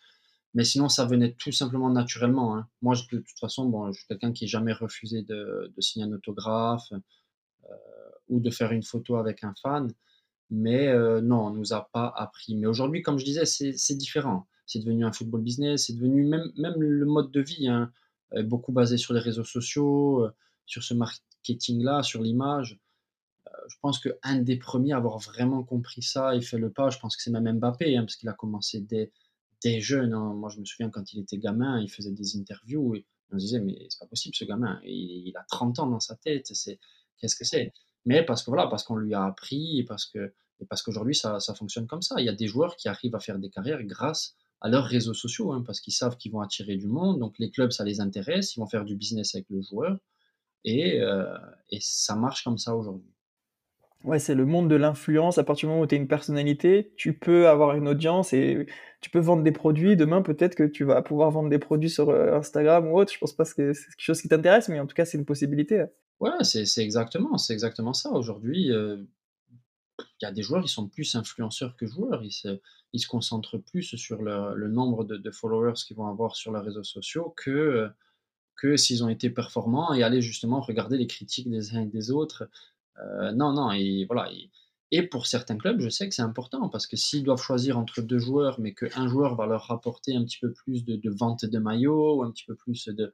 mais 0.57 0.65
sinon, 0.65 0.89
ça 0.89 1.05
venait 1.05 1.33
tout 1.35 1.53
simplement 1.53 1.91
naturellement. 1.91 2.57
Hein. 2.57 2.67
Moi, 2.81 2.95
de 3.13 3.19
toute 3.19 3.39
façon, 3.39 3.67
bon, 3.69 3.93
je 3.93 3.99
suis 3.99 4.07
quelqu'un 4.07 4.33
qui 4.33 4.45
n'a 4.45 4.49
jamais 4.49 4.73
refusé 4.73 5.21
de, 5.21 5.71
signer 5.81 6.07
un 6.07 6.13
autographe 6.13 6.91
euh, 6.93 7.75
ou 8.31 8.41
de 8.41 8.49
faire 8.49 8.73
une 8.73 8.83
photo 8.83 9.17
avec 9.17 9.45
un 9.45 9.53
fan, 9.61 9.93
mais 10.49 10.89
euh, 10.89 11.21
non, 11.21 11.49
on 11.49 11.51
ne 11.51 11.59
nous 11.59 11.75
a 11.75 11.91
pas 11.93 12.11
appris. 12.17 12.57
Mais 12.57 12.67
aujourd'hui, 12.67 13.03
comme 13.03 13.19
je 13.19 13.27
disais, 13.27 13.45
c'est 13.45 13.95
différent. 13.97 14.47
C'est 14.65 14.79
devenu 14.79 15.05
un 15.05 15.13
football 15.13 15.43
business, 15.43 15.89
c'est 15.89 15.93
devenu 15.93 16.25
même, 16.25 16.51
même 16.57 16.81
le 16.81 17.05
mode 17.05 17.31
de 17.33 17.43
vie, 17.43 17.69
hein, 17.69 17.93
beaucoup 18.45 18.73
basé 18.73 18.97
sur 18.97 19.13
les 19.13 19.21
réseaux 19.21 19.45
sociaux, 19.45 20.27
sur 20.65 20.83
ce 20.83 20.95
marketing-là, 20.95 22.03
sur 22.03 22.23
l'image 22.23 22.81
je 23.69 23.77
pense 23.81 23.99
qu'un 23.99 24.37
des 24.37 24.57
premiers 24.57 24.93
à 24.93 24.97
avoir 24.97 25.19
vraiment 25.19 25.65
compris 25.65 26.03
ça 26.03 26.37
et 26.37 26.41
fait 26.41 26.59
le 26.59 26.71
pas, 26.71 26.91
je 26.91 26.99
pense 26.99 27.17
que 27.17 27.23
c'est 27.23 27.31
même 27.31 27.59
Mbappé, 27.59 27.97
hein, 27.97 28.03
parce 28.03 28.15
qu'il 28.17 28.29
a 28.29 28.33
commencé 28.33 28.81
dès, 28.81 29.11
jeune. 29.81 30.13
Hein. 30.13 30.35
Moi, 30.35 30.51
je 30.51 30.61
me 30.61 30.65
souviens 30.65 30.91
quand 30.91 31.13
il 31.13 31.21
était 31.21 31.39
gamin, 31.39 31.81
il 31.81 31.91
faisait 31.91 32.13
des 32.13 32.37
interviews 32.37 32.95
et 32.95 33.07
on 33.33 33.39
se 33.39 33.45
disait, 33.45 33.61
mais 33.61 33.87
c'est 33.89 33.99
pas 33.99 34.07
possible 34.07 34.35
ce 34.35 34.45
gamin, 34.45 34.81
il, 34.85 35.29
il, 35.29 35.37
a 35.37 35.45
30 35.51 35.81
ans 35.81 35.87
dans 35.87 36.01
sa 36.01 36.15
tête, 36.17 36.47
c'est, 36.53 36.79
qu'est-ce 37.19 37.37
que 37.37 37.45
c'est? 37.45 37.73
Mais 38.05 38.25
parce 38.25 38.43
que 38.43 38.51
voilà, 38.51 38.69
parce 38.69 38.85
qu'on 38.85 38.97
lui 38.97 39.15
a 39.15 39.25
appris 39.25 39.81
et 39.81 39.85
parce 39.85 40.07
que 40.07 40.33
et 40.61 40.65
parce 40.65 40.83
qu'aujourd'hui 40.83 41.15
ça, 41.15 41.39
ça, 41.39 41.55
fonctionne 41.55 41.87
comme 41.87 42.01
ça. 42.01 42.15
Il 42.19 42.25
y 42.25 42.31
a 42.31 42.33
des 42.33 42.47
joueurs 42.47 42.77
qui 42.77 42.89
arrivent 42.89 43.15
à 43.15 43.21
faire 43.21 43.39
des 43.39 43.51
carrières 43.51 43.83
grâce 43.83 44.37
à 44.63 44.69
leurs 44.71 44.87
réseaux 44.87 45.13
sociaux, 45.13 45.53
hein, 45.53 45.63
parce 45.67 45.81
qu'ils 45.81 45.93
savent 45.93 46.17
qu'ils 46.17 46.33
vont 46.33 46.41
attirer 46.41 46.77
du 46.77 46.87
monde, 46.87 47.19
donc 47.19 47.39
les 47.39 47.51
clubs 47.51 47.73
ça 47.73 47.85
les 47.85 48.01
intéresse, 48.01 48.57
ils 48.57 48.61
vont 48.61 48.67
faire 48.67 48.85
du 48.85 48.97
business 48.97 49.35
avec 49.35 49.51
le 49.51 49.61
joueur 49.61 49.99
et, 50.65 51.01
euh, 51.01 51.37
et 51.71 51.79
ça 51.83 52.17
marche 52.17 52.43
comme 52.43 52.59
ça 52.59 52.75
aujourd'hui. 52.75 53.13
Ouais, 54.05 54.19
c'est 54.19 54.35
le 54.35 54.47
monde 54.47 54.69
de 54.69 54.77
l'influence. 54.77 55.39
À 55.39 55.45
partir 55.45 55.69
du 55.69 55.71
moment 55.71 55.83
où 55.83 55.87
tu 55.87 55.95
es 55.97 55.99
une 55.99 56.07
personnalité, 56.07 56.93
tu 56.97 57.13
peux 57.13 57.49
avoir 57.49 57.75
une 57.75 57.89
audience 57.89 58.33
et 58.33 58.67
tu 59.01 59.11
peux 59.11 59.19
vendre 59.19 59.43
des 59.43 59.53
produits. 59.53 59.97
Demain, 59.97 60.23
peut-être 60.23 60.55
que 60.55 60.63
tu 60.63 60.85
vas 60.85 61.03
pouvoir 61.03 61.31
vendre 61.31 61.49
des 61.49 61.59
produits 61.59 61.91
sur 61.91 62.11
euh, 62.11 62.37
Instagram 62.37 62.87
ou 62.87 62.99
autre. 62.99 63.13
Je 63.13 63.19
pense 63.19 63.33
pas 63.33 63.45
que 63.45 63.73
c'est 63.73 63.87
quelque 63.87 63.95
chose 63.99 64.23
qui 64.23 64.29
t'intéresse, 64.29 64.69
mais 64.69 64.79
en 64.79 64.87
tout 64.87 64.95
cas, 64.95 65.05
c'est 65.05 65.19
une 65.19 65.25
possibilité. 65.25 65.85
Ouais, 66.21 66.31
c'est 66.43 66.83
exactement, 66.83 67.37
c'est 67.37 67.53
exactement 67.53 67.93
ça. 67.93 68.11
Aujourd'hui, 68.11 68.73
euh, 68.73 68.97
il 69.99 70.25
y 70.25 70.27
a 70.27 70.33
des 70.33 70.43
joueurs 70.43 70.63
qui 70.63 70.69
sont 70.69 70.89
plus 70.89 71.15
influenceurs 71.15 71.77
que 71.77 71.87
joueurs. 71.87 72.23
Ils 72.23 72.33
se, 72.33 73.07
concentrent 73.09 73.59
plus 73.59 73.97
sur 73.97 74.23
le, 74.23 74.69
nombre 74.69 75.05
de, 75.05 75.31
followers 75.31 75.75
qu'ils 75.75 75.97
vont 75.97 76.07
avoir 76.07 76.37
sur 76.37 76.53
leurs 76.53 76.65
réseaux 76.65 76.85
sociaux 76.85 77.35
que, 77.37 77.91
que 78.57 78.77
s'ils 78.77 79.05
ont 79.05 79.09
été 79.09 79.29
performants 79.31 79.93
et 79.93 80.03
aller 80.03 80.23
justement 80.23 80.61
regarder 80.61 80.97
les 80.97 81.07
critiques 81.07 81.51
des 81.51 81.75
uns 81.75 81.83
et 81.83 81.87
des 81.87 82.11
autres. 82.11 82.49
Euh, 82.99 83.33
non, 83.33 83.53
non, 83.53 83.73
et 83.73 84.05
voilà. 84.07 84.31
Et, 84.93 85.03
pour 85.09 85.27
certains 85.27 85.59
clubs, 85.59 85.81
je 85.81 85.89
sais 85.89 86.09
que 86.09 86.15
c'est 86.15 86.23
important 86.23 86.69
parce 86.69 86.87
que 86.87 86.97
s'ils 86.97 87.23
doivent 87.23 87.43
choisir 87.43 87.77
entre 87.79 88.01
deux 88.01 88.19
joueurs, 88.19 88.61
mais 88.61 88.73
qu'un 88.73 89.09
joueur 89.09 89.35
va 89.35 89.47
leur 89.47 89.65
rapporter 89.65 90.15
un 90.15 90.25
petit 90.25 90.39
peu 90.39 90.53
plus 90.53 90.85
de, 90.85 91.11
vente 91.11 91.45
de 91.45 91.59
maillots 91.59 92.17
ou 92.17 92.23
un 92.23 92.31
petit 92.31 92.45
peu 92.47 92.55
plus 92.55 92.89
de, 92.89 93.13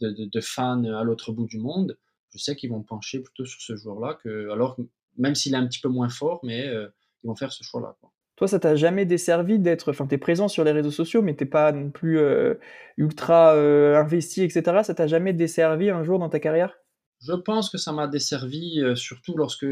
de, 0.00 0.40
fans 0.40 0.84
à 0.84 1.04
l'autre 1.04 1.32
bout 1.32 1.46
du 1.46 1.58
monde, 1.58 1.96
je 2.30 2.38
sais 2.38 2.56
qu'ils 2.56 2.70
vont 2.70 2.82
pencher 2.82 3.20
plutôt 3.20 3.44
sur 3.44 3.60
ce 3.60 3.76
joueur-là 3.76 4.18
que, 4.22 4.50
alors 4.50 4.76
même 5.16 5.34
s'il 5.34 5.54
est 5.54 5.56
un 5.56 5.66
petit 5.66 5.80
peu 5.80 5.88
moins 5.88 6.08
fort, 6.08 6.40
mais 6.42 6.66
euh, 6.66 6.88
ils 7.22 7.28
vont 7.28 7.36
faire 7.36 7.52
ce 7.52 7.62
choix-là. 7.62 7.96
Toi, 8.36 8.48
ça 8.48 8.58
t'a 8.58 8.76
jamais 8.76 9.06
desservi 9.06 9.58
d'être, 9.58 9.90
enfin, 9.90 10.06
t'es 10.06 10.18
présent 10.18 10.48
sur 10.48 10.64
les 10.64 10.72
réseaux 10.72 10.90
sociaux, 10.90 11.22
mais 11.22 11.34
t'es 11.34 11.46
pas 11.46 11.72
non 11.72 11.90
plus 11.90 12.18
euh, 12.18 12.54
ultra 12.96 13.52
investi, 13.52 14.42
etc. 14.42 14.82
Ça 14.82 14.94
t'a 14.94 15.06
jamais 15.06 15.32
desservi 15.32 15.88
un 15.88 16.02
jour 16.02 16.18
dans 16.18 16.28
ta 16.28 16.40
carrière? 16.40 16.81
Je 17.22 17.32
pense 17.32 17.70
que 17.70 17.78
ça 17.78 17.92
m'a 17.92 18.08
desservi, 18.08 18.80
euh, 18.80 18.96
surtout 18.96 19.36
lorsque 19.36 19.66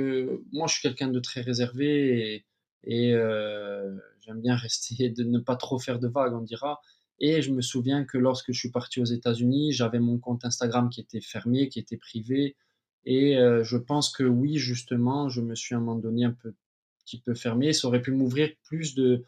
moi 0.53 0.67
je 0.69 0.75
suis 0.75 0.83
quelqu'un 0.83 1.09
de 1.09 1.19
très 1.19 1.41
réservé 1.41 2.45
et, 2.85 3.15
euh, 3.15 3.97
j'aime 4.21 4.41
bien 4.41 4.57
rester, 4.57 5.11
de 5.11 5.25
ne 5.25 5.39
pas 5.39 5.57
trop 5.57 5.79
faire 5.79 5.99
de 5.99 6.09
vagues, 6.09 6.35
on 6.35 6.43
dira. 6.43 6.81
Et 7.19 7.43
je 7.43 7.51
me 7.53 7.61
souviens 7.61 8.05
que 8.05 8.17
lorsque 8.19 8.53
je 8.53 8.59
suis 8.59 8.71
parti 8.71 9.01
aux 9.01 9.05
États-Unis, 9.05 9.73
j'avais 9.73 9.99
mon 9.99 10.19
compte 10.19 10.45
Instagram 10.45 10.89
qui 10.89 11.01
était 11.01 11.21
fermé, 11.21 11.69
qui 11.69 11.79
était 11.79 11.99
privé. 11.99 12.57
Et 13.05 13.37
euh, 13.37 13.63
je 13.65 13.77
pense 13.77 14.11
que 14.11 14.23
oui, 14.25 14.57
justement, 14.57 15.29
je 15.29 15.41
me 15.41 15.55
suis 15.55 15.75
à 15.75 15.79
un 15.79 15.81
moment 15.81 16.01
donné 16.01 16.25
un 16.25 16.37
petit 17.05 17.21
peu 17.21 17.35
fermé. 17.35 17.73
Ça 17.73 17.89
aurait 17.89 18.01
pu 18.01 18.13
m'ouvrir 18.13 18.51
plus 18.65 18.95
de, 18.95 19.25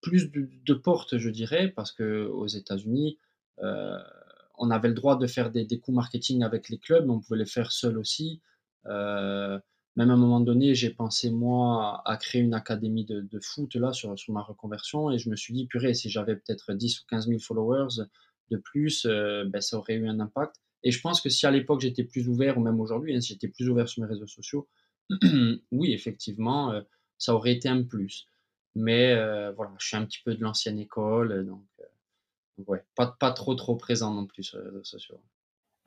plus 0.00 0.30
de, 0.30 0.74
portes, 0.74 1.18
je 1.18 1.30
dirais, 1.30 1.68
parce 1.74 1.90
que 1.90 2.26
aux 2.26 2.46
États-Unis, 2.46 3.18
on 4.58 4.70
avait 4.70 4.88
le 4.88 4.94
droit 4.94 5.16
de 5.16 5.26
faire 5.26 5.50
des, 5.50 5.66
coups 5.80 5.94
marketing 5.94 6.42
avec 6.42 6.68
les 6.68 6.78
clubs, 6.78 7.06
mais 7.06 7.12
on 7.12 7.20
pouvait 7.20 7.38
les 7.38 7.46
faire 7.46 7.72
seul 7.72 7.98
aussi. 7.98 8.40
Euh, 8.86 9.58
même 9.96 10.10
à 10.10 10.14
un 10.14 10.18
moment 10.18 10.40
donné, 10.40 10.74
j'ai 10.74 10.90
pensé, 10.90 11.30
moi, 11.30 12.02
à 12.04 12.16
créer 12.16 12.42
une 12.42 12.54
académie 12.54 13.04
de, 13.04 13.40
foot 13.40 13.74
là 13.76 13.92
sur, 13.92 14.18
sur, 14.18 14.34
ma 14.34 14.42
reconversion 14.42 15.10
et 15.10 15.18
je 15.18 15.30
me 15.30 15.36
suis 15.36 15.54
dit, 15.54 15.66
purée, 15.66 15.94
si 15.94 16.10
j'avais 16.10 16.36
peut-être 16.36 16.74
10 16.74 17.00
ou 17.00 17.02
15 17.08 17.28
000 17.28 17.38
followers 17.40 18.04
de 18.50 18.56
plus, 18.58 19.06
euh, 19.06 19.44
ben, 19.46 19.60
ça 19.60 19.78
aurait 19.78 19.94
eu 19.94 20.08
un 20.08 20.20
impact. 20.20 20.56
Et 20.82 20.90
je 20.90 21.00
pense 21.00 21.20
que 21.20 21.28
si 21.30 21.46
à 21.46 21.50
l'époque 21.50 21.80
j'étais 21.80 22.04
plus 22.04 22.28
ouvert, 22.28 22.58
ou 22.58 22.60
même 22.60 22.80
aujourd'hui, 22.80 23.16
hein, 23.16 23.20
si 23.20 23.32
j'étais 23.32 23.48
plus 23.48 23.68
ouvert 23.68 23.88
sur 23.88 24.02
mes 24.02 24.08
réseaux 24.08 24.26
sociaux, 24.26 24.68
oui, 25.72 25.92
effectivement, 25.92 26.72
euh, 26.72 26.82
ça 27.18 27.34
aurait 27.34 27.52
été 27.52 27.68
un 27.68 27.82
plus. 27.82 28.28
Mais 28.74 29.14
voilà, 29.54 29.72
je 29.78 29.86
suis 29.86 29.96
un 29.96 30.04
petit 30.04 30.20
peu 30.22 30.34
de 30.34 30.42
l'ancienne 30.42 30.78
école, 30.78 31.46
donc 31.46 31.64
ouais, 32.66 32.84
pas, 32.94 33.16
pas 33.18 33.32
trop 33.32 33.54
trop 33.54 33.76
présent 33.76 34.12
non 34.12 34.26
plus 34.26 34.42
sur 34.42 34.58
les 34.58 34.64
réseaux 34.64 34.84
sociaux. 34.84 35.20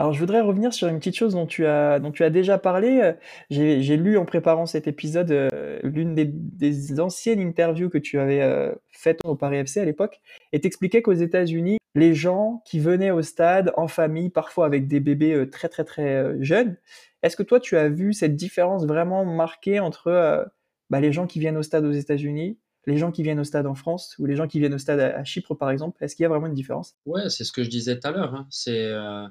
Alors, 0.01 0.13
je 0.13 0.19
voudrais 0.19 0.39
revenir 0.39 0.73
sur 0.73 0.87
une 0.87 0.97
petite 0.99 1.17
chose 1.17 1.33
dont 1.33 1.45
tu 1.45 1.65
as, 1.65 1.99
dont 1.99 2.13
tu 2.13 2.23
as 2.23 2.29
déjà 2.29 2.57
parlé. 2.57 3.15
J'ai 3.49 3.97
lu 3.97 4.17
en 4.17 4.23
préparant 4.23 4.65
cet 4.65 4.87
épisode 4.87 5.29
euh, 5.31 5.77
l'une 5.83 6.15
des, 6.15 6.99
anciennes 7.01 7.41
interviews 7.41 7.89
que 7.89 7.97
tu 7.97 8.17
avais 8.17 8.41
euh, 8.41 8.73
faites 8.87 9.19
au 9.25 9.35
Paris 9.35 9.57
FC 9.57 9.81
à 9.81 9.85
l'époque, 9.85 10.21
et 10.53 10.61
t'expliquais 10.61 11.01
qu'aux 11.01 11.11
États-Unis, 11.11 11.79
les 11.95 12.13
gens 12.15 12.63
qui 12.65 12.79
venaient 12.79 13.11
au 13.11 13.21
stade 13.21 13.73
en 13.75 13.89
famille, 13.89 14.29
parfois 14.29 14.65
avec 14.65 14.87
des 14.87 15.01
bébés 15.01 15.33
euh, 15.33 15.49
très 15.49 15.67
très 15.67 15.83
très 15.83 16.41
jeunes, 16.41 16.77
est-ce 17.21 17.35
que 17.35 17.43
toi 17.43 17.59
tu 17.59 17.75
as 17.75 17.89
vu 17.89 18.13
cette 18.13 18.37
différence 18.37 18.85
vraiment 18.85 19.25
marquée 19.25 19.81
entre 19.81 20.49
bah, 20.89 21.01
les 21.01 21.11
gens 21.11 21.27
qui 21.27 21.39
viennent 21.41 21.57
au 21.57 21.63
stade 21.63 21.83
aux 21.83 21.91
États-Unis 21.91 22.57
les 22.85 22.97
gens 22.97 23.11
qui 23.11 23.23
viennent 23.23 23.39
au 23.39 23.43
stade 23.43 23.65
en 23.65 23.75
France 23.75 24.15
ou 24.19 24.25
les 24.25 24.35
gens 24.35 24.47
qui 24.47 24.59
viennent 24.59 24.73
au 24.73 24.79
stade 24.79 24.99
à, 24.99 25.23
Chypre, 25.23 25.55
par 25.55 25.69
exemple 25.69 26.03
Est-ce 26.03 26.15
qu'il 26.15 26.23
y 26.23 26.25
a 26.25 26.29
vraiment 26.29 26.47
une 26.47 26.53
différence? 26.53 26.95
Ouais, 27.05 27.29
c'est 27.29 27.43
ce 27.43 27.51
que 27.51 27.63
je 27.63 27.69
disais 27.69 27.99
tout 27.99 28.07
à 28.07 28.11
l'heure. 28.11 28.33
Hein. 28.33 28.47
C'est 28.49 28.85
euh, 28.85 29.27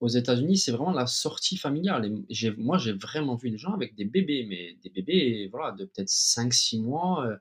aux 0.00 0.08
États-Unis, 0.08 0.58
c'est 0.58 0.72
vraiment 0.72 0.92
la 0.92 1.06
sortie 1.06 1.56
familiale. 1.56 2.10
Moi, 2.56 2.78
j'ai 2.78 2.92
vraiment 2.92 3.36
vu 3.36 3.50
des 3.50 3.58
gens 3.58 3.72
avec 3.72 3.94
des 3.94 4.04
bébés, 4.04 4.46
mais 4.48 4.76
des 4.82 4.90
bébés, 4.90 5.48
voilà, 5.50 5.72
de 5.72 5.84
peut-être 5.84 6.08
5-6 6.08 6.82
mois. 6.82 7.26
Euh, 7.26 7.36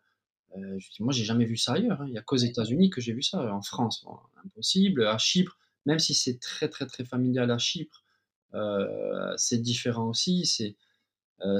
euh, 0.57 0.79
moi, 0.99 1.13
j'ai 1.13 1.23
jamais 1.23 1.45
vu 1.45 1.57
ça 1.57 1.73
ailleurs. 1.73 2.01
Hein. 2.01 2.05
Il 2.07 2.13
n'y 2.13 2.17
a 2.17 2.21
qu'aux 2.21 2.37
États-Unis 2.37 2.89
que 2.89 3.01
j'ai 3.01 3.13
vu 3.13 3.21
ça. 3.21 3.53
En 3.53 3.61
France, 3.61 4.05
impossible. 4.43 5.05
À 5.05 5.17
Chypre, 5.17 5.57
même 5.85 5.99
si 5.99 6.13
c'est 6.13 6.39
très, 6.39 6.67
très, 6.67 6.87
très 6.87 7.05
familial 7.05 7.51
à 7.51 7.57
Chypre, 7.57 8.03
c'est 9.37 9.61
différent 9.61 10.09
aussi. 10.09 10.45
C'est 10.45 10.69
euh, 10.69 10.86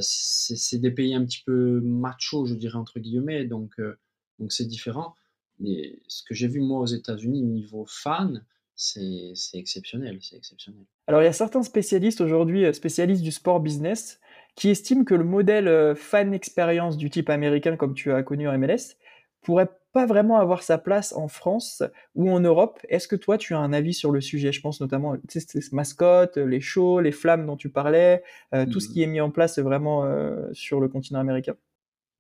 c'est 0.01 0.79
des 0.79 0.91
pays 0.91 1.13
un 1.13 1.25
petit 1.25 1.43
peu 1.45 1.81
macho, 1.81 2.45
je 2.45 2.55
dirais 2.55 2.77
entre 2.77 2.99
guillemets, 2.99 3.45
donc 3.45 3.79
euh, 3.79 3.97
donc 4.39 4.51
c'est 4.51 4.65
différent. 4.65 5.15
Mais 5.59 5.99
ce 6.07 6.23
que 6.23 6.33
j'ai 6.33 6.47
vu 6.47 6.61
moi 6.61 6.79
aux 6.81 6.87
États-Unis 6.87 7.41
niveau 7.41 7.85
fan, 7.87 8.43
c'est 8.75 9.33
exceptionnel, 9.53 10.19
c'est 10.21 10.35
exceptionnel. 10.35 10.83
Alors 11.07 11.21
il 11.21 11.25
y 11.25 11.29
a 11.29 11.33
certains 11.33 11.63
spécialistes 11.63 12.21
aujourd'hui, 12.21 12.65
euh, 12.65 12.73
spécialistes 12.73 13.23
du 13.23 13.31
sport 13.31 13.59
business, 13.59 14.19
qui 14.55 14.69
estiment 14.69 15.03
que 15.03 15.15
le 15.15 15.23
modèle 15.23 15.95
fan 15.95 16.33
expérience 16.33 16.97
du 16.97 17.11
type 17.11 17.29
américain 17.29 17.75
comme 17.75 17.93
tu 17.93 18.11
as 18.11 18.23
connu 18.23 18.47
en 18.47 18.57
MLS 18.57 18.97
pourrait 19.41 19.69
pas 19.93 20.06
vraiment 20.06 20.38
avoir 20.38 20.63
sa 20.63 20.78
place 20.78 21.13
en 21.13 21.28
France 21.28 21.84
ou 22.13 22.30
en 22.30 22.39
Europe. 22.39 22.80
Est-ce 22.89 23.08
que 23.08 23.15
toi, 23.15 23.38
tu 23.38 23.54
as 23.54 23.60
un 23.60 23.73
avis 23.73 23.93
sur 23.93 24.12
le 24.12 24.21
sujet? 24.21 24.52
Je 24.52 24.62
pense 24.62 24.80
notamment 24.82 25.15
tu 25.28 25.39
sais, 25.39 25.60
mascottes, 25.71 26.38
les 26.38 26.62
shows, 26.62 27.00
les 27.00 27.12
flammes 27.12 27.45
dont 27.45 27.58
tu 27.58 27.69
parlais, 27.69 28.23
euh, 28.54 28.65
tout 28.65 28.80
ce 28.80 28.89
mmh. 28.89 28.93
qui 28.93 29.02
est 29.04 29.08
mis 29.08 29.21
en 29.21 29.32
place 29.32 29.60
vraiment 29.60 30.06
euh, 30.06 30.47
sur 30.54 30.80
le 30.80 30.88
continent 30.88 31.19
américain? 31.19 31.56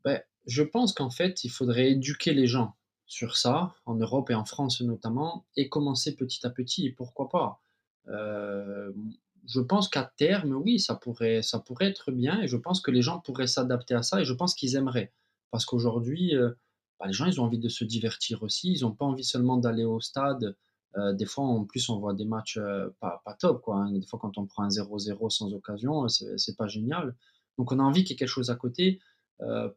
Ben, 0.03 0.21
je 0.45 0.63
pense 0.63 0.93
qu'en 0.93 1.09
fait, 1.09 1.43
il 1.43 1.49
faudrait 1.49 1.91
éduquer 1.91 2.33
les 2.33 2.47
gens 2.47 2.75
sur 3.05 3.37
ça, 3.37 3.75
en 3.85 3.95
Europe 3.95 4.29
et 4.29 4.35
en 4.35 4.45
France 4.45 4.81
notamment, 4.81 5.45
et 5.55 5.69
commencer 5.69 6.15
petit 6.15 6.45
à 6.45 6.49
petit. 6.49 6.87
Et 6.87 6.91
pourquoi 6.91 7.29
pas? 7.29 7.61
Euh, 8.07 8.91
Je 9.45 9.61
pense 9.61 9.87
qu'à 9.87 10.11
terme, 10.17 10.53
oui, 10.53 10.77
ça 10.79 10.95
pourrait, 10.95 11.41
ça 11.41 11.59
pourrait 11.59 11.87
être 11.87 12.11
bien, 12.11 12.41
et 12.41 12.47
je 12.49 12.57
pense 12.57 12.81
que 12.81 12.91
les 12.91 13.01
gens 13.01 13.19
pourraient 13.19 13.47
s'adapter 13.47 13.93
à 13.93 14.03
ça, 14.03 14.19
et 14.19 14.25
je 14.25 14.33
pense 14.33 14.55
qu'ils 14.55 14.75
aimeraient. 14.75 15.13
Parce 15.51 15.65
qu'aujourd'hui, 15.65 16.35
bah, 16.99 17.07
les 17.07 17.13
gens, 17.13 17.25
ils 17.25 17.39
ont 17.39 17.45
envie 17.45 17.59
de 17.59 17.69
se 17.69 17.83
divertir 17.83 18.43
aussi. 18.43 18.73
Ils 18.73 18.81
n'ont 18.81 18.93
pas 18.93 19.05
envie 19.05 19.23
seulement 19.23 19.57
d'aller 19.57 19.85
au 19.85 19.99
stade. 19.99 20.55
Euh, 20.97 21.13
des 21.13 21.25
fois, 21.25 21.43
en 21.43 21.65
plus, 21.65 21.89
on 21.89 21.99
voit 21.99 22.13
des 22.13 22.25
matchs 22.25 22.57
euh, 22.57 22.89
pas, 22.99 23.21
top. 23.39 23.61
Quoi, 23.61 23.77
hein. 23.77 23.91
Des 23.91 24.05
fois, 24.05 24.19
quand 24.19 24.37
on 24.37 24.45
prend 24.45 24.63
un 24.63 24.69
0-0 24.69 25.29
sans 25.29 25.53
occasion, 25.53 26.05
euh, 26.05 26.37
c'est 26.37 26.57
pas 26.57 26.67
génial. 26.67 27.15
Donc, 27.57 27.71
on 27.71 27.79
a 27.79 27.83
envie 27.83 28.03
qu'il 28.03 28.11
y 28.11 28.13
ait 28.13 28.17
quelque 28.17 28.29
chose 28.29 28.49
à 28.49 28.55
côté. 28.55 28.99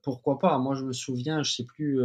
pourquoi 0.02 0.38
pas? 0.38 0.58
Moi, 0.58 0.74
je 0.74 0.84
me 0.84 0.92
souviens, 0.92 1.42
je 1.42 1.52
sais 1.52 1.64
plus 1.64 2.00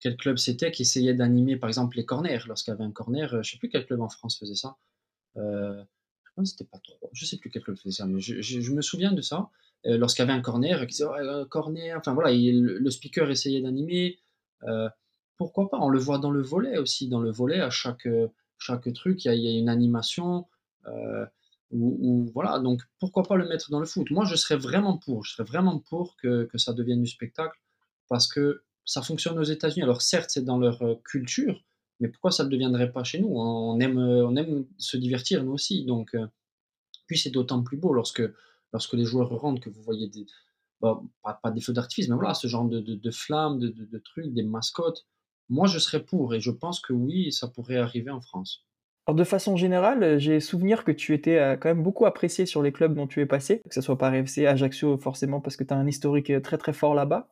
quel 0.00 0.16
club 0.16 0.38
c'était 0.38 0.70
qui 0.70 0.82
essayait 0.82 1.14
d'animer, 1.14 1.56
par 1.56 1.68
exemple, 1.68 1.96
les 1.96 2.04
corners. 2.04 2.40
Lorsqu'il 2.46 2.72
y 2.72 2.74
avait 2.74 2.84
un 2.84 2.92
corner, 2.92 3.42
je 3.42 3.50
sais 3.50 3.58
plus 3.58 3.68
quel 3.68 3.86
club 3.86 4.00
en 4.00 4.08
France 4.08 4.38
faisait 4.38 4.54
ça. 4.54 4.76
pense 6.36 6.50
c'était 6.50 6.64
pas 6.64 6.78
trop. 6.78 7.10
Je 7.12 7.24
sais 7.26 7.38
plus 7.38 7.50
quel 7.50 7.62
club 7.62 7.76
faisait 7.76 7.96
ça, 7.96 8.06
mais 8.06 8.20
je, 8.20 8.72
me 8.72 8.82
souviens 8.82 9.12
de 9.12 9.22
ça. 9.22 9.50
lorsqu'il 9.84 10.22
y 10.24 10.28
avait 10.28 10.38
un 10.38 10.42
corner, 10.42 10.80
qui 10.80 10.92
disait 10.92 11.04
«Oh, 11.04 11.44
corner, 11.46 11.96
enfin 11.98 12.14
voilà, 12.14 12.32
le, 12.32 12.90
speaker 12.90 13.30
essayait 13.30 13.60
d'animer. 13.60 14.18
Pourquoi 15.36 15.70
pas 15.70 15.78
On 15.80 15.88
le 15.88 15.98
voit 15.98 16.18
dans 16.18 16.30
le 16.30 16.42
volet 16.42 16.78
aussi. 16.78 17.08
Dans 17.08 17.20
le 17.20 17.30
volet, 17.30 17.60
à 17.60 17.70
chaque, 17.70 18.08
chaque 18.58 18.92
truc, 18.92 19.24
il 19.24 19.34
y, 19.34 19.48
a, 19.48 19.58
une 19.58 19.68
animation. 19.68 20.46
Ou, 21.72 22.28
voilà, 22.34 22.58
donc 22.58 22.82
pourquoi 22.98 23.22
pas 23.22 23.36
le 23.36 23.48
mettre 23.48 23.70
dans 23.70 23.80
le 23.80 23.86
foot 23.86 24.10
Moi, 24.10 24.24
je 24.24 24.34
serais 24.34 24.56
vraiment 24.56 24.98
pour, 24.98 25.24
je 25.24 25.32
serais 25.32 25.44
vraiment 25.44 25.78
pour 25.78 26.16
que, 26.16 26.44
que 26.44 26.58
ça 26.58 26.72
devienne 26.72 27.00
du 27.00 27.08
spectacle 27.08 27.58
parce 28.08 28.26
que 28.26 28.64
ça 28.84 29.02
fonctionne 29.02 29.38
aux 29.38 29.44
États-Unis. 29.44 29.84
Alors 29.84 30.02
certes, 30.02 30.30
c'est 30.30 30.44
dans 30.44 30.58
leur 30.58 30.82
culture, 31.04 31.62
mais 32.00 32.08
pourquoi 32.08 32.32
ça 32.32 32.44
ne 32.44 32.48
deviendrait 32.48 32.90
pas 32.90 33.04
chez 33.04 33.20
nous? 33.20 33.28
On 33.30 33.78
aime, 33.78 33.98
on 33.98 34.34
aime 34.36 34.66
se 34.78 34.96
divertir, 34.96 35.44
nous 35.44 35.52
aussi. 35.52 35.84
Donc, 35.84 36.16
puis 37.06 37.18
c'est 37.18 37.30
d'autant 37.30 37.62
plus 37.62 37.76
beau 37.76 37.92
lorsque, 37.92 38.22
lorsque 38.72 38.94
les 38.94 39.04
joueurs 39.04 39.30
rentrent, 39.30 39.60
que 39.60 39.70
vous 39.70 39.82
voyez 39.82 40.08
des, 40.08 40.26
pas, 40.80 41.02
pas, 41.42 41.50
des 41.50 41.60
feux 41.60 41.72
d'artifice, 41.72 42.08
mais 42.08 42.16
voilà, 42.16 42.34
ce 42.34 42.46
genre 42.46 42.64
de, 42.64 42.80
de, 42.80 43.10
flammes, 43.10 43.58
de, 43.58 43.68
de, 43.68 43.98
trucs, 43.98 44.32
des 44.32 44.42
mascottes. 44.42 45.06
Moi, 45.48 45.66
je 45.66 45.78
serais 45.78 46.02
pour, 46.02 46.34
et 46.34 46.40
je 46.40 46.50
pense 46.50 46.80
que 46.80 46.92
oui, 46.92 47.32
ça 47.32 47.48
pourrait 47.48 47.76
arriver 47.76 48.10
en 48.10 48.20
France. 48.20 48.66
Alors 49.06 49.16
de 49.16 49.24
façon 49.24 49.56
générale, 49.56 50.18
j'ai 50.20 50.38
souvenir 50.38 50.84
que 50.84 50.92
tu 50.92 51.14
étais 51.14 51.58
quand 51.60 51.68
même 51.68 51.82
beaucoup 51.82 52.06
apprécié 52.06 52.46
sur 52.46 52.62
les 52.62 52.70
clubs 52.70 52.94
dont 52.94 53.08
tu 53.08 53.20
es 53.20 53.26
passé, 53.26 53.60
que 53.68 53.74
ce 53.74 53.80
soit 53.80 53.98
par 53.98 54.14
FC, 54.14 54.46
Ajaccio 54.46 54.98
forcément 54.98 55.40
parce 55.40 55.56
que 55.56 55.64
tu 55.64 55.74
as 55.74 55.76
un 55.76 55.86
historique 55.86 56.30
très 56.42 56.58
très 56.58 56.72
fort 56.72 56.94
là-bas. 56.94 57.28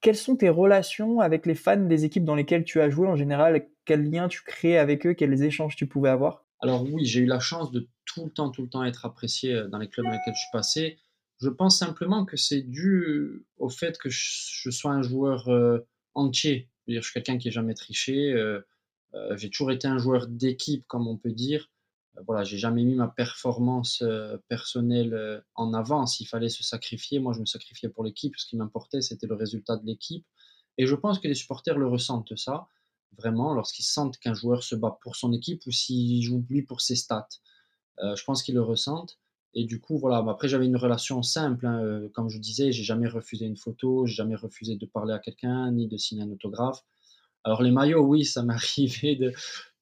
Quelles 0.00 0.16
sont 0.16 0.36
tes 0.36 0.48
relations 0.48 1.20
avec 1.20 1.44
les 1.44 1.56
fans 1.56 1.76
des 1.76 2.04
équipes 2.04 2.24
dans 2.24 2.36
lesquelles 2.36 2.64
tu 2.64 2.80
as 2.80 2.88
joué 2.88 3.08
en 3.08 3.16
général? 3.16 3.66
Quels 3.84 4.08
liens 4.08 4.28
tu 4.28 4.42
créais 4.42 4.78
avec 4.78 5.06
eux? 5.06 5.12
Quels 5.12 5.42
échanges 5.42 5.74
tu 5.74 5.86
pouvais 5.86 6.08
avoir? 6.08 6.44
Alors 6.60 6.84
oui, 6.84 7.04
j'ai 7.04 7.20
eu 7.20 7.26
la 7.26 7.40
chance 7.40 7.72
de 7.72 7.88
tout 8.04 8.24
le 8.24 8.30
temps, 8.30 8.50
tout 8.50 8.62
le 8.62 8.68
temps 8.68 8.84
être 8.84 9.04
apprécié 9.04 9.54
euh, 9.54 9.68
dans 9.68 9.78
les 9.78 9.88
clubs 9.88 10.06
dans 10.06 10.12
lesquels 10.12 10.34
je 10.34 10.40
suis 10.40 10.52
passé. 10.52 10.98
Je 11.40 11.48
pense 11.48 11.78
simplement 11.78 12.24
que 12.24 12.36
c'est 12.36 12.62
dû 12.62 13.46
au 13.58 13.68
fait 13.68 13.98
que 13.98 14.08
je 14.10 14.70
sois 14.70 14.92
un 14.92 15.02
joueur 15.02 15.48
euh, 15.48 15.78
entier. 16.14 16.68
Je, 16.88 17.00
suis 17.00 17.12
quelqu'un 17.12 17.38
qui 17.38 17.48
n'a 17.48 17.52
jamais 17.52 17.74
triché. 17.74 18.32
Euh, 18.32 18.60
j'ai 19.36 19.50
toujours 19.50 19.70
été 19.70 19.86
un 19.86 19.98
joueur 19.98 20.26
d'équipe, 20.26 20.84
comme 20.86 21.06
on 21.06 21.16
peut 21.16 21.32
dire 21.32 21.70
voilà, 22.26 22.44
j'ai 22.44 22.58
jamais 22.58 22.84
mis 22.84 22.94
ma 22.94 23.08
performance 23.08 24.02
euh, 24.02 24.36
personnelle 24.48 25.14
euh, 25.14 25.40
en 25.54 25.72
avant. 25.74 26.06
S'il 26.06 26.26
fallait 26.26 26.48
se 26.48 26.62
sacrifier, 26.62 27.18
moi 27.18 27.32
je 27.32 27.40
me 27.40 27.46
sacrifiais 27.46 27.88
pour 27.88 28.04
l'équipe. 28.04 28.34
Ce 28.36 28.46
qui 28.46 28.56
m'importait, 28.56 29.00
c'était 29.00 29.26
le 29.26 29.34
résultat 29.34 29.76
de 29.76 29.86
l'équipe. 29.86 30.26
Et 30.76 30.86
je 30.86 30.94
pense 30.94 31.18
que 31.18 31.28
les 31.28 31.34
supporters 31.34 31.78
le 31.78 31.86
ressentent 31.86 32.36
ça, 32.36 32.68
vraiment, 33.16 33.54
lorsqu'ils 33.54 33.84
sentent 33.84 34.18
qu'un 34.18 34.34
joueur 34.34 34.62
se 34.62 34.74
bat 34.74 34.98
pour 35.02 35.16
son 35.16 35.32
équipe 35.32 35.66
ou 35.66 35.72
s'il 35.72 36.22
joue 36.22 36.44
lui 36.48 36.62
pour 36.62 36.80
ses 36.80 36.96
stats. 36.96 37.28
Euh, 38.00 38.14
je 38.14 38.24
pense 38.24 38.42
qu'ils 38.42 38.54
le 38.54 38.62
ressentent. 38.62 39.18
Et 39.54 39.64
du 39.64 39.80
coup, 39.80 39.98
voilà. 39.98 40.18
Après, 40.28 40.48
j'avais 40.48 40.66
une 40.66 40.76
relation 40.76 41.22
simple. 41.22 41.66
Hein, 41.66 42.08
comme 42.14 42.28
je 42.28 42.38
disais, 42.38 42.72
j'ai 42.72 42.84
jamais 42.84 43.08
refusé 43.08 43.46
une 43.46 43.56
photo, 43.56 44.06
j'ai 44.06 44.14
jamais 44.14 44.36
refusé 44.36 44.76
de 44.76 44.86
parler 44.86 45.14
à 45.14 45.18
quelqu'un, 45.18 45.72
ni 45.72 45.88
de 45.88 45.96
signer 45.96 46.22
un 46.22 46.30
autographe. 46.30 46.84
Alors 47.44 47.62
les 47.62 47.70
maillots, 47.70 48.04
oui, 48.04 48.24
ça 48.24 48.42
m'est 48.44 48.54
arrivé 48.54 49.16
de 49.16 49.32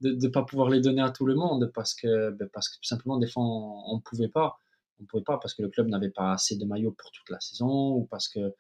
ne 0.01 0.29
pas 0.29 0.45
pouvoir 0.45 0.71
les 0.71 0.81
donner 0.81 1.03
à 1.03 1.11
tout 1.11 1.27
le 1.27 1.35
monde 1.35 1.71
parce 1.75 1.95
que, 1.95 2.31
ben, 2.31 2.49
parce 2.53 2.69
que 2.69 2.77
tout 2.77 2.85
simplement, 2.85 3.19
des 3.19 3.27
fois, 3.27 3.43
on 3.43 3.97
ne 3.97 4.01
pouvait 4.01 4.29
pas. 4.29 4.59
On 5.01 5.05
pouvait 5.05 5.25
pas 5.25 5.39
parce 5.39 5.53
que 5.55 5.63
le 5.63 5.69
club 5.69 5.89
n'avait 5.89 6.11
pas 6.11 6.33
assez 6.33 6.57
de 6.57 6.65
maillots 6.65 6.93
pour 6.93 7.11
toute 7.11 7.29
la 7.29 7.41
saison 7.41 7.91
ou 7.97 8.07
parce 8.11 8.29
que 8.29 8.55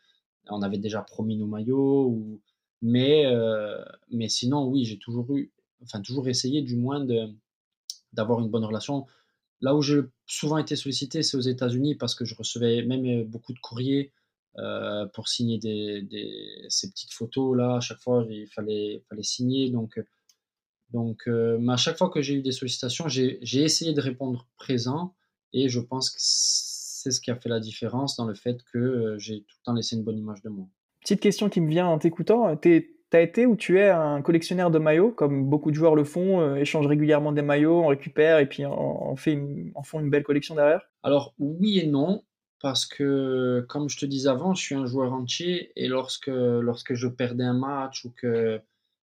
on 0.48 0.62
avait 0.62 0.78
déjà 0.78 1.02
promis 1.02 1.36
nos 1.36 1.46
maillots. 1.46 2.06
Ou... 2.08 2.40
Mais, 2.82 3.26
euh, 3.26 3.82
mais 4.10 4.28
sinon, 4.28 4.66
oui, 4.68 4.84
j'ai 4.84 4.98
toujours 4.98 5.34
eu, 5.34 5.50
enfin 5.82 6.00
toujours 6.02 6.28
essayé 6.28 6.62
du 6.62 6.76
moins 6.76 7.04
d'avoir 8.12 8.40
une 8.40 8.48
bonne 8.48 8.64
relation. 8.64 9.06
Là 9.60 9.74
où 9.74 9.82
j'ai 9.82 10.00
souvent 10.26 10.58
été 10.58 10.76
sollicité, 10.76 11.22
c'est 11.22 11.36
aux 11.36 11.40
États-Unis 11.40 11.94
parce 11.94 12.14
que 12.14 12.24
je 12.24 12.34
recevais 12.34 12.82
même 12.82 13.24
beaucoup 13.24 13.52
de 13.52 13.58
courriers 13.58 14.12
euh, 14.58 15.06
pour 15.06 15.28
signer 15.28 15.60
ces 16.68 16.90
petites 16.90 17.12
photos 17.12 17.56
là. 17.56 17.76
À 17.76 17.80
chaque 17.80 18.00
fois, 18.00 18.26
il 18.28 18.46
fallait, 18.48 19.02
signer. 19.22 19.70
Donc, 19.70 19.98
euh, 21.28 21.68
à 21.68 21.76
chaque 21.76 21.98
fois 21.98 22.10
que 22.10 22.22
j'ai 22.22 22.34
eu 22.34 22.42
des 22.42 22.52
sollicitations, 22.52 23.08
j'ai 23.08 23.62
essayé 23.62 23.92
de 23.92 24.00
répondre 24.00 24.46
présent 24.56 25.14
et 25.52 25.68
je 25.68 25.80
pense 25.80 26.10
que 26.10 26.18
c'est 26.18 27.10
ce 27.10 27.20
qui 27.20 27.30
a 27.30 27.36
fait 27.36 27.48
la 27.48 27.60
différence 27.60 28.16
dans 28.16 28.26
le 28.26 28.34
fait 28.34 28.62
que 28.72 28.78
euh, 28.78 29.18
j'ai 29.18 29.40
tout 29.42 29.56
le 29.60 29.64
temps 29.64 29.72
laissé 29.74 29.96
une 29.96 30.04
bonne 30.04 30.18
image 30.18 30.42
de 30.42 30.48
moi. 30.48 30.66
Petite 31.00 31.20
question 31.20 31.48
qui 31.48 31.60
me 31.60 31.68
vient 31.68 31.86
en 31.86 31.98
t'écoutant. 31.98 32.56
As 33.12 33.20
été 33.20 33.46
ou 33.46 33.56
tu 33.56 33.78
es 33.78 33.88
un 33.88 34.22
collectionneur 34.22 34.70
de 34.70 34.78
maillots, 34.78 35.12
comme 35.12 35.48
beaucoup 35.48 35.70
de 35.70 35.76
joueurs 35.76 35.94
le 35.94 36.04
font, 36.04 36.56
échangent 36.56 36.86
régulièrement 36.86 37.32
des 37.32 37.42
maillots, 37.42 37.82
on 37.82 37.86
récupère 37.86 38.38
et 38.38 38.46
puis 38.46 38.64
on, 38.66 39.14
fait 39.16 39.38
en 39.74 39.82
font 39.82 40.00
une 40.00 40.10
belle 40.10 40.24
collection 40.24 40.54
derrière? 40.54 40.90
Alors 41.02 41.34
oui 41.38 41.78
et 41.78 41.86
non 41.86 42.22
parce 42.60 42.86
que, 42.86 43.64
comme 43.68 43.88
je 43.88 43.98
te 43.98 44.06
disais 44.06 44.28
avant, 44.28 44.54
je 44.54 44.62
suis 44.62 44.74
un 44.74 44.86
joueur 44.86 45.12
entier 45.12 45.72
et 45.76 45.88
lorsque, 45.88 46.30
je 46.30 47.06
perdais 47.06 47.44
un 47.44 47.58
match 47.58 48.04
ou 48.04 48.10
que, 48.10 48.60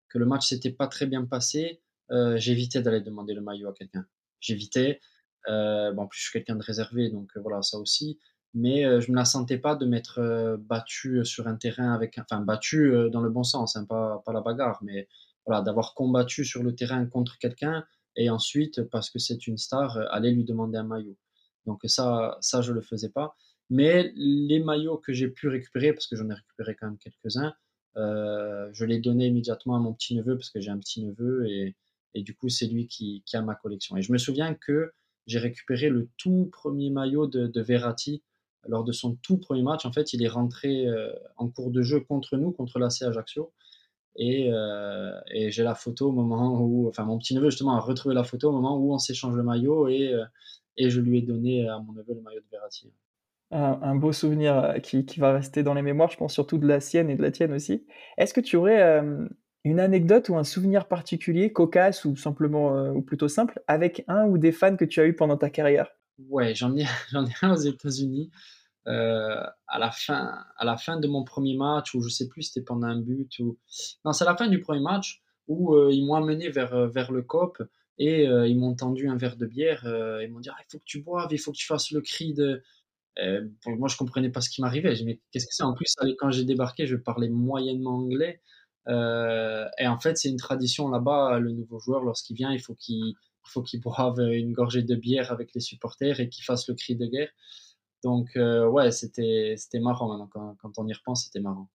que 0.07 0.17
le 0.17 0.25
match 0.25 0.47
s'était 0.47 0.71
pas 0.71 0.87
très 0.87 1.07
bien 1.07 1.25
passé, 1.25 1.81
euh, 2.11 2.37
j'évitais 2.37 2.81
d'aller 2.81 3.01
demander 3.01 3.33
le 3.33 3.41
maillot 3.41 3.69
à 3.69 3.73
quelqu'un. 3.73 4.05
J'évitais. 4.39 4.99
Euh, 5.47 5.95
en 5.95 6.07
plus, 6.07 6.19
je 6.19 6.23
suis 6.23 6.33
quelqu'un 6.33 6.55
de 6.55 6.63
réservé, 6.63 7.09
donc 7.09 7.29
euh, 7.35 7.41
voilà, 7.41 7.61
ça 7.61 7.77
aussi. 7.77 8.19
Mais 8.53 8.81
je 9.01 9.07
ne 9.07 9.11
me 9.11 9.15
la 9.17 9.25
sentais 9.25 9.57
pas 9.57 9.75
de 9.75 9.85
m'être 9.85 10.57
battu 10.57 11.23
sur 11.23 11.47
un 11.47 11.55
terrain 11.55 11.93
avec. 11.93 12.17
Enfin, 12.17 12.41
battu 12.41 12.91
dans 13.11 13.21
le 13.21 13.29
bon 13.29 13.43
sens, 13.43 13.75
hein, 13.75 13.85
pas, 13.85 14.23
pas 14.25 14.33
la 14.33 14.41
bagarre, 14.41 14.79
mais 14.81 15.07
voilà, 15.45 15.61
d'avoir 15.61 15.93
combattu 15.93 16.45
sur 16.45 16.63
le 16.63 16.73
terrain 16.75 17.05
contre 17.05 17.37
quelqu'un 17.37 17.85
et 18.15 18.29
ensuite, 18.29 18.83
parce 18.83 19.09
que 19.09 19.19
c'est 19.19 19.47
une 19.47 19.57
star, 19.57 19.97
aller 20.11 20.31
lui 20.31 20.43
demander 20.43 20.77
un 20.77 20.83
maillot. 20.83 21.17
Donc 21.65 21.81
ça, 21.85 22.37
ça 22.41 22.61
je 22.61 22.73
le 22.73 22.81
faisais 22.81 23.09
pas. 23.09 23.35
Mais 23.69 24.11
les 24.15 24.59
maillots 24.59 24.97
que 24.97 25.13
j'ai 25.13 25.27
pu 25.27 25.47
récupérer, 25.47 25.93
parce 25.93 26.07
que 26.07 26.15
j'en 26.15 26.29
ai 26.29 26.33
récupéré 26.33 26.75
quand 26.75 26.87
même 26.87 26.97
quelques-uns, 26.97 27.53
euh, 27.97 28.69
je 28.73 28.85
les 28.85 28.99
donnais 28.99 29.27
immédiatement 29.27 29.75
à 29.75 29.79
mon 29.79 29.93
petit 29.93 30.15
neveu 30.15 30.35
parce 30.35 30.49
que 30.49 30.59
j'ai 30.59 30.69
un 30.69 30.77
petit 30.77 31.03
neveu 31.03 31.47
et, 31.47 31.75
et 32.13 32.21
du 32.21 32.35
coup 32.35 32.47
c'est 32.47 32.67
lui 32.67 32.87
qui, 32.87 33.23
qui, 33.25 33.37
a 33.37 33.41
ma 33.41 33.55
collection. 33.55 33.97
Et 33.97 34.01
je 34.01 34.11
me 34.11 34.17
souviens 34.17 34.53
que 34.53 34.91
j'ai 35.27 35.39
récupéré 35.39 35.89
le 35.89 36.09
tout 36.17 36.49
premier 36.51 36.89
maillot 36.89 37.27
de, 37.27 37.47
de, 37.47 37.61
Verratti 37.61 38.23
lors 38.68 38.84
de 38.84 38.91
son 38.91 39.16
tout 39.16 39.38
premier 39.38 39.64
match. 39.64 39.86
En 39.86 39.91
fait, 39.91 40.14
il 40.14 40.24
est 40.24 40.28
rentré 40.28 40.88
euh, 40.88 41.12
en 41.38 41.49
cours 41.49 41.72
de 41.72 41.82
jeu 41.82 41.99
contre 42.01 42.38
nous, 42.38 42.51
contre 42.51 42.80
l'AC 42.80 43.03
Ajaccio. 43.03 43.51
Et, 44.16 44.51
euh, 44.51 45.12
et 45.34 45.51
j'ai 45.51 45.64
la 45.64 45.76
photo 45.76 46.10
au 46.10 46.12
moment 46.12 46.60
où, 46.60 46.88
enfin 46.89 47.05
mon 47.05 47.18
petit 47.18 47.36
neveu 47.36 47.51
justement 47.51 47.76
a 47.76 47.80
retrouvé 47.80 48.16
la 48.16 48.24
photo 48.24 48.49
au 48.49 48.51
moment 48.51 48.78
où 48.78 48.93
on 48.93 48.97
s'échange 48.97 49.36
le 49.36 49.43
maillot 49.43 49.88
et, 49.88 50.14
et 50.78 50.89
je 50.89 50.99
lui 50.99 51.20
ai 51.20 51.22
donné 51.22 51.70
à 51.70 51.80
mon 51.80 51.93
neveu 51.93 52.16
le 52.16 52.22
maillot 52.22 52.41
de 52.41 52.47
Verratti. 52.51 52.91
Un, 53.51 53.95
beau 53.95 54.12
souvenir 54.12 54.55
euh, 54.57 54.78
qui, 54.78 55.05
qui, 55.05 55.20
va 55.20 55.34
rester 55.34 55.64
dans 55.64 55.74
les 55.74 55.82
mémoires, 55.82 56.12
je 56.12 56.18
pense 56.18 56.34
surtout 56.34 56.60
de 56.60 56.68
la 56.68 56.80
sienne 56.80 57.10
et 57.10 57.16
de 57.16 57.22
la 57.24 57.32
tienne 57.32 57.51
aussi. 57.51 57.84
Est-ce 58.18 58.32
que 58.32 58.41
tu 58.41 58.57
aurais 58.57 58.80
euh, 58.80 59.28
une 59.64 59.80
anecdote 59.80 60.30
ou 60.30 60.38
un 60.38 60.43
souvenir 60.43 60.88
particulier, 60.88 61.51
cocasse 61.51 62.05
ou 62.05 62.16
simplement, 62.16 62.78
euh, 62.78 62.91
ou 62.91 63.01
plutôt 63.01 63.28
simple, 63.28 63.60
avec 63.66 64.03
un 64.07 64.28
ou 64.28 64.38
des 64.38 64.51
fans 64.51 64.76
que 64.76 64.86
tu 64.86 65.01
as 65.01 65.07
eu 65.07 65.16
pendant 65.16 65.36
ta 65.36 65.49
carrière? 65.49 65.89
Ouais, 66.28 66.53
j'en 66.55 66.76
ai, 66.76 66.86
j'en 67.11 67.26
ai 67.26 67.34
un 67.41 67.53
aux 67.53 67.57
États-Unis. 67.57 68.30
à, 68.86 69.80
la 69.80 69.91
fin, 69.91 70.43
à 70.57 70.65
la 70.65 70.78
fin 70.78 70.99
de 70.99 71.07
mon 71.07 71.24
premier 71.24 71.55
match, 71.55 71.93
ou 71.95 72.01
je 72.01 72.09
sais 72.09 72.28
plus, 72.28 72.43
c'était 72.43 72.63
pendant 72.63 72.88
un 72.88 72.99
but, 72.99 73.39
ou. 73.39 73.57
Non, 74.05 74.13
c'est 74.13 74.24
à 74.24 74.28
la 74.28 74.36
fin 74.36 74.47
du 74.47 74.59
premier 74.59 74.82
match 74.82 75.22
où 75.47 75.76
ils 75.89 76.05
m'ont 76.05 76.15
amené 76.15 76.49
vers, 76.49 76.88
vers 76.89 77.11
le 77.11 77.22
COP 77.24 77.61
et 77.99 78.28
euh, 78.28 78.47
ils 78.47 78.57
m'ont 78.57 78.74
tendu 78.76 79.09
un 79.09 79.17
verre 79.17 79.36
de 79.36 79.45
bière. 79.45 79.86
Euh, 79.86 80.24
ils 80.24 80.32
m'ont 80.32 80.39
dit 80.39 80.49
ah, 80.49 80.57
il 80.59 80.72
faut 80.72 80.80
que 80.80 80.86
tu 80.86 81.01
boives, 81.01 81.28
il 81.32 81.38
faut 81.38 81.51
que 81.51 81.57
tu 81.57 81.67
fasses 81.67 81.91
le 81.91 82.01
cri 82.01 82.34
de. 82.34 82.63
Euh, 83.20 83.45
moi, 83.65 83.89
je 83.89 83.97
comprenais 83.97 84.30
pas 84.30 84.41
ce 84.41 84.49
qui 84.49 84.61
m'arrivait. 84.61 84.95
J'ai 84.95 85.03
mais 85.03 85.20
qu'est-ce 85.32 85.45
que 85.45 85.53
c'est? 85.53 85.63
En 85.63 85.74
plus, 85.74 85.93
quand 86.17 86.32
j'ai 86.32 86.45
débarqué, 86.45 86.88
je 86.88 86.95
parlais 86.95 87.28
moyennement 87.30 87.97
anglais. 87.97 88.41
et 88.88 89.88
en 89.88 89.99
fait, 89.99 90.17
c'est 90.17 90.30
une 90.30 90.38
tradition 90.38 90.89
là-bas. 90.89 91.39
Le 91.39 91.51
nouveau 91.51 91.80
joueur, 91.80 92.03
lorsqu'il 92.03 92.38
vient, 92.38 92.51
il 92.53 92.61
faut 92.61 92.76
qu'il 92.76 93.15
faut 93.43 93.61
qu'il 93.63 93.81
boive 93.81 94.19
une 94.19 94.53
gorgée 94.53 94.83
de 94.83 94.95
bière 94.95 95.31
avec 95.31 95.53
les 95.53 95.61
supporters 95.61 96.19
et 96.19 96.29
qu'il 96.29 96.43
fasse 96.43 96.67
le 96.67 96.75
cri 96.75 96.95
de 96.95 97.05
guerre. 97.05 97.31
Donc, 98.03 98.29
ouais, 98.35 98.91
c'était 98.91 99.55
marrant 99.81 100.09
maintenant. 100.09 100.29
Quand, 100.31 100.55
quand 100.61 100.77
on 100.77 100.87
y 100.87 100.93
repense, 100.93 101.25
c'était 101.25 101.41
marrant 101.41 101.69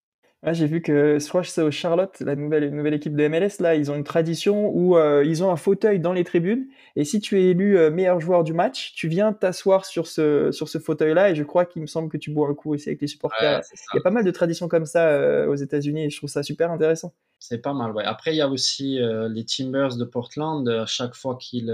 j'ai 0.52 0.66
vu 0.66 0.82
que, 0.82 1.18
je 1.18 1.26
crois 1.28 1.40
que 1.40 1.48
c'est 1.48 1.62
au 1.62 1.70
Charlotte, 1.70 2.20
la 2.20 2.36
nouvelle, 2.36 2.68
nouvelle 2.74 2.92
équipe 2.92 3.16
de 3.16 3.28
MLS, 3.28 3.60
là, 3.60 3.74
ils 3.74 3.90
ont 3.90 3.94
une 3.94 4.04
tradition 4.04 4.68
où 4.68 4.98
euh, 4.98 5.24
ils 5.24 5.42
ont 5.42 5.50
un 5.50 5.56
fauteuil 5.56 6.00
dans 6.00 6.12
les 6.12 6.22
tribunes. 6.22 6.66
Et 6.96 7.04
si 7.04 7.20
tu 7.20 7.40
es 7.40 7.50
élu 7.50 7.78
euh, 7.78 7.90
meilleur 7.90 8.20
joueur 8.20 8.44
du 8.44 8.52
match, 8.52 8.92
tu 8.94 9.08
viens 9.08 9.32
t'asseoir 9.32 9.86
sur 9.86 10.06
ce, 10.06 10.52
sur 10.52 10.68
ce 10.68 10.78
fauteuil-là. 10.78 11.30
Et 11.30 11.34
je 11.34 11.44
crois 11.44 11.64
qu'il 11.64 11.80
me 11.80 11.86
semble 11.86 12.10
que 12.10 12.18
tu 12.18 12.30
bois 12.30 12.48
un 12.48 12.54
coup 12.54 12.74
aussi 12.74 12.90
avec 12.90 13.00
les 13.00 13.06
supporters. 13.06 13.62
il 13.72 13.96
y 13.96 13.98
a 13.98 14.02
pas 14.02 14.10
mal 14.10 14.22
de 14.22 14.30
traditions 14.30 14.68
comme 14.68 14.84
ça 14.84 15.08
euh, 15.08 15.46
aux 15.46 15.54
États-Unis 15.54 16.04
et 16.04 16.10
je 16.10 16.18
trouve 16.18 16.28
ça 16.28 16.42
super 16.42 16.70
intéressant. 16.70 17.14
C'est 17.38 17.62
pas 17.62 17.72
mal, 17.72 17.92
ouais. 17.92 18.04
Après, 18.04 18.34
il 18.34 18.36
y 18.36 18.42
a 18.42 18.48
aussi 18.48 18.98
les 18.98 19.44
Timbers 19.44 19.96
de 19.96 20.04
Portland. 20.04 20.66
À 20.68 20.86
chaque 20.86 21.14
fois 21.14 21.36
qu'il, 21.36 21.66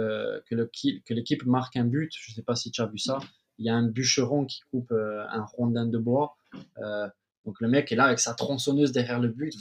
que, 0.49 1.15
l'équipe 1.15 1.45
marque 1.45 1.77
un 1.77 1.85
but, 1.85 2.13
je 2.13 2.33
sais 2.33 2.43
pas 2.43 2.57
si 2.57 2.71
tu 2.71 2.83
as 2.83 2.87
vu 2.87 2.99
ça, 2.99 3.19
il 3.59 3.67
y 3.67 3.69
a 3.69 3.75
un 3.75 3.87
bûcheron 3.87 4.47
qui 4.47 4.63
coupe 4.71 4.93
un 4.93 5.45
rondin 5.57 5.87
de 5.87 5.99
bois. 5.99 6.37
Donc 7.45 7.61
le 7.61 7.69
mec 7.69 7.91
est 7.91 7.97
là 7.97 8.05
avec 8.05 8.19
sa 8.19 8.35
tronçonneuse 8.35 8.93
derrière 8.93 9.21
le 9.21 9.29
but, 9.29 9.55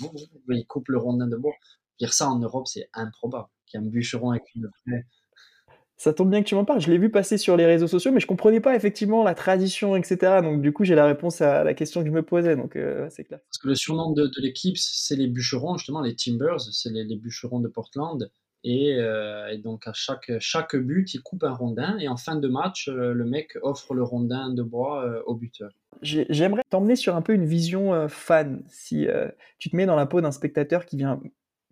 il 0.49 0.65
coupe 0.67 0.89
le 0.89 0.97
rondin 0.97 1.27
de 1.27 1.37
bois. 1.37 1.53
Dire 1.99 2.13
ça 2.13 2.29
en 2.29 2.39
Europe, 2.39 2.67
c'est 2.67 2.89
improbable. 2.93 3.47
Qu'il 3.65 3.79
y 3.79 3.83
ait 3.83 3.85
un 3.85 3.89
bûcheron 3.89 4.31
avec 4.31 4.43
une 4.55 4.69
Ça 5.97 6.13
tombe 6.13 6.29
bien 6.29 6.41
que 6.41 6.47
tu 6.47 6.55
m'en 6.55 6.65
parles. 6.65 6.81
Je 6.81 6.89
l'ai 6.89 6.97
vu 6.97 7.09
passer 7.09 7.37
sur 7.37 7.57
les 7.57 7.65
réseaux 7.65 7.87
sociaux, 7.87 8.11
mais 8.11 8.19
je 8.19 8.27
comprenais 8.27 8.61
pas 8.61 8.75
effectivement 8.75 9.23
la 9.23 9.35
tradition, 9.35 9.95
etc. 9.95 10.39
Donc 10.41 10.61
du 10.61 10.71
coup, 10.71 10.85
j'ai 10.85 10.95
la 10.95 11.05
réponse 11.05 11.41
à 11.41 11.63
la 11.63 11.73
question 11.73 12.01
que 12.01 12.07
je 12.07 12.13
me 12.13 12.23
posais. 12.23 12.55
Donc 12.55 12.75
euh, 12.75 13.07
c'est 13.09 13.25
clair. 13.25 13.39
Parce 13.49 13.57
que 13.57 13.67
le 13.67 13.75
surnom 13.75 14.11
de, 14.11 14.29
l'équipe, 14.41 14.77
c'est 14.77 15.15
les 15.15 15.27
bûcherons, 15.27 15.77
justement, 15.77 16.01
les 16.01 16.15
Timbers, 16.15 16.61
c'est 16.61 16.89
les, 16.89 17.17
bûcherons 17.17 17.59
de 17.59 17.67
Portland. 17.67 18.29
Euh, 18.65 19.47
et, 19.47 19.57
donc 19.57 19.87
à 19.87 19.93
chaque, 19.93 20.31
chaque 20.39 20.75
but, 20.75 21.13
il 21.13 21.21
coupe 21.21 21.43
un 21.43 21.53
rondin 21.53 21.97
et 21.99 22.07
en 22.07 22.17
fin 22.17 22.35
de 22.35 22.47
match, 22.47 22.89
euh, 22.89 23.13
le 23.13 23.25
mec 23.25 23.57
offre 23.61 23.93
le 23.93 24.03
rondin 24.03 24.53
de 24.53 24.63
bois 24.63 25.23
au 25.25 25.35
buteur. 25.35 25.71
J'aimerais 26.01 26.63
t'emmener 26.69 26.95
sur 26.95 27.15
un 27.15 27.21
peu 27.21 27.33
une 27.33 27.45
vision 27.45 28.07
fan. 28.07 28.63
Si 28.67 29.07
tu 29.57 29.69
te 29.69 29.75
mets 29.75 29.85
dans 29.85 29.95
la 29.95 30.05
peau 30.05 30.21
d'un 30.21 30.31
spectateur 30.31 30.85
qui 30.85 30.97
vient 30.97 31.19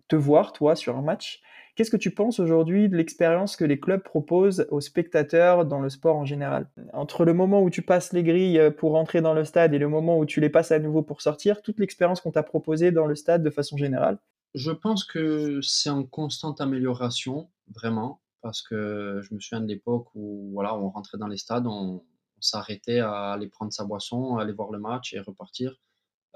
te 0.08 0.16
voir, 0.16 0.52
toi, 0.52 0.76
sur 0.76 0.96
un 0.96 1.02
match, 1.02 1.42
Qu'est-ce 1.78 1.92
que 1.92 1.96
tu 1.96 2.10
penses 2.10 2.40
aujourd'hui 2.40 2.88
de 2.88 2.96
l'expérience 2.96 3.54
que 3.54 3.64
les 3.64 3.78
clubs 3.78 4.02
proposent 4.02 4.66
aux 4.72 4.80
spectateurs 4.80 5.64
dans 5.64 5.78
le 5.78 5.88
sport 5.88 6.16
en 6.16 6.24
général? 6.24 6.66
Entre 6.92 7.24
le 7.24 7.32
moment 7.34 7.62
où 7.62 7.70
tu 7.70 7.82
passes 7.82 8.12
les 8.12 8.24
grilles 8.24 8.58
euh, 8.58 8.72
pour 8.72 8.96
entrer 8.96 9.20
dans 9.20 9.32
le 9.32 9.44
stade 9.44 9.72
et 9.74 9.78
le 9.78 9.86
moment 9.86 10.18
où 10.18 10.26
tu 10.26 10.40
les 10.40 10.48
passes 10.48 10.72
à 10.72 10.80
nouveau 10.80 11.02
pour 11.02 11.22
sortir, 11.22 11.62
toute 11.62 11.78
l'expérience 11.78 12.20
qu'on 12.20 12.32
t'a 12.32 12.42
proposée 12.42 12.90
dans 12.90 13.06
le 13.06 13.14
stade 13.14 13.44
de 13.44 13.50
façon 13.50 13.76
générale? 13.76 14.18
Je 14.54 14.70
pense 14.70 15.04
que 15.04 15.60
c'est 15.62 15.90
en 15.90 16.04
constante 16.04 16.60
amélioration, 16.60 17.50
vraiment, 17.74 18.20
parce 18.40 18.62
que 18.62 19.20
je 19.22 19.34
me 19.34 19.40
souviens 19.40 19.60
de 19.60 19.66
l'époque 19.66 20.08
où 20.14 20.50
voilà, 20.52 20.76
on 20.76 20.88
rentrait 20.90 21.18
dans 21.18 21.26
les 21.26 21.36
stades, 21.36 21.66
on, 21.66 22.04
s'arrêtait 22.40 23.00
à 23.00 23.32
aller 23.32 23.48
prendre 23.48 23.72
sa 23.72 23.84
boisson, 23.84 24.36
aller 24.36 24.52
voir 24.52 24.70
le 24.70 24.78
match 24.78 25.12
et 25.12 25.18
repartir. 25.18 25.74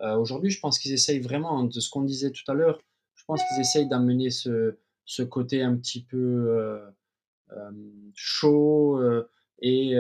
Euh, 0.01 0.17
aujourd'hui, 0.17 0.51
je 0.51 0.59
pense 0.59 0.81
qu'ils 0.81 0.93
essayent 0.93 1.21
vraiment, 1.21 1.63
de 1.63 1.79
ce 1.79 1.89
qu'on 1.91 2.03
disait 2.03 2.33
tout 2.33 2.43
à 2.49 2.55
l'heure, 2.55 2.81
je 3.15 3.23
pense 3.25 3.41
qu'ils 3.45 3.61
essayent 3.61 3.89
d'amener 3.89 4.31
ce, 4.31 4.79
ce 5.05 5.23
côté 5.23 5.63
un 5.63 5.77
petit 5.77 6.03
peu 6.03 6.17
euh, 6.19 7.71
chaud 8.15 8.99
euh, 8.99 9.31
et 9.61 9.95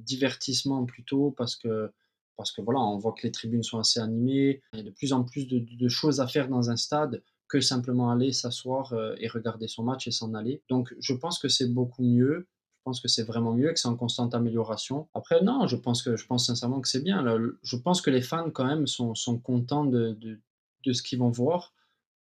divertissement 0.00 0.84
plutôt 0.84 1.30
parce 1.30 1.54
que 1.54 1.92
parce 2.36 2.52
que 2.52 2.60
voilà, 2.60 2.80
on 2.80 2.98
voit 2.98 3.12
que 3.12 3.22
les 3.22 3.32
tribunes 3.32 3.62
sont 3.62 3.78
assez 3.78 3.98
animées. 4.00 4.62
Il 4.72 4.78
y 4.78 4.82
a 4.82 4.84
de 4.84 4.90
plus 4.90 5.12
en 5.12 5.24
plus 5.24 5.46
de, 5.48 5.88
choses 5.88 6.20
à 6.20 6.26
faire 6.26 6.48
dans 6.48 6.70
un 6.70 6.76
stade 6.76 7.22
que 7.48 7.60
simplement 7.60 8.10
aller 8.10 8.32
s'asseoir 8.32 8.94
et 9.18 9.28
regarder 9.28 9.68
son 9.68 9.84
match 9.84 10.06
et 10.08 10.10
s'en 10.10 10.34
aller. 10.34 10.62
Donc 10.68 10.94
je 10.98 11.14
pense 11.14 11.38
que 11.38 11.48
c'est 11.48 11.72
beaucoup 11.72 12.02
mieux. 12.02 12.48
Je 12.78 12.90
pense 12.90 13.00
que 13.00 13.08
c'est 13.08 13.24
vraiment 13.24 13.52
mieux, 13.52 13.72
que 13.72 13.80
c'est 13.80 13.88
en 13.88 13.96
constante 13.96 14.32
amélioration. 14.34 15.08
Après, 15.12 15.42
non, 15.42 15.66
je 15.66 15.74
pense 15.74 16.02
que 16.02 16.16
je 16.16 16.24
pense 16.24 16.46
sincèrement 16.46 16.80
que 16.80 16.88
c'est 16.88 17.02
bien. 17.02 17.24
je 17.62 17.76
pense 17.76 18.00
que 18.00 18.10
les 18.10 18.22
fans 18.22 18.48
quand 18.50 18.64
même 18.64 18.86
sont, 18.86 19.16
sont 19.16 19.38
contents 19.38 19.84
de, 19.84 20.12
de, 20.12 20.38
de 20.84 20.92
ce 20.92 21.02
qu'ils 21.02 21.18
vont 21.18 21.30
voir. 21.30 21.74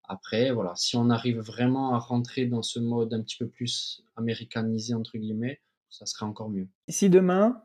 Après, 0.07 0.51
voilà, 0.51 0.73
si 0.75 0.97
on 0.97 1.09
arrive 1.09 1.39
vraiment 1.39 1.93
à 1.93 1.99
rentrer 1.99 2.45
dans 2.45 2.61
ce 2.61 2.79
mode 2.79 3.13
un 3.13 3.21
petit 3.21 3.37
peu 3.37 3.47
plus 3.47 4.03
américanisé, 4.15 4.93
entre 4.93 5.17
guillemets, 5.17 5.61
ça 5.89 6.05
serait 6.05 6.25
encore 6.25 6.49
mieux. 6.49 6.67
Si 6.89 7.09
demain, 7.09 7.61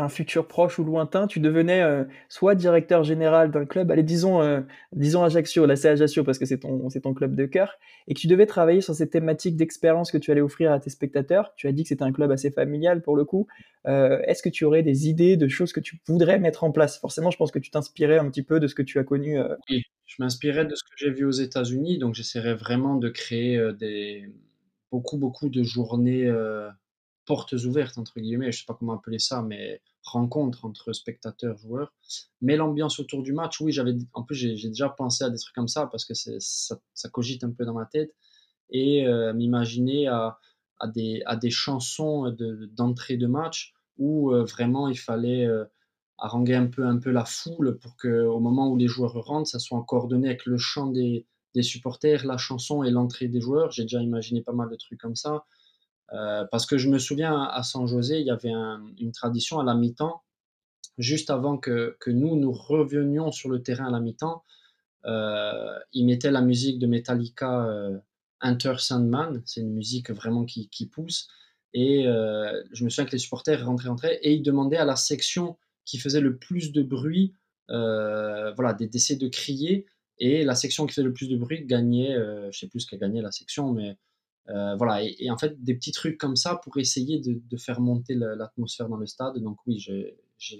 un 0.00 0.08
futur 0.08 0.48
proche 0.48 0.78
ou 0.78 0.84
lointain, 0.84 1.26
tu 1.26 1.40
devenais 1.40 1.82
euh, 1.82 2.04
soit 2.28 2.54
directeur 2.54 3.04
général 3.04 3.50
d'un 3.50 3.64
club, 3.64 3.90
allez, 3.90 4.02
disons, 4.02 4.42
euh, 4.42 4.60
disons 4.92 5.22
Ajaccio, 5.22 5.66
là 5.66 5.76
c'est 5.76 5.88
Ajaccio 5.88 6.24
parce 6.24 6.38
que 6.38 6.46
c'est 6.46 6.58
ton, 6.58 6.88
ton 6.88 7.14
club 7.14 7.34
de 7.34 7.46
cœur, 7.46 7.78
et 8.08 8.14
que 8.14 8.20
tu 8.20 8.26
devais 8.26 8.46
travailler 8.46 8.80
sur 8.80 8.94
cette 8.94 9.10
thématique 9.10 9.56
d'expérience 9.56 10.10
que 10.10 10.18
tu 10.18 10.30
allais 10.30 10.40
offrir 10.40 10.72
à 10.72 10.80
tes 10.80 10.90
spectateurs, 10.90 11.52
tu 11.56 11.68
as 11.68 11.72
dit 11.72 11.82
que 11.82 11.88
c'était 11.88 12.02
un 12.02 12.12
club 12.12 12.30
assez 12.30 12.50
familial 12.50 13.02
pour 13.02 13.16
le 13.16 13.24
coup, 13.24 13.46
euh, 13.86 14.20
est-ce 14.26 14.42
que 14.42 14.48
tu 14.48 14.64
aurais 14.64 14.82
des 14.82 15.08
idées 15.08 15.36
de 15.36 15.48
choses 15.48 15.72
que 15.72 15.80
tu 15.80 16.00
voudrais 16.06 16.38
mettre 16.38 16.64
en 16.64 16.72
place? 16.72 16.98
Forcément, 16.98 17.30
je 17.30 17.36
pense 17.36 17.50
que 17.50 17.58
tu 17.58 17.70
t'inspirais 17.70 18.18
un 18.18 18.28
petit 18.30 18.42
peu 18.42 18.60
de 18.60 18.66
ce 18.66 18.74
que 18.74 18.82
tu 18.82 18.98
as 18.98 19.04
connu. 19.04 19.38
Oui, 19.70 19.82
je 20.06 20.16
m'inspirais 20.18 20.64
de 20.64 20.74
ce 20.74 20.82
que 20.82 20.90
j'ai 20.96 21.10
vu 21.10 21.24
aux 21.24 21.30
États-Unis, 21.30 21.98
donc 21.98 22.14
j'essaierais 22.14 22.54
vraiment 22.54 22.96
de 22.96 23.08
créer 23.08 23.72
des 23.78 24.28
beaucoup, 24.90 25.18
beaucoup 25.18 25.48
de 25.48 25.62
journées 25.62 26.30
portes 27.30 27.52
ouvertes, 27.52 27.96
entre 27.96 28.18
guillemets, 28.18 28.50
je 28.50 28.58
sais 28.58 28.64
pas 28.66 28.74
comment 28.74 28.94
appeler 28.94 29.20
ça, 29.20 29.40
mais 29.40 29.80
rencontres 30.02 30.64
entre 30.64 30.92
spectateurs, 30.92 31.56
joueurs. 31.58 31.92
Mais 32.40 32.56
l'ambiance 32.56 32.98
autour 33.00 33.22
du 33.22 33.32
match, 33.32 33.60
oui, 33.60 33.72
j'avais, 33.72 33.94
en 34.12 34.22
plus, 34.22 34.34
j'ai 34.34 34.68
déjà 34.68 34.88
pensé 34.88 35.24
à 35.24 35.30
des 35.30 35.38
trucs 35.38 35.54
comme 35.54 35.68
ça 35.68 35.86
parce 35.86 36.04
que 36.04 36.14
ça, 36.14 37.08
cogite 37.12 37.44
un 37.44 37.50
peu 37.50 37.64
dans 37.64 37.74
ma 37.74 37.86
tête 37.86 38.14
et 38.70 39.06
euh, 39.06 39.32
m'imaginer 39.32 40.06
à, 40.08 40.38
des, 40.94 41.22
à 41.26 41.36
des 41.36 41.50
chansons 41.50 42.34
d'entrée 42.72 43.16
de, 43.16 43.26
match 43.26 43.74
où 43.98 44.32
euh, 44.32 44.44
vraiment 44.44 44.88
il 44.88 44.98
fallait 44.98 45.44
euh, 45.44 45.64
haranguer 46.18 46.54
un 46.54 46.66
peu, 46.66 46.86
un 46.86 46.98
peu 46.98 47.10
la 47.10 47.24
foule 47.24 47.78
pour 47.78 47.96
qu'au 47.96 48.40
moment 48.40 48.68
où 48.68 48.76
les 48.76 48.88
joueurs 48.88 49.12
rentrent, 49.12 49.48
ça 49.48 49.58
soit 49.58 49.84
coordonné 49.86 50.28
avec 50.28 50.46
le 50.46 50.56
chant 50.56 50.86
des, 50.86 51.26
des 51.54 51.62
supporters, 51.62 52.24
la 52.24 52.38
chanson 52.38 52.82
et 52.82 52.90
l'entrée 52.90 53.28
des 53.28 53.40
joueurs. 53.40 53.70
J'ai 53.72 53.82
déjà 53.82 54.00
imaginé 54.00 54.42
pas 54.42 54.52
mal 54.52 54.70
de 54.70 54.76
trucs 54.76 55.00
comme 55.00 55.16
ça. 55.16 55.44
Euh, 56.12 56.44
parce 56.50 56.66
que 56.66 56.76
je 56.76 56.88
me 56.88 56.98
souviens 56.98 57.42
à 57.42 57.62
San 57.62 57.86
José, 57.86 58.20
il 58.20 58.26
y 58.26 58.30
avait 58.30 58.52
une 58.52 59.12
tradition 59.12 59.60
à 59.60 59.64
la 59.64 59.74
mi-temps, 59.74 60.22
juste 60.98 61.30
avant 61.30 61.56
que, 61.56 61.96
nous, 62.06 62.36
nous 62.36 62.52
revenions 62.52 63.32
sur 63.32 63.48
le 63.48 63.62
terrain 63.62 63.86
à 63.86 63.90
la 63.90 64.00
mi-temps, 64.00 64.44
euh, 65.06 65.78
ils 65.92 66.04
mettaient 66.04 66.30
la 66.30 66.42
musique 66.42 66.78
de 66.78 66.86
Metallica 66.86 67.66
euh, 67.66 67.98
Enter 68.42 68.74
Sandman, 68.78 69.42
c'est 69.46 69.60
une 69.60 69.72
musique 69.72 70.10
vraiment 70.10 70.44
qui, 70.44 70.68
qui 70.68 70.86
pousse, 70.86 71.28
et 71.72 72.06
euh, 72.06 72.62
je 72.72 72.84
me 72.84 72.90
souviens 72.90 73.06
que 73.06 73.12
les 73.12 73.18
supporters 73.18 73.64
rentraient, 73.64 73.88
rentraient, 73.88 74.20
et 74.22 74.34
ils 74.34 74.42
demandaient 74.42 74.76
à 74.76 74.84
la 74.84 74.96
section 74.96 75.56
qui 75.84 75.98
faisait 75.98 76.20
le 76.20 76.36
plus 76.36 76.72
de 76.72 76.82
bruit, 76.82 77.34
voilà, 77.68 78.74
d'essayer 78.74 79.18
de 79.18 79.28
crier, 79.28 79.86
et 80.18 80.44
la 80.44 80.54
section 80.54 80.86
qui 80.86 80.94
faisait 80.94 81.04
le 81.04 81.12
plus 81.12 81.28
de 81.28 81.36
bruit 81.36 81.64
gagnait, 81.64 82.14
je 82.14 82.46
ne 82.46 82.52
sais 82.52 82.66
plus 82.66 82.80
ce 82.80 82.86
qu'a 82.86 82.96
gagné 82.96 83.22
la 83.22 83.30
section, 83.30 83.72
mais 83.72 83.96
euh, 84.48 84.74
voilà, 84.76 85.02
et, 85.02 85.30
en 85.30 85.38
fait, 85.38 85.62
des 85.62 85.74
petits 85.74 85.92
trucs 85.92 86.18
comme 86.18 86.36
ça 86.36 86.60
pour 86.62 86.76
essayer 86.78 87.20
de, 87.20 87.56
faire 87.56 87.80
monter 87.80 88.14
l'atmosphère 88.14 88.88
dans 88.88 88.96
le 88.96 89.06
stade. 89.06 89.38
Donc 89.38 89.58
oui, 89.66 89.78
j'ai 89.78 90.16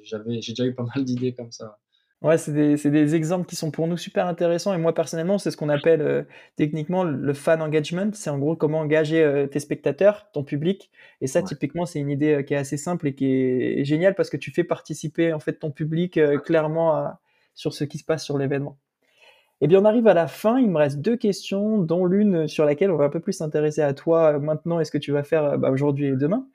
déjà 0.09 0.65
eu 0.65 0.75
pas 0.75 0.85
mal 0.95 1.05
d'idées 1.05 1.35
comme 1.35 1.53
ça. 1.53 1.79
Ouais, 2.23 2.37
c'est 2.37 2.53
des, 2.53 2.77
des, 2.77 3.15
exemples 3.15 3.47
qui 3.47 3.57
sont 3.57 3.71
pour 3.71 3.87
nous 3.89 3.97
super 3.97 4.27
intéressants. 4.27 4.75
Et 4.75 4.79
moi, 4.79 4.95
personnellement, 4.95 5.39
c'est 5.39 5.51
ce 5.51 5.57
qu'on 5.57 5.71
appelle 5.71 6.03
euh, 6.03 6.23
techniquement 6.55 7.03
le 7.03 7.33
fan 7.33 7.63
engagement. 7.63 8.11
C'est 8.13 8.29
en 8.29 8.39
gros 8.39 8.57
comment 8.57 8.81
engager 8.81 9.23
euh, 9.23 9.47
tes 9.47 9.59
spectateurs, 9.59 10.31
ton 10.33 10.45
public. 10.45 10.91
Et 11.23 11.27
ça, 11.27 11.43
typiquement, 11.43 11.87
c'est 11.87 11.99
une 11.99 12.11
idée 12.11 12.45
qui 12.47 12.53
est 12.53 12.59
assez 12.59 12.77
simple 12.77 13.09
et 13.09 13.15
qui 13.15 13.25
est 13.25 13.85
géniale 13.87 14.15
parce 14.15 14.29
que 14.29 14.37
tu 14.37 14.51
fais 14.53 14.65
participer 14.65 15.33
en 15.33 15.41
fait 15.41 15.55
ton 15.55 15.71
public 15.71 16.21
clairement 16.45 17.11
sur 17.55 17.73
ce 17.73 17.85
qui 17.85 17.97
se 17.97 18.05
passe 18.05 18.23
sur 18.23 18.37
l'événement. 18.37 18.79
Eh 19.63 19.67
bien, 19.67 19.81
on 19.81 19.85
arrive 19.85 20.07
à 20.07 20.15
la 20.15 20.27
fin. 20.27 20.59
Il 20.59 20.71
me 20.71 20.79
reste 20.79 21.01
deux 21.01 21.17
questions, 21.17 21.79
dont 21.79 22.07
l'une 22.07 22.49
sur 22.49 22.65
laquelle 22.65 22.91
on 22.91 22.97
va 22.97 23.05
un 23.05 23.11
peu 23.11 23.21
plus 23.21 23.35
s'intéresser 23.35 23.83
à 23.83 23.93
toi 23.93 24.39
maintenant 24.39 24.81
et 24.81 24.85
ce 24.85 24.91
que 24.91 24.99
tu 24.99 25.13
vas 25.13 25.23
faire 25.23 25.45
euh, 25.45 25.57
bah, 25.57 25.71
aujourd'hui 25.71 26.07
et 26.07 26.17
demain. 26.17 26.47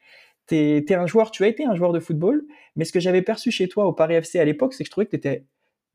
Tu 0.48 0.56
es, 0.56 0.94
un 0.94 1.08
joueur, 1.08 1.32
tu 1.32 1.44
as 1.44 1.48
été 1.48 1.66
un 1.66 1.76
joueur 1.76 1.92
de 1.92 2.00
football, 2.00 2.46
mais 2.76 2.86
ce 2.86 2.92
que 2.92 3.00
j'avais 3.00 3.24
perçu 3.24 3.50
chez 3.52 3.68
toi 3.68 3.86
au 3.86 3.94
Paris 3.94 4.16
FC 4.16 4.40
à 4.40 4.46
l'époque, 4.46 4.74
c'est 4.74 4.84
que 4.84 4.88
je 4.88 4.92
trouvais 4.92 5.06
que 5.06 5.12
tu 5.12 5.18
étais 5.18 5.46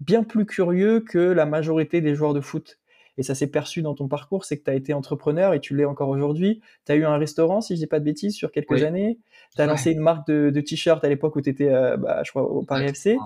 bien 0.00 0.24
plus 0.24 0.44
curieux 0.44 1.00
que 1.00 1.18
la 1.18 1.46
majorité 1.46 2.00
des 2.00 2.14
joueurs 2.14 2.34
de 2.34 2.40
foot. 2.40 2.78
Et 3.16 3.22
ça 3.22 3.34
s'est 3.34 3.48
perçu 3.48 3.82
dans 3.82 3.94
ton 3.94 4.08
parcours, 4.08 4.44
c'est 4.44 4.56
que 4.56 4.64
tu 4.64 4.70
as 4.70 4.74
été 4.74 4.94
entrepreneur 4.94 5.52
et 5.52 5.60
tu 5.60 5.76
l'es 5.76 5.84
encore 5.84 6.08
aujourd'hui. 6.08 6.62
Tu 6.86 6.92
as 6.92 6.94
eu 6.94 7.04
un 7.04 7.18
restaurant, 7.18 7.60
si 7.60 7.74
je 7.74 7.80
dis 7.80 7.86
pas 7.86 8.00
de 8.00 8.04
bêtises, 8.04 8.34
sur 8.34 8.50
quelques 8.50 8.82
années. 8.82 9.18
Tu 9.54 9.60
as 9.60 9.66
lancé 9.66 9.92
une 9.92 10.00
marque 10.00 10.26
de, 10.26 10.50
de 10.50 10.60
t-shirts 10.60 11.04
à 11.04 11.08
l'époque 11.08 11.36
où 11.36 11.42
tu 11.42 11.50
étais, 11.50 11.68
euh, 11.68 11.96
bah, 11.96 12.22
je 12.24 12.30
crois, 12.30 12.44
au 12.44 12.62
Paris 12.62 12.86
FC. 12.86 13.18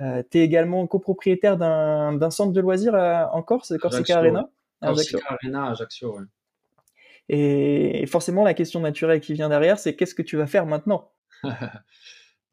Euh, 0.00 0.22
tu 0.30 0.38
es 0.38 0.42
également 0.42 0.86
copropriétaire 0.86 1.56
d'un 1.56 2.30
centre 2.30 2.52
de 2.52 2.60
loisirs 2.60 2.94
euh, 2.94 3.24
en 3.32 3.42
Corse, 3.42 3.76
Corsica 3.78 4.18
Arena? 4.18 4.48
Corsica 4.80 5.18
Arena, 5.28 5.70
Ajaccio, 5.70 6.18
ouais. 6.18 6.24
Et 7.30 8.06
forcément, 8.06 8.42
la 8.42 8.54
question 8.54 8.80
naturelle 8.80 9.20
qui 9.20 9.34
vient 9.34 9.48
derrière, 9.50 9.78
c'est 9.78 9.96
qu'est-ce 9.96 10.14
que 10.14 10.22
tu 10.22 10.36
vas 10.36 10.46
faire 10.46 10.66
maintenant? 10.66 11.12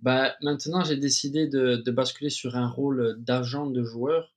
Bah, 0.02 0.36
Maintenant, 0.42 0.84
j'ai 0.84 0.98
décidé 0.98 1.48
de, 1.48 1.78
de, 1.78 1.92
basculer 1.92 2.30
sur 2.30 2.58
un 2.58 2.68
rôle 2.68 3.16
d'agent 3.18 3.66
de 3.66 3.82
joueur 3.82 4.36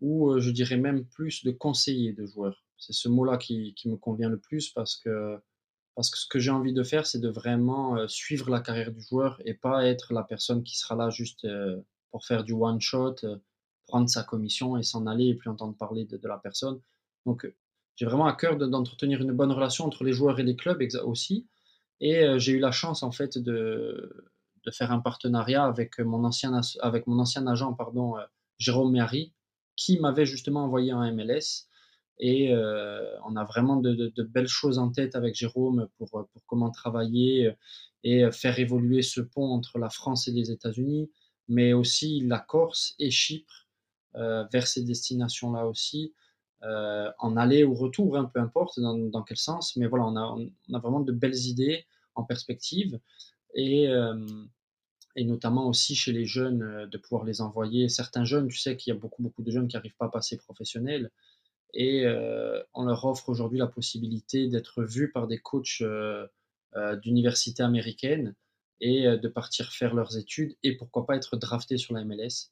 ou 0.00 0.30
euh, 0.30 0.40
je 0.40 0.50
dirais 0.50 0.76
même 0.76 1.06
plus 1.06 1.44
de 1.44 1.52
conseiller 1.52 2.12
de 2.12 2.26
joueur. 2.26 2.64
C'est 2.76 2.92
ce 2.92 3.08
mot-là 3.08 3.38
qui, 3.38 3.72
qui, 3.74 3.88
me 3.88 3.96
convient 3.96 4.28
le 4.28 4.38
plus 4.38 4.68
parce 4.70 4.96
que, 4.96 5.38
parce 5.94 6.10
que 6.10 6.18
ce 6.18 6.26
que 6.26 6.40
j'ai 6.40 6.50
envie 6.50 6.74
de 6.74 6.82
faire, 6.82 7.06
c'est 7.06 7.20
de 7.20 7.30
vraiment 7.30 8.06
suivre 8.08 8.50
la 8.50 8.60
carrière 8.60 8.90
du 8.90 9.00
joueur 9.00 9.40
et 9.46 9.54
pas 9.54 9.86
être 9.86 10.12
la 10.12 10.24
personne 10.24 10.64
qui 10.64 10.76
sera 10.76 10.96
là 10.96 11.08
juste 11.08 11.46
pour 12.16 12.24
faire 12.24 12.44
du 12.44 12.54
one 12.54 12.80
shot, 12.80 13.16
euh, 13.24 13.36
prendre 13.86 14.08
sa 14.08 14.22
commission 14.22 14.78
et 14.78 14.82
s'en 14.82 15.06
aller 15.06 15.26
et 15.26 15.34
plus 15.34 15.50
entendre 15.50 15.76
parler 15.76 16.06
de, 16.06 16.18
la 16.26 16.38
personne. 16.38 16.80
Donc, 17.26 17.44
euh, 17.44 17.54
j'ai 17.94 18.06
vraiment 18.06 18.24
à 18.24 18.32
cœur 18.32 18.56
d'entretenir 18.56 19.20
une 19.20 19.32
bonne 19.32 19.52
relation 19.52 19.84
entre 19.84 20.02
les 20.02 20.14
joueurs 20.14 20.40
et 20.40 20.42
les 20.42 20.56
clubs 20.56 20.82
aussi. 21.04 21.46
Et 22.00 22.24
euh, 22.24 22.38
j'ai 22.38 22.52
eu 22.52 22.58
la 22.58 22.72
chance 22.72 23.02
en 23.02 23.12
fait 23.12 23.36
de, 23.36 24.24
de, 24.64 24.70
faire 24.70 24.92
un 24.92 25.00
partenariat 25.00 25.66
avec 25.66 25.98
mon 25.98 26.24
ancien, 26.24 26.58
avec 26.80 27.06
mon 27.06 27.18
ancien 27.18 27.46
agent, 27.46 27.74
pardon, 27.74 28.14
Jérôme 28.56 28.92
Méry, 28.92 29.34
qui 29.76 30.00
m'avait 30.00 30.24
justement 30.24 30.64
envoyé 30.64 30.94
en 30.94 31.02
MLS. 31.12 31.68
Et 32.18 32.50
on 33.26 33.36
a 33.36 33.44
vraiment 33.44 33.76
de, 33.76 33.92
de, 33.92 34.22
belles 34.22 34.48
choses 34.48 34.78
en 34.78 34.90
tête 34.90 35.16
avec 35.16 35.34
Jérôme 35.34 35.86
pour, 35.98 36.08
pour 36.08 36.46
comment 36.46 36.70
travailler 36.70 37.52
et 38.04 38.32
faire 38.32 38.58
évoluer 38.58 39.02
ce 39.02 39.20
pont 39.20 39.50
entre 39.50 39.78
la 39.78 39.90
France 39.90 40.28
et 40.28 40.32
les 40.32 40.50
États-Unis 40.50 41.10
mais 41.48 41.72
aussi 41.72 42.20
la 42.20 42.38
Corse 42.38 42.94
et 42.98 43.10
Chypre 43.10 43.66
euh, 44.16 44.44
vers 44.52 44.66
ces 44.66 44.82
destinations-là 44.82 45.66
aussi, 45.66 46.14
euh, 46.62 47.10
en 47.18 47.36
aller 47.36 47.64
ou 47.64 47.74
retour, 47.74 48.16
hein, 48.16 48.30
peu 48.32 48.40
importe 48.40 48.80
dans, 48.80 49.22
quel 49.22 49.36
sens, 49.36 49.76
mais 49.76 49.86
voilà, 49.86 50.06
on 50.06 50.16
a, 50.16 50.36
on 50.68 50.74
a, 50.74 50.78
vraiment 50.78 51.00
de 51.00 51.12
belles 51.12 51.46
idées. 51.46 51.84
en 52.14 52.24
perspective. 52.24 52.98
Et, 53.54 53.88
et 55.16 55.24
notamment 55.24 55.66
aussi 55.68 55.94
chez 55.94 56.12
les 56.12 56.26
jeunes, 56.26 56.86
de 56.90 56.98
pouvoir 56.98 57.24
les 57.24 57.40
envoyer. 57.40 57.88
Certains 57.88 58.24
jeunes, 58.24 58.48
tu 58.48 58.58
sais 58.58 58.76
qu'il 58.76 58.92
y 58.92 58.96
a 58.96 59.00
beaucoup, 59.00 59.22
beaucoup 59.22 59.42
de 59.42 59.50
jeunes 59.50 59.68
qui 59.68 59.76
n'arrivent 59.76 59.96
pas 59.96 60.06
à 60.06 60.10
passer 60.10 60.36
professionnels. 60.36 61.10
Et 61.72 62.06
on 62.74 62.84
leur 62.84 63.04
offre 63.04 63.30
aujourd'hui 63.30 63.58
la 63.58 63.66
possibilité 63.66 64.48
d'être 64.48 64.82
vus 64.82 65.10
par 65.10 65.26
des 65.26 65.38
coachs 65.38 65.82
d'université 67.02 67.62
américaine 67.62 68.34
et 68.80 69.04
de 69.04 69.28
partir 69.28 69.72
faire 69.72 69.94
leurs 69.94 70.16
études 70.16 70.56
et 70.62 70.76
pourquoi 70.76 71.06
pas 71.06 71.16
être 71.16 71.36
draftés 71.36 71.78
sur 71.78 71.94
la 71.94 72.04
MLS. 72.04 72.50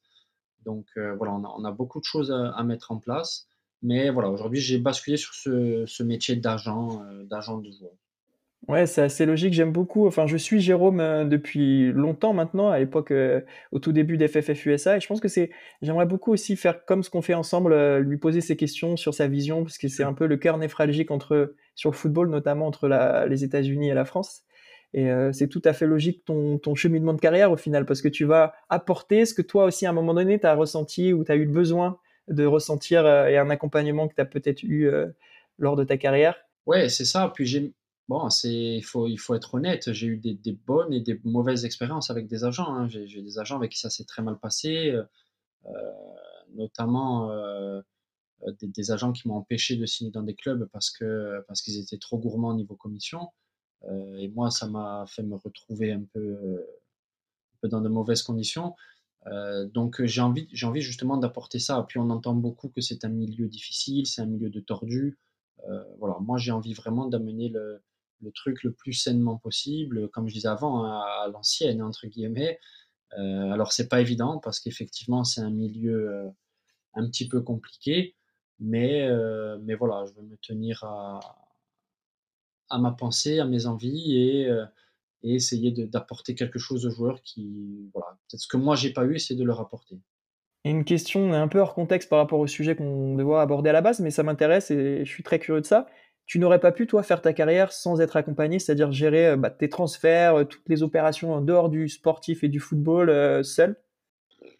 Donc 0.64 0.86
voilà, 0.96 1.32
on 1.34 1.64
a, 1.64 1.70
beaucoup 1.70 2.00
de 2.00 2.04
choses 2.04 2.32
à, 2.32 2.62
mettre 2.64 2.92
en 2.92 2.98
place. 2.98 3.46
Mais 3.82 4.08
voilà, 4.08 4.30
aujourd'hui, 4.30 4.60
j'ai 4.60 4.78
basculé 4.78 5.16
sur 5.16 5.34
ce, 5.34 5.84
ce 5.86 6.02
métier 6.02 6.36
d'agent, 6.36 7.04
d'agent 7.24 7.58
de 7.58 7.70
joueur. 7.70 7.92
Ouais, 8.66 8.86
c'est 8.86 9.02
assez 9.02 9.26
logique, 9.26 9.52
j'aime 9.52 9.72
beaucoup. 9.72 10.06
Enfin, 10.06 10.26
je 10.26 10.38
suis 10.38 10.58
Jérôme 10.58 10.98
euh, 11.00 11.24
depuis 11.26 11.92
longtemps 11.92 12.32
maintenant, 12.32 12.70
à 12.70 12.78
l'époque, 12.78 13.10
euh, 13.10 13.42
au 13.72 13.78
tout 13.78 13.92
début 13.92 14.16
d'FFF 14.16 14.64
USA, 14.64 14.96
et 14.96 15.00
je 15.00 15.06
pense 15.06 15.20
que 15.20 15.28
c'est, 15.28 15.50
j'aimerais 15.82 16.06
beaucoup 16.06 16.32
aussi 16.32 16.56
faire 16.56 16.86
comme 16.86 17.02
ce 17.02 17.10
qu'on 17.10 17.20
fait 17.20 17.34
ensemble, 17.34 17.74
euh, 17.74 18.00
lui 18.00 18.16
poser 18.16 18.40
ses 18.40 18.56
questions 18.56 18.96
sur 18.96 19.12
sa 19.12 19.28
vision, 19.28 19.64
parce 19.64 19.76
que 19.76 19.88
c'est 19.88 20.02
un 20.02 20.14
peu 20.14 20.26
le 20.26 20.38
cœur 20.38 20.56
névralgique 20.56 21.10
entre, 21.10 21.54
sur 21.74 21.90
le 21.90 21.94
football, 21.94 22.30
notamment 22.30 22.66
entre 22.66 22.88
la, 22.88 23.26
les 23.26 23.44
États-Unis 23.44 23.90
et 23.90 23.94
la 23.94 24.06
France. 24.06 24.44
Et 24.96 25.10
c'est 25.32 25.48
tout 25.48 25.62
à 25.64 25.72
fait 25.72 25.86
logique 25.86 26.24
ton, 26.24 26.74
cheminement 26.76 27.14
de 27.14 27.20
carrière 27.20 27.50
au 27.50 27.56
final, 27.56 27.84
parce 27.84 28.00
que 28.00 28.08
tu 28.08 28.24
vas 28.24 28.54
apporter 28.68 29.26
ce 29.26 29.34
que 29.34 29.42
toi 29.42 29.64
aussi 29.64 29.86
à 29.86 29.90
un 29.90 29.92
moment 29.92 30.14
donné 30.14 30.38
tu 30.38 30.46
as 30.46 30.54
ressenti 30.54 31.12
ou 31.12 31.24
tu 31.24 31.32
as 31.32 31.36
eu 31.36 31.46
besoin 31.46 31.98
de 32.28 32.46
ressentir 32.46 33.04
et 33.04 33.36
un 33.36 33.50
accompagnement 33.50 34.06
que 34.06 34.14
tu 34.14 34.20
as 34.20 34.24
peut-être 34.24 34.62
eu 34.62 34.88
lors 35.58 35.74
de 35.74 35.82
ta 35.82 35.96
carrière. 35.96 36.36
Ouais, 36.66 36.88
c'est 36.88 37.04
ça. 37.04 37.32
Puis 37.34 37.44
j'ai 37.44 37.74
Bon, 38.08 38.28
il 38.44 38.82
faut, 38.82 39.06
il 39.06 39.16
faut 39.16 39.34
être 39.34 39.54
honnête. 39.54 39.92
J'ai 39.92 40.06
eu 40.08 40.16
des, 40.18 40.52
bonnes 40.52 40.92
et 40.92 41.00
des 41.00 41.18
mauvaises 41.24 41.64
expériences 41.64 42.10
avec 42.10 42.26
des 42.26 42.44
agents. 42.44 42.74
Hein. 42.74 42.88
J'ai, 42.88 43.22
des 43.22 43.38
agents 43.38 43.56
avec 43.56 43.72
qui 43.72 43.78
ça 43.78 43.88
s'est 43.88 44.04
très 44.04 44.22
mal 44.22 44.38
passé, 44.38 44.94
euh, 45.64 45.70
notamment 46.54 47.30
euh, 47.30 47.80
des, 48.60 48.90
agents 48.90 49.12
qui 49.12 49.26
m'ont 49.26 49.36
empêché 49.36 49.76
de 49.76 49.86
signer 49.86 50.10
dans 50.10 50.22
des 50.22 50.34
clubs 50.34 50.68
parce 50.70 50.90
que 50.90 51.42
parce 51.48 51.62
qu'ils 51.62 51.78
étaient 51.80 51.98
trop 51.98 52.18
gourmands 52.18 52.50
au 52.50 52.54
niveau 52.54 52.76
commission. 52.76 53.28
Euh, 53.88 54.16
et 54.16 54.28
moi, 54.28 54.50
ça 54.50 54.66
m'a 54.66 55.04
fait 55.06 55.22
me 55.22 55.36
retrouver 55.36 55.92
un 55.92 56.02
peu, 56.12 56.64
dans 57.68 57.80
de 57.80 57.88
mauvaises 57.88 58.22
conditions. 58.22 58.74
Euh, 59.26 59.66
donc 59.66 60.04
j'ai 60.04 60.20
envie, 60.20 60.48
j'ai 60.52 60.66
envie 60.66 60.82
justement 60.82 61.16
d'apporter 61.16 61.58
ça. 61.58 61.84
Puis 61.88 61.98
on 61.98 62.10
entend 62.10 62.34
beaucoup 62.34 62.68
que 62.68 62.80
c'est 62.80 63.04
un 63.04 63.08
milieu 63.08 63.48
difficile, 63.48 64.06
c'est 64.06 64.22
un 64.22 64.26
milieu 64.26 64.50
de 64.50 64.60
tordu. 64.60 65.18
Euh, 65.68 65.82
voilà, 65.98 66.16
moi 66.20 66.38
j'ai 66.38 66.52
envie 66.52 66.74
vraiment 66.74 67.06
d'amener 67.06 67.48
le, 67.48 67.82
truc 68.34 68.62
le 68.62 68.72
plus 68.72 68.94
sainement 68.94 69.36
possible, 69.36 70.08
comme 70.08 70.28
je 70.28 70.34
disais 70.34 70.48
avant, 70.48 70.84
hein, 70.84 71.02
à, 71.22 71.28
l'ancienne, 71.28 71.82
entre 71.82 72.06
guillemets. 72.06 72.58
Euh, 73.18 73.50
alors, 73.52 73.72
c'est 73.72 73.88
pas 73.88 74.00
évident 74.00 74.38
parce 74.38 74.60
qu'effectivement, 74.60 75.24
c'est 75.24 75.42
un 75.42 75.50
milieu 75.50 76.30
un 76.94 77.06
petit 77.06 77.28
peu 77.28 77.42
compliqué, 77.42 78.14
mais, 78.60 79.06
mais 79.62 79.74
voilà, 79.74 80.06
je 80.06 80.14
veux 80.14 80.26
me 80.26 80.36
tenir 80.38 80.84
à, 80.84 81.20
à 82.70 82.78
ma 82.78 82.92
pensée, 82.92 83.38
à 83.38 83.44
mes 83.44 83.66
envies 83.66 84.16
et, 84.16 84.48
et 85.22 85.34
essayer 85.34 85.70
d'apporter 85.70 86.34
quelque 86.34 86.58
chose 86.58 86.86
aux 86.86 86.90
joueurs 86.90 87.20
qui, 87.22 87.90
voilà, 87.92 88.18
peut-être 88.28 88.40
ce 88.40 88.48
que 88.48 88.56
moi 88.56 88.76
j'ai 88.76 88.92
pas 88.92 89.04
eu, 89.04 89.18
c'est 89.18 89.34
de 89.34 89.44
leur 89.44 89.60
apporter. 89.60 89.98
Une 90.64 90.84
question 90.84 91.32
un 91.34 91.48
peu 91.48 91.58
hors 91.58 91.74
contexte 91.74 92.08
par 92.08 92.18
rapport 92.18 92.40
au 92.40 92.46
sujet 92.46 92.74
qu'on 92.74 93.16
devait 93.16 93.34
aborder 93.34 93.70
à 93.70 93.72
la 93.74 93.82
base, 93.82 94.00
mais 94.00 94.10
ça 94.10 94.22
m'intéresse 94.22 94.70
et 94.70 95.04
je 95.04 95.10
suis 95.10 95.22
très 95.22 95.38
curieux 95.38 95.60
de 95.60 95.66
ça 95.66 95.86
tu 96.26 96.38
n'aurais 96.38 96.60
pas 96.60 96.72
pu, 96.72 96.86
toi, 96.86 97.02
faire 97.02 97.20
ta 97.20 97.32
carrière 97.32 97.72
sans 97.72 98.00
être 98.00 98.16
accompagné, 98.16 98.58
c'est-à-dire 98.58 98.92
gérer 98.92 99.28
euh, 99.28 99.36
bah, 99.36 99.50
tes 99.50 99.68
transferts, 99.68 100.36
euh, 100.36 100.44
toutes 100.44 100.68
les 100.68 100.82
opérations 100.82 101.34
en 101.34 101.40
dehors 101.40 101.68
du 101.68 101.88
sportif 101.88 102.44
et 102.44 102.48
du 102.48 102.60
football 102.60 103.10
euh, 103.10 103.42
seul? 103.42 103.76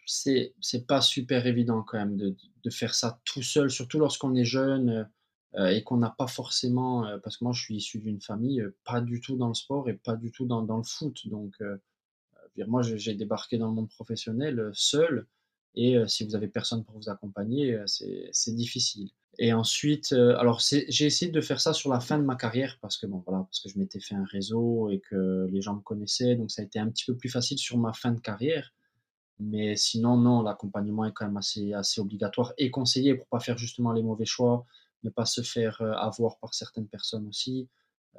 C'est 0.05 0.53
c'est 0.61 0.85
pas 0.85 1.01
super 1.01 1.47
évident 1.47 1.81
quand 1.81 1.97
même 1.97 2.15
de, 2.15 2.35
de 2.63 2.69
faire 2.69 2.93
ça 2.93 3.19
tout 3.25 3.41
seul, 3.41 3.71
surtout 3.71 3.99
lorsqu'on 3.99 4.35
est 4.35 4.45
jeune 4.45 5.09
et 5.57 5.83
qu'on 5.83 5.97
n'a 5.97 6.09
pas 6.09 6.27
forcément, 6.27 7.05
parce 7.23 7.37
que 7.37 7.45
moi 7.45 7.53
je 7.53 7.61
suis 7.61 7.75
issu 7.75 7.99
d'une 7.99 8.21
famille 8.21 8.63
pas 8.83 8.99
du 9.01 9.21
tout 9.21 9.37
dans 9.37 9.47
le 9.47 9.53
sport 9.53 9.87
et 9.89 9.93
pas 9.93 10.15
du 10.15 10.31
tout 10.31 10.45
dans, 10.45 10.61
dans 10.61 10.77
le 10.77 10.83
foot, 10.83 11.27
donc 11.27 11.55
moi 12.67 12.81
j'ai 12.81 13.13
débarqué 13.13 13.57
dans 13.57 13.67
le 13.67 13.73
monde 13.73 13.89
professionnel 13.89 14.69
seul 14.73 15.27
et 15.75 15.97
si 16.07 16.25
vous 16.25 16.35
avez 16.35 16.47
personne 16.47 16.83
pour 16.83 16.97
vous 16.97 17.09
accompagner, 17.09 17.77
c'est 17.85 18.55
difficile. 18.55 19.11
Et 19.37 19.53
ensuite, 19.53 20.13
euh, 20.13 20.37
alors 20.37 20.59
j'ai 20.61 21.05
essayé 21.05 21.31
de 21.31 21.41
faire 21.41 21.59
ça 21.59 21.73
sur 21.73 21.89
la 21.89 21.99
fin 21.99 22.17
de 22.17 22.23
ma 22.23 22.35
carrière 22.35 22.77
parce 22.81 22.97
que 22.97 23.05
bon 23.05 23.21
voilà, 23.25 23.43
parce 23.43 23.59
que 23.59 23.69
je 23.69 23.77
m'étais 23.77 23.99
fait 23.99 24.15
un 24.15 24.23
réseau 24.23 24.89
et 24.89 24.99
que 24.99 25.47
les 25.51 25.61
gens 25.61 25.75
me 25.75 25.81
connaissaient, 25.81 26.35
donc 26.35 26.51
ça 26.51 26.61
a 26.61 26.65
été 26.65 26.79
un 26.79 26.89
petit 26.89 27.05
peu 27.05 27.15
plus 27.15 27.29
facile 27.29 27.57
sur 27.57 27.77
ma 27.77 27.93
fin 27.93 28.11
de 28.11 28.19
carrière. 28.19 28.73
Mais 29.39 29.75
sinon, 29.75 30.15
non, 30.15 30.41
l'accompagnement 30.41 31.03
est 31.03 31.11
quand 31.11 31.25
même 31.25 31.35
assez, 31.35 31.73
assez 31.73 31.99
obligatoire 31.99 32.53
et 32.57 32.71
conseillé 32.71 33.15
pour 33.15 33.27
pas 33.27 33.41
faire 33.41 33.57
justement 33.57 33.91
les 33.91 34.03
mauvais 34.03 34.25
choix, 34.25 34.65
ne 35.05 35.09
pas 35.09 35.25
se 35.25 35.41
faire 35.41 35.81
avoir 35.81 36.37
par 36.37 36.53
certaines 36.53 36.87
personnes 36.87 37.27
aussi. 37.27 37.69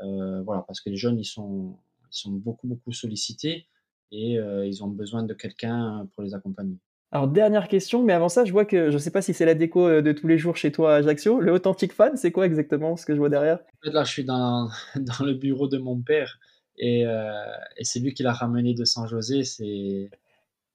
Euh, 0.03 0.43
voilà, 0.43 0.63
parce 0.63 0.81
que 0.81 0.91
les 0.91 0.97
jeunes, 0.97 1.19
ils 1.19 1.25
sont, 1.25 1.77
ils 2.13 2.19
sont 2.19 2.31
beaucoup, 2.31 2.67
beaucoup 2.67 2.93
sollicités 2.93 3.67
et 4.13 4.35
ils 4.35 4.85
ont 4.85 4.89
besoin 4.89 5.25
de 5.25 5.35
quelqu'un 5.35 6.09
pour 6.15 6.23
les 6.23 6.35
accompagner. 6.35 6.77
Alors, 7.13 7.29
dernière 7.29 7.69
question, 7.69 8.03
mais 8.03 8.13
avant 8.13 8.29
ça, 8.29 8.45
je 8.45 8.53
vois 8.53 8.65
que 8.65 8.91
je 8.91 8.95
ne 8.95 8.99
sais 8.99 9.11
pas 9.11 9.23
si 9.23 9.35
c'est 9.35 9.45
la 9.45 9.55
déco 9.55 10.01
de 10.01 10.13
tous 10.13 10.27
les 10.27 10.39
jours 10.39 10.57
chez 10.57 10.71
toi 10.71 10.95
à 10.95 10.97
Ajaccio. 10.99 11.41
Le 11.41 11.53
Authentic 11.53 11.93
Fan, 11.93 12.17
c'est 12.17 12.31
quoi 12.31 12.47
exactement 12.47 12.97
ce 12.97 13.05
que 13.05 13.15
je 13.15 13.19
vois 13.19 13.29
derrière? 13.29 13.59
Là, 13.83 14.05
je 14.05 14.13
suis 14.13 14.25
dans, 14.25 14.71
dans 14.97 15.25
le 15.25 15.35
bureau 15.35 15.67
de 15.67 15.79
mon 15.79 16.01
père 16.01 16.39
et, 16.79 17.07
euh, 17.07 17.33
et 17.77 17.85
c'est 17.85 18.01
lui 18.01 18.15
qui 18.15 18.23
l'a 18.23 18.33
ramené 18.33 18.75
de 18.75 18.85
San 18.85 19.07
José. 19.09 19.45
C'est 19.45 20.11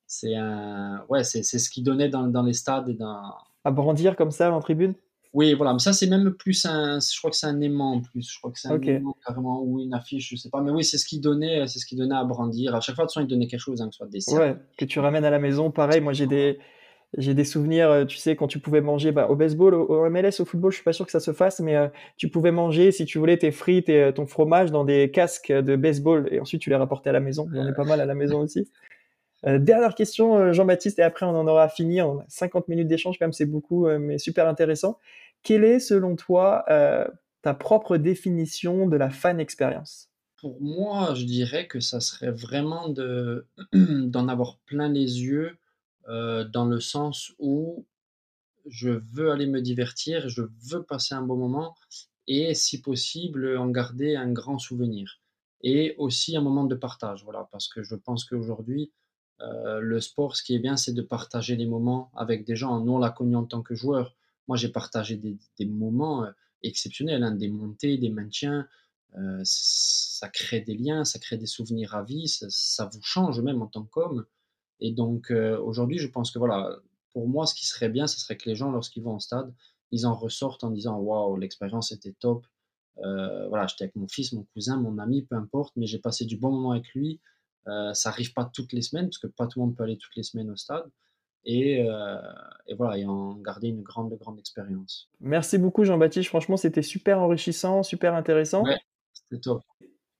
c'est 0.07 0.35
un 0.35 1.05
ouais, 1.09 1.23
c'est 1.23 1.43
ce 1.43 1.69
qu'il 1.69 1.83
donnait 1.83 2.09
dans, 2.09 2.27
dans, 2.27 2.43
les 2.43 2.53
stades 2.53 2.89
et 2.89 2.93
dans 2.93 3.33
à 3.63 3.71
brandir 3.71 4.15
comme 4.15 4.31
ça 4.31 4.51
en 4.51 4.59
tribune? 4.59 4.93
Oui, 5.33 5.53
voilà, 5.53 5.73
mais 5.73 5.79
ça 5.79 5.93
c'est 5.93 6.07
même 6.07 6.31
plus 6.33 6.65
un, 6.65 6.99
je 6.99 7.17
crois 7.17 7.31
que 7.31 7.37
c'est 7.37 7.47
un 7.47 7.61
aimant 7.61 7.93
en 7.93 8.01
plus, 8.01 8.29
je 8.29 8.37
crois 8.37 8.51
que 8.51 8.59
c'est 8.59 8.67
un 8.67 8.81
aimant 8.81 9.15
carrément 9.25 9.63
ou 9.63 9.79
une 9.79 9.93
affiche, 9.93 10.29
je 10.29 10.35
sais 10.35 10.49
pas, 10.49 10.61
mais 10.61 10.71
oui, 10.71 10.83
c'est 10.83 10.97
ce 10.97 11.05
qu'il 11.05 11.21
donnait, 11.21 11.67
c'est 11.67 11.79
ce 11.79 11.85
qu'il 11.85 11.97
donnait 11.97 12.15
à 12.15 12.23
brandir. 12.25 12.75
À 12.75 12.81
chaque 12.81 12.95
fois, 12.95 13.05
de 13.05 13.07
toute 13.07 13.13
façon, 13.13 13.25
il 13.25 13.29
donnait 13.29 13.47
quelque 13.47 13.61
chose, 13.61 13.81
hein, 13.81 13.87
que 13.87 13.93
ce 13.93 13.97
soit 13.97 14.07
des 14.07 14.19
Ouais, 14.33 14.57
que 14.77 14.85
tu 14.85 14.99
ramènes 14.99 15.23
à 15.23 15.29
la 15.29 15.39
maison. 15.39 15.71
Pareil, 15.71 16.01
moi 16.01 16.11
j'ai 16.11 16.27
des, 16.27 16.59
j'ai 17.17 17.33
des 17.33 17.43
souvenirs, 17.43 17.89
euh, 17.89 18.05
tu 18.05 18.17
sais, 18.17 18.35
quand 18.35 18.47
tu 18.47 18.59
pouvais 18.59 18.81
manger 18.81 19.11
bah, 19.11 19.27
au 19.29 19.35
baseball, 19.35 19.73
au, 19.73 20.09
MLS, 20.09 20.39
au 20.39 20.45
football, 20.45 20.71
je 20.71 20.75
suis 20.77 20.83
pas 20.83 20.93
sûr 20.93 21.05
que 21.05 21.11
ça 21.11 21.19
se 21.19 21.33
fasse, 21.33 21.59
mais 21.59 21.75
euh, 21.75 21.87
tu 22.17 22.29
pouvais 22.29 22.51
manger, 22.51 22.91
si 22.91 23.05
tu 23.05 23.17
voulais, 23.17 23.37
tes 23.37 23.51
frites 23.51 23.89
et 23.89 24.03
euh, 24.03 24.11
ton 24.11 24.25
fromage 24.25 24.71
dans 24.71 24.85
des 24.85 25.11
casques 25.11 25.51
de 25.51 25.75
baseball 25.75 26.29
et 26.31 26.39
ensuite 26.39 26.61
tu 26.61 26.69
les 26.69 26.75
rapportais 26.75 27.09
à 27.09 27.13
la 27.13 27.19
maison. 27.19 27.49
J'en 27.53 27.67
ai 27.67 27.73
pas 27.73 27.83
mal 27.83 27.99
à 27.99 28.05
la 28.05 28.15
maison 28.15 28.39
aussi. 28.39 28.69
dernière 29.43 29.95
question, 29.95 30.53
Jean-Baptiste, 30.53 30.99
et 30.99 31.03
après 31.03 31.25
on 31.25 31.35
en 31.35 31.47
aura 31.47 31.67
fini. 31.69 32.01
On 32.01 32.19
a 32.19 32.25
50 32.27 32.67
minutes 32.67 32.87
d'échange, 32.87 33.17
quand 33.17 33.25
même, 33.25 33.33
c'est 33.33 33.45
beaucoup, 33.45 33.87
mais 33.87 34.17
super 34.17 34.47
intéressant. 34.47 34.97
Quelle 35.43 35.63
est, 35.63 35.79
selon 35.79 36.15
toi, 36.15 36.65
euh, 36.69 37.07
ta 37.41 37.53
propre 37.53 37.97
définition 37.97 38.87
de 38.87 38.95
la 38.95 39.09
fan 39.09 39.39
expérience? 39.39 40.09
Pour 40.37 40.61
moi, 40.61 41.13
je 41.15 41.25
dirais 41.25 41.67
que 41.67 41.79
ça 41.79 41.99
serait 41.99 42.31
vraiment 42.31 42.89
de, 42.89 43.47
d'en 43.73 44.27
avoir 44.27 44.57
plein 44.65 44.89
les 44.89 45.21
yeux, 45.21 45.57
euh, 46.09 46.43
dans 46.43 46.65
le 46.65 46.79
sens 46.79 47.33
où 47.39 47.85
je 48.67 48.89
veux 49.13 49.31
aller 49.31 49.47
me 49.47 49.61
divertir, 49.61 50.29
je 50.29 50.43
veux 50.69 50.83
passer 50.83 51.15
un 51.15 51.21
bon 51.21 51.35
moment 51.35 51.75
et, 52.27 52.53
si 52.53 52.81
possible, 52.81 53.57
en 53.57 53.69
garder 53.69 54.15
un 54.15 54.31
grand 54.31 54.59
souvenir. 54.59 55.19
Et 55.63 55.95
aussi 55.97 56.35
un 56.37 56.41
moment 56.41 56.63
de 56.63 56.75
partage, 56.75 57.23
voilà, 57.23 57.47
parce 57.51 57.67
que 57.67 57.83
je 57.83 57.95
pense 57.95 58.25
qu'aujourd'hui, 58.25 58.91
euh, 59.43 59.79
le 59.79 59.99
sport, 60.01 60.35
ce 60.35 60.43
qui 60.43 60.55
est 60.55 60.59
bien, 60.59 60.77
c'est 60.77 60.93
de 60.93 61.01
partager 61.01 61.55
les 61.55 61.65
moments 61.65 62.11
avec 62.15 62.45
des 62.45 62.55
gens. 62.55 62.79
Nous, 62.79 62.93
on 62.93 62.99
l'a 62.99 63.09
connu 63.09 63.35
en 63.35 63.45
tant 63.45 63.61
que 63.61 63.75
joueur. 63.75 64.15
Moi, 64.47 64.57
j'ai 64.57 64.69
partagé 64.69 65.15
des, 65.15 65.65
moments 65.65 66.25
euh, 66.25 66.31
exceptionnels, 66.63 67.23
hein, 67.23 67.31
des 67.31 67.49
montées, 67.49 67.97
des 67.97 68.09
maintiens. 68.09 68.67
Euh, 69.17 69.41
ça 69.43 70.29
crée 70.29 70.61
des 70.61 70.75
liens, 70.75 71.03
ça 71.05 71.19
crée 71.19 71.37
des 71.37 71.45
souvenirs 71.45 71.95
à 71.95 72.03
vie, 72.03 72.27
ça, 72.27 72.85
vous 72.93 73.01
change 73.01 73.39
même 73.41 73.61
en 73.61 73.67
tant 73.67 73.83
qu'homme. 73.83 74.25
Et 74.79 74.91
donc, 74.91 75.31
aujourd'hui, 75.31 75.99
je 75.99 76.07
pense 76.07 76.31
que 76.31 76.39
voilà, 76.39 76.75
pour 77.13 77.27
moi, 77.27 77.45
ce 77.45 77.53
qui 77.53 77.67
serait 77.67 77.89
bien, 77.89 78.07
ce 78.07 78.19
serait 78.19 78.37
que 78.37 78.49
les 78.49 78.55
gens, 78.55 78.71
lorsqu'ils 78.71 79.03
vont 79.03 79.15
au 79.15 79.19
stade, 79.19 79.53
ils 79.91 80.07
en 80.07 80.15
ressortent 80.15 80.63
en 80.63 80.71
disant 80.71 80.97
Waouh, 80.97 81.37
l'expérience 81.37 81.91
était 81.91 82.13
top. 82.19 82.47
voilà, 82.97 83.67
j'étais 83.67 83.83
avec 83.83 83.95
mon 83.95 84.07
fils, 84.07 84.33
mon 84.33 84.43
cousin, 84.53 84.77
mon 84.77 84.97
ami, 84.97 85.23
peu 85.23 85.35
importe, 85.35 85.73
mais 85.75 85.85
j'ai 85.85 85.99
passé 85.99 86.25
du 86.25 86.37
bon 86.37 86.51
moment 86.51 86.71
avec 86.71 86.89
lui. 86.95 87.19
Ça 87.65 88.09
arrive 88.09 88.33
pas 88.33 88.49
toutes 88.53 88.73
les 88.73 88.81
semaines, 88.81 89.05
parce 89.05 89.19
que 89.19 89.27
pas 89.27 89.47
tout 89.47 89.59
le 89.59 89.65
monde 89.65 89.75
peut 89.75 89.83
aller 89.83 89.97
toutes 89.97 90.15
les 90.15 90.23
semaines 90.23 90.49
au 90.49 90.55
stade 90.55 90.89
et, 91.43 91.83
euh, 91.89 92.17
et, 92.67 92.75
voilà, 92.75 92.97
et 92.97 93.05
en 93.05 93.35
garder 93.35 93.69
une 93.69 93.81
grande, 93.81 94.13
grande 94.19 94.39
expérience. 94.39 95.09
Merci 95.19 95.57
beaucoup 95.57 95.83
Jean-Baptiste, 95.83 96.29
franchement 96.29 96.57
c'était 96.57 96.81
super 96.81 97.19
enrichissant, 97.19 97.83
super 97.83 98.13
intéressant. 98.13 98.63
Ouais, 98.63 98.77
c'était 99.13 99.41
top. 99.41 99.63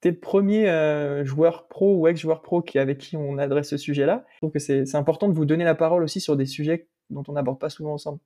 Tu 0.01 0.07
es 0.07 0.11
le 0.11 0.19
premier 0.19 0.67
euh, 0.67 1.23
joueur 1.23 1.67
pro 1.67 1.95
ou 1.95 2.07
ex-joueur 2.07 2.41
pro 2.41 2.61
qui, 2.61 2.79
avec 2.79 2.97
qui 2.97 3.17
on 3.17 3.37
adresse 3.37 3.69
ce 3.69 3.77
sujet-là. 3.77 4.25
Je 4.33 4.37
trouve 4.39 4.51
que 4.51 4.59
c'est 4.59 4.95
important 4.95 5.27
de 5.27 5.33
vous 5.33 5.45
donner 5.45 5.63
la 5.63 5.75
parole 5.75 6.03
aussi 6.03 6.19
sur 6.19 6.35
des 6.35 6.47
sujets 6.47 6.89
dont 7.11 7.23
on 7.27 7.33
n'aborde 7.33 7.59
pas 7.59 7.69
souvent 7.69 7.93
ensemble. 7.93 8.19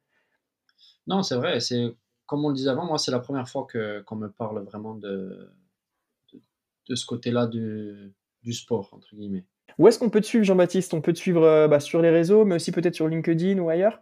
Non, 1.07 1.21
c'est 1.21 1.35
vrai, 1.35 1.59
c'est 1.59 1.93
comme 2.25 2.45
on 2.45 2.49
le 2.49 2.55
disait 2.55 2.69
avant, 2.69 2.85
moi 2.85 2.97
c'est 2.97 3.11
la 3.11 3.19
première 3.19 3.47
fois 3.47 3.67
qu'on 4.05 4.15
me 4.15 4.29
parle 4.29 4.63
vraiment 4.63 4.95
de, 4.95 5.51
de 6.87 6.95
ce 6.95 7.05
côté-là 7.05 7.45
du, 7.45 8.13
du 8.45 8.53
sport, 8.53 8.89
entre 8.93 9.15
guillemets. 9.15 9.43
Où 9.77 9.87
est-ce 9.87 9.99
qu'on 9.99 10.09
peut 10.09 10.21
te 10.21 10.25
suivre, 10.25 10.45
Jean-Baptiste? 10.45 10.93
On 10.93 11.01
peut 11.01 11.11
te 11.11 11.17
suivre 11.17 11.43
euh, 11.43 11.67
bah, 11.67 11.79
sur 11.79 12.01
les 12.01 12.11
réseaux, 12.11 12.45
mais 12.45 12.55
aussi 12.55 12.71
peut-être 12.71 12.95
sur 12.95 13.07
LinkedIn 13.07 13.59
ou 13.59 13.69
ailleurs? 13.69 13.99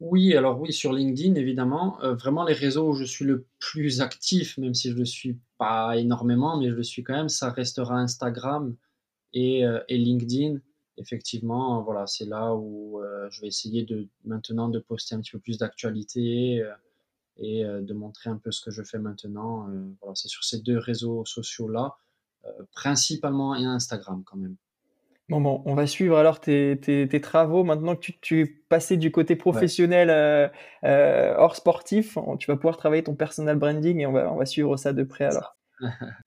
Oui, 0.00 0.34
alors 0.34 0.60
oui, 0.60 0.72
sur 0.72 0.92
LinkedIn, 0.92 1.34
évidemment. 1.34 2.00
Euh, 2.02 2.14
vraiment, 2.14 2.44
les 2.44 2.54
réseaux 2.54 2.90
où 2.90 2.94
je 2.94 3.04
suis 3.04 3.24
le 3.24 3.46
plus 3.58 4.00
actif, 4.00 4.56
même 4.58 4.74
si 4.74 4.88
je 4.88 4.94
ne 4.94 5.00
le 5.00 5.04
suis 5.04 5.38
pas 5.58 5.96
énormément, 5.96 6.58
mais 6.58 6.70
je 6.70 6.74
le 6.74 6.82
suis 6.82 7.02
quand 7.02 7.14
même, 7.14 7.28
ça 7.28 7.50
restera 7.50 7.96
Instagram 7.96 8.74
et, 9.32 9.66
euh, 9.66 9.80
et 9.88 9.98
LinkedIn. 9.98 10.58
Effectivement, 10.98 11.82
voilà, 11.82 12.06
c'est 12.06 12.24
là 12.24 12.54
où 12.54 13.02
je 13.28 13.42
vais 13.42 13.48
essayer 13.48 13.82
de 13.82 14.08
maintenant 14.24 14.70
de 14.70 14.78
poster 14.78 15.14
un 15.14 15.20
petit 15.20 15.32
peu 15.32 15.38
plus 15.38 15.58
d'actualité 15.58 16.64
et 17.36 17.64
de 17.64 17.92
montrer 17.92 18.30
un 18.30 18.38
peu 18.38 18.50
ce 18.50 18.62
que 18.62 18.70
je 18.70 18.82
fais 18.82 18.98
maintenant. 18.98 19.68
voilà, 20.00 20.14
c'est 20.14 20.28
sur 20.28 20.42
ces 20.42 20.62
deux 20.62 20.78
réseaux 20.78 21.26
sociaux-là, 21.26 21.98
principalement 22.72 23.54
et 23.54 23.64
Instagram 23.64 24.22
quand 24.24 24.36
même. 24.36 24.56
Bon, 25.28 25.40
bon, 25.40 25.60
on 25.64 25.74
va 25.74 25.88
suivre 25.88 26.16
alors 26.16 26.38
tes, 26.38 26.78
tes, 26.78 27.20
travaux. 27.20 27.64
Maintenant 27.64 27.96
que 27.96 28.00
tu, 28.00 28.16
tu, 28.20 28.40
es 28.42 28.46
passé 28.46 28.96
du 28.96 29.10
côté 29.10 29.34
professionnel 29.34 30.08
euh, 30.08 30.46
euh, 30.84 31.34
hors 31.36 31.56
sportif, 31.56 32.16
tu 32.38 32.46
vas 32.48 32.56
pouvoir 32.56 32.76
travailler 32.76 33.02
ton 33.02 33.16
personal 33.16 33.56
branding 33.56 34.00
et 34.00 34.06
on 34.06 34.12
va, 34.12 34.32
on 34.32 34.36
va 34.36 34.46
suivre 34.46 34.76
ça 34.76 34.92
de 34.92 35.02
près 35.02 35.24
alors. 35.24 35.56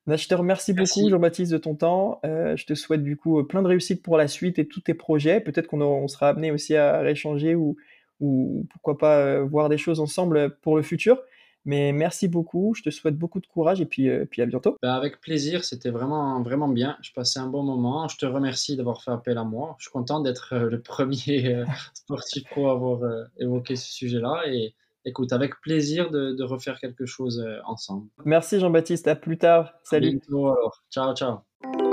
Bah, 0.05 0.15
je 0.15 0.27
te 0.27 0.35
remercie 0.35 0.73
beaucoup 0.73 1.09
Jean-Baptiste 1.09 1.51
de 1.51 1.57
ton 1.57 1.75
temps. 1.75 2.19
Euh, 2.25 2.55
je 2.55 2.65
te 2.65 2.75
souhaite 2.75 3.03
du 3.03 3.15
coup 3.15 3.43
plein 3.43 3.63
de 3.63 3.67
réussite 3.67 4.03
pour 4.03 4.17
la 4.17 4.27
suite 4.27 4.59
et 4.59 4.67
tous 4.67 4.81
tes 4.81 4.93
projets. 4.93 5.39
Peut-être 5.39 5.67
qu'on 5.67 5.81
on 5.81 6.07
sera 6.07 6.29
amené 6.29 6.51
aussi 6.51 6.75
à 6.75 6.99
rééchanger 6.99 7.55
ou, 7.55 7.77
ou 8.19 8.67
pourquoi 8.69 8.97
pas 8.97 9.39
voir 9.39 9.69
des 9.69 9.77
choses 9.77 9.99
ensemble 10.01 10.57
pour 10.61 10.75
le 10.75 10.83
futur. 10.83 11.19
Mais 11.65 11.91
merci 11.91 12.27
beaucoup, 12.27 12.73
je 12.75 12.83
te 12.83 12.89
souhaite 12.89 13.17
beaucoup 13.17 13.39
de 13.39 13.47
courage 13.47 13.81
et 13.81 13.85
puis, 13.85 14.09
euh, 14.09 14.25
puis 14.25 14.41
à 14.41 14.45
bientôt. 14.45 14.77
Bah, 14.81 14.95
avec 14.95 15.19
plaisir, 15.19 15.63
c'était 15.63 15.89
vraiment, 15.89 16.41
vraiment 16.41 16.67
bien. 16.67 16.97
Je 17.01 17.11
passais 17.11 17.39
un 17.39 17.47
bon 17.47 17.63
moment. 17.63 18.07
Je 18.07 18.17
te 18.17 18.25
remercie 18.25 18.77
d'avoir 18.77 19.03
fait 19.03 19.11
appel 19.11 19.37
à 19.37 19.43
moi. 19.43 19.75
Je 19.77 19.83
suis 19.83 19.91
content 19.91 20.19
d'être 20.19 20.53
euh, 20.53 20.69
le 20.69 20.81
premier 20.81 21.53
euh, 21.53 21.65
sportif 21.93 22.45
pro 22.45 22.69
à 22.69 22.71
avoir 22.71 23.01
évoqué 23.37 23.75
ce 23.75 23.91
sujet-là. 23.91 24.43
Et 24.47 24.73
écoute, 25.05 25.33
avec 25.33 25.59
plaisir 25.61 26.09
de, 26.09 26.33
de 26.33 26.43
refaire 26.43 26.79
quelque 26.79 27.05
chose 27.05 27.45
ensemble. 27.65 28.07
Merci 28.25 28.59
Jean-Baptiste, 28.59 29.07
à 29.07 29.15
plus 29.15 29.37
tard. 29.37 29.73
Salut. 29.83 30.19
alors. 30.31 30.83
Ciao, 30.89 31.13
ciao. 31.13 31.88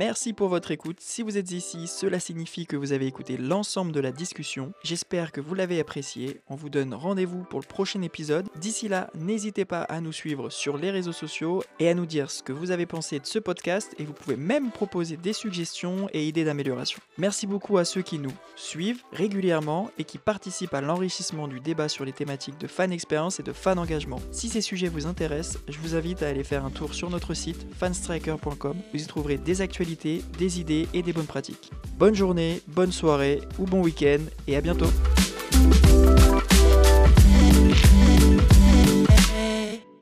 Merci 0.00 0.32
pour 0.32 0.48
votre 0.48 0.70
écoute. 0.70 0.96
Si 0.98 1.22
vous 1.22 1.36
êtes 1.36 1.50
ici, 1.50 1.86
cela 1.86 2.20
signifie 2.20 2.64
que 2.64 2.74
vous 2.74 2.94
avez 2.94 3.06
écouté 3.06 3.36
l'ensemble 3.36 3.92
de 3.92 4.00
la 4.00 4.12
discussion. 4.12 4.72
J'espère 4.82 5.30
que 5.30 5.42
vous 5.42 5.54
l'avez 5.54 5.78
apprécié. 5.78 6.40
On 6.48 6.54
vous 6.54 6.70
donne 6.70 6.94
rendez-vous 6.94 7.42
pour 7.42 7.60
le 7.60 7.66
prochain 7.66 8.00
épisode. 8.00 8.48
D'ici 8.58 8.88
là, 8.88 9.10
n'hésitez 9.14 9.66
pas 9.66 9.82
à 9.82 10.00
nous 10.00 10.10
suivre 10.10 10.48
sur 10.48 10.78
les 10.78 10.90
réseaux 10.90 11.12
sociaux 11.12 11.62
et 11.80 11.90
à 11.90 11.92
nous 11.92 12.06
dire 12.06 12.30
ce 12.30 12.42
que 12.42 12.54
vous 12.54 12.70
avez 12.70 12.86
pensé 12.86 13.18
de 13.18 13.26
ce 13.26 13.38
podcast 13.38 13.94
et 13.98 14.04
vous 14.04 14.14
pouvez 14.14 14.36
même 14.36 14.70
proposer 14.70 15.18
des 15.18 15.34
suggestions 15.34 16.08
et 16.14 16.26
idées 16.26 16.46
d'amélioration. 16.46 16.98
Merci 17.18 17.46
beaucoup 17.46 17.76
à 17.76 17.84
ceux 17.84 18.00
qui 18.00 18.18
nous 18.18 18.32
suivent 18.56 19.02
régulièrement 19.12 19.90
et 19.98 20.04
qui 20.04 20.16
participent 20.16 20.72
à 20.72 20.80
l'enrichissement 20.80 21.46
du 21.46 21.60
débat 21.60 21.90
sur 21.90 22.06
les 22.06 22.14
thématiques 22.14 22.58
de 22.58 22.68
fan 22.68 22.90
expérience 22.90 23.38
et 23.38 23.42
de 23.42 23.52
fan 23.52 23.78
engagement. 23.78 24.22
Si 24.30 24.48
ces 24.48 24.62
sujets 24.62 24.88
vous 24.88 25.06
intéressent, 25.06 25.62
je 25.68 25.78
vous 25.78 25.94
invite 25.94 26.22
à 26.22 26.28
aller 26.28 26.42
faire 26.42 26.64
un 26.64 26.70
tour 26.70 26.94
sur 26.94 27.10
notre 27.10 27.34
site 27.34 27.66
fanstriker.com. 27.78 28.78
Vous 28.94 29.02
y 29.02 29.06
trouverez 29.06 29.36
des 29.36 29.60
des 29.96 30.60
idées 30.60 30.88
et 30.94 31.02
des 31.02 31.12
bonnes 31.12 31.26
pratiques. 31.26 31.70
Bonne 31.98 32.14
journée, 32.14 32.60
bonne 32.68 32.92
soirée 32.92 33.40
ou 33.58 33.64
bon 33.64 33.82
week-end 33.82 34.20
et 34.46 34.56
à 34.56 34.60
bientôt 34.60 34.90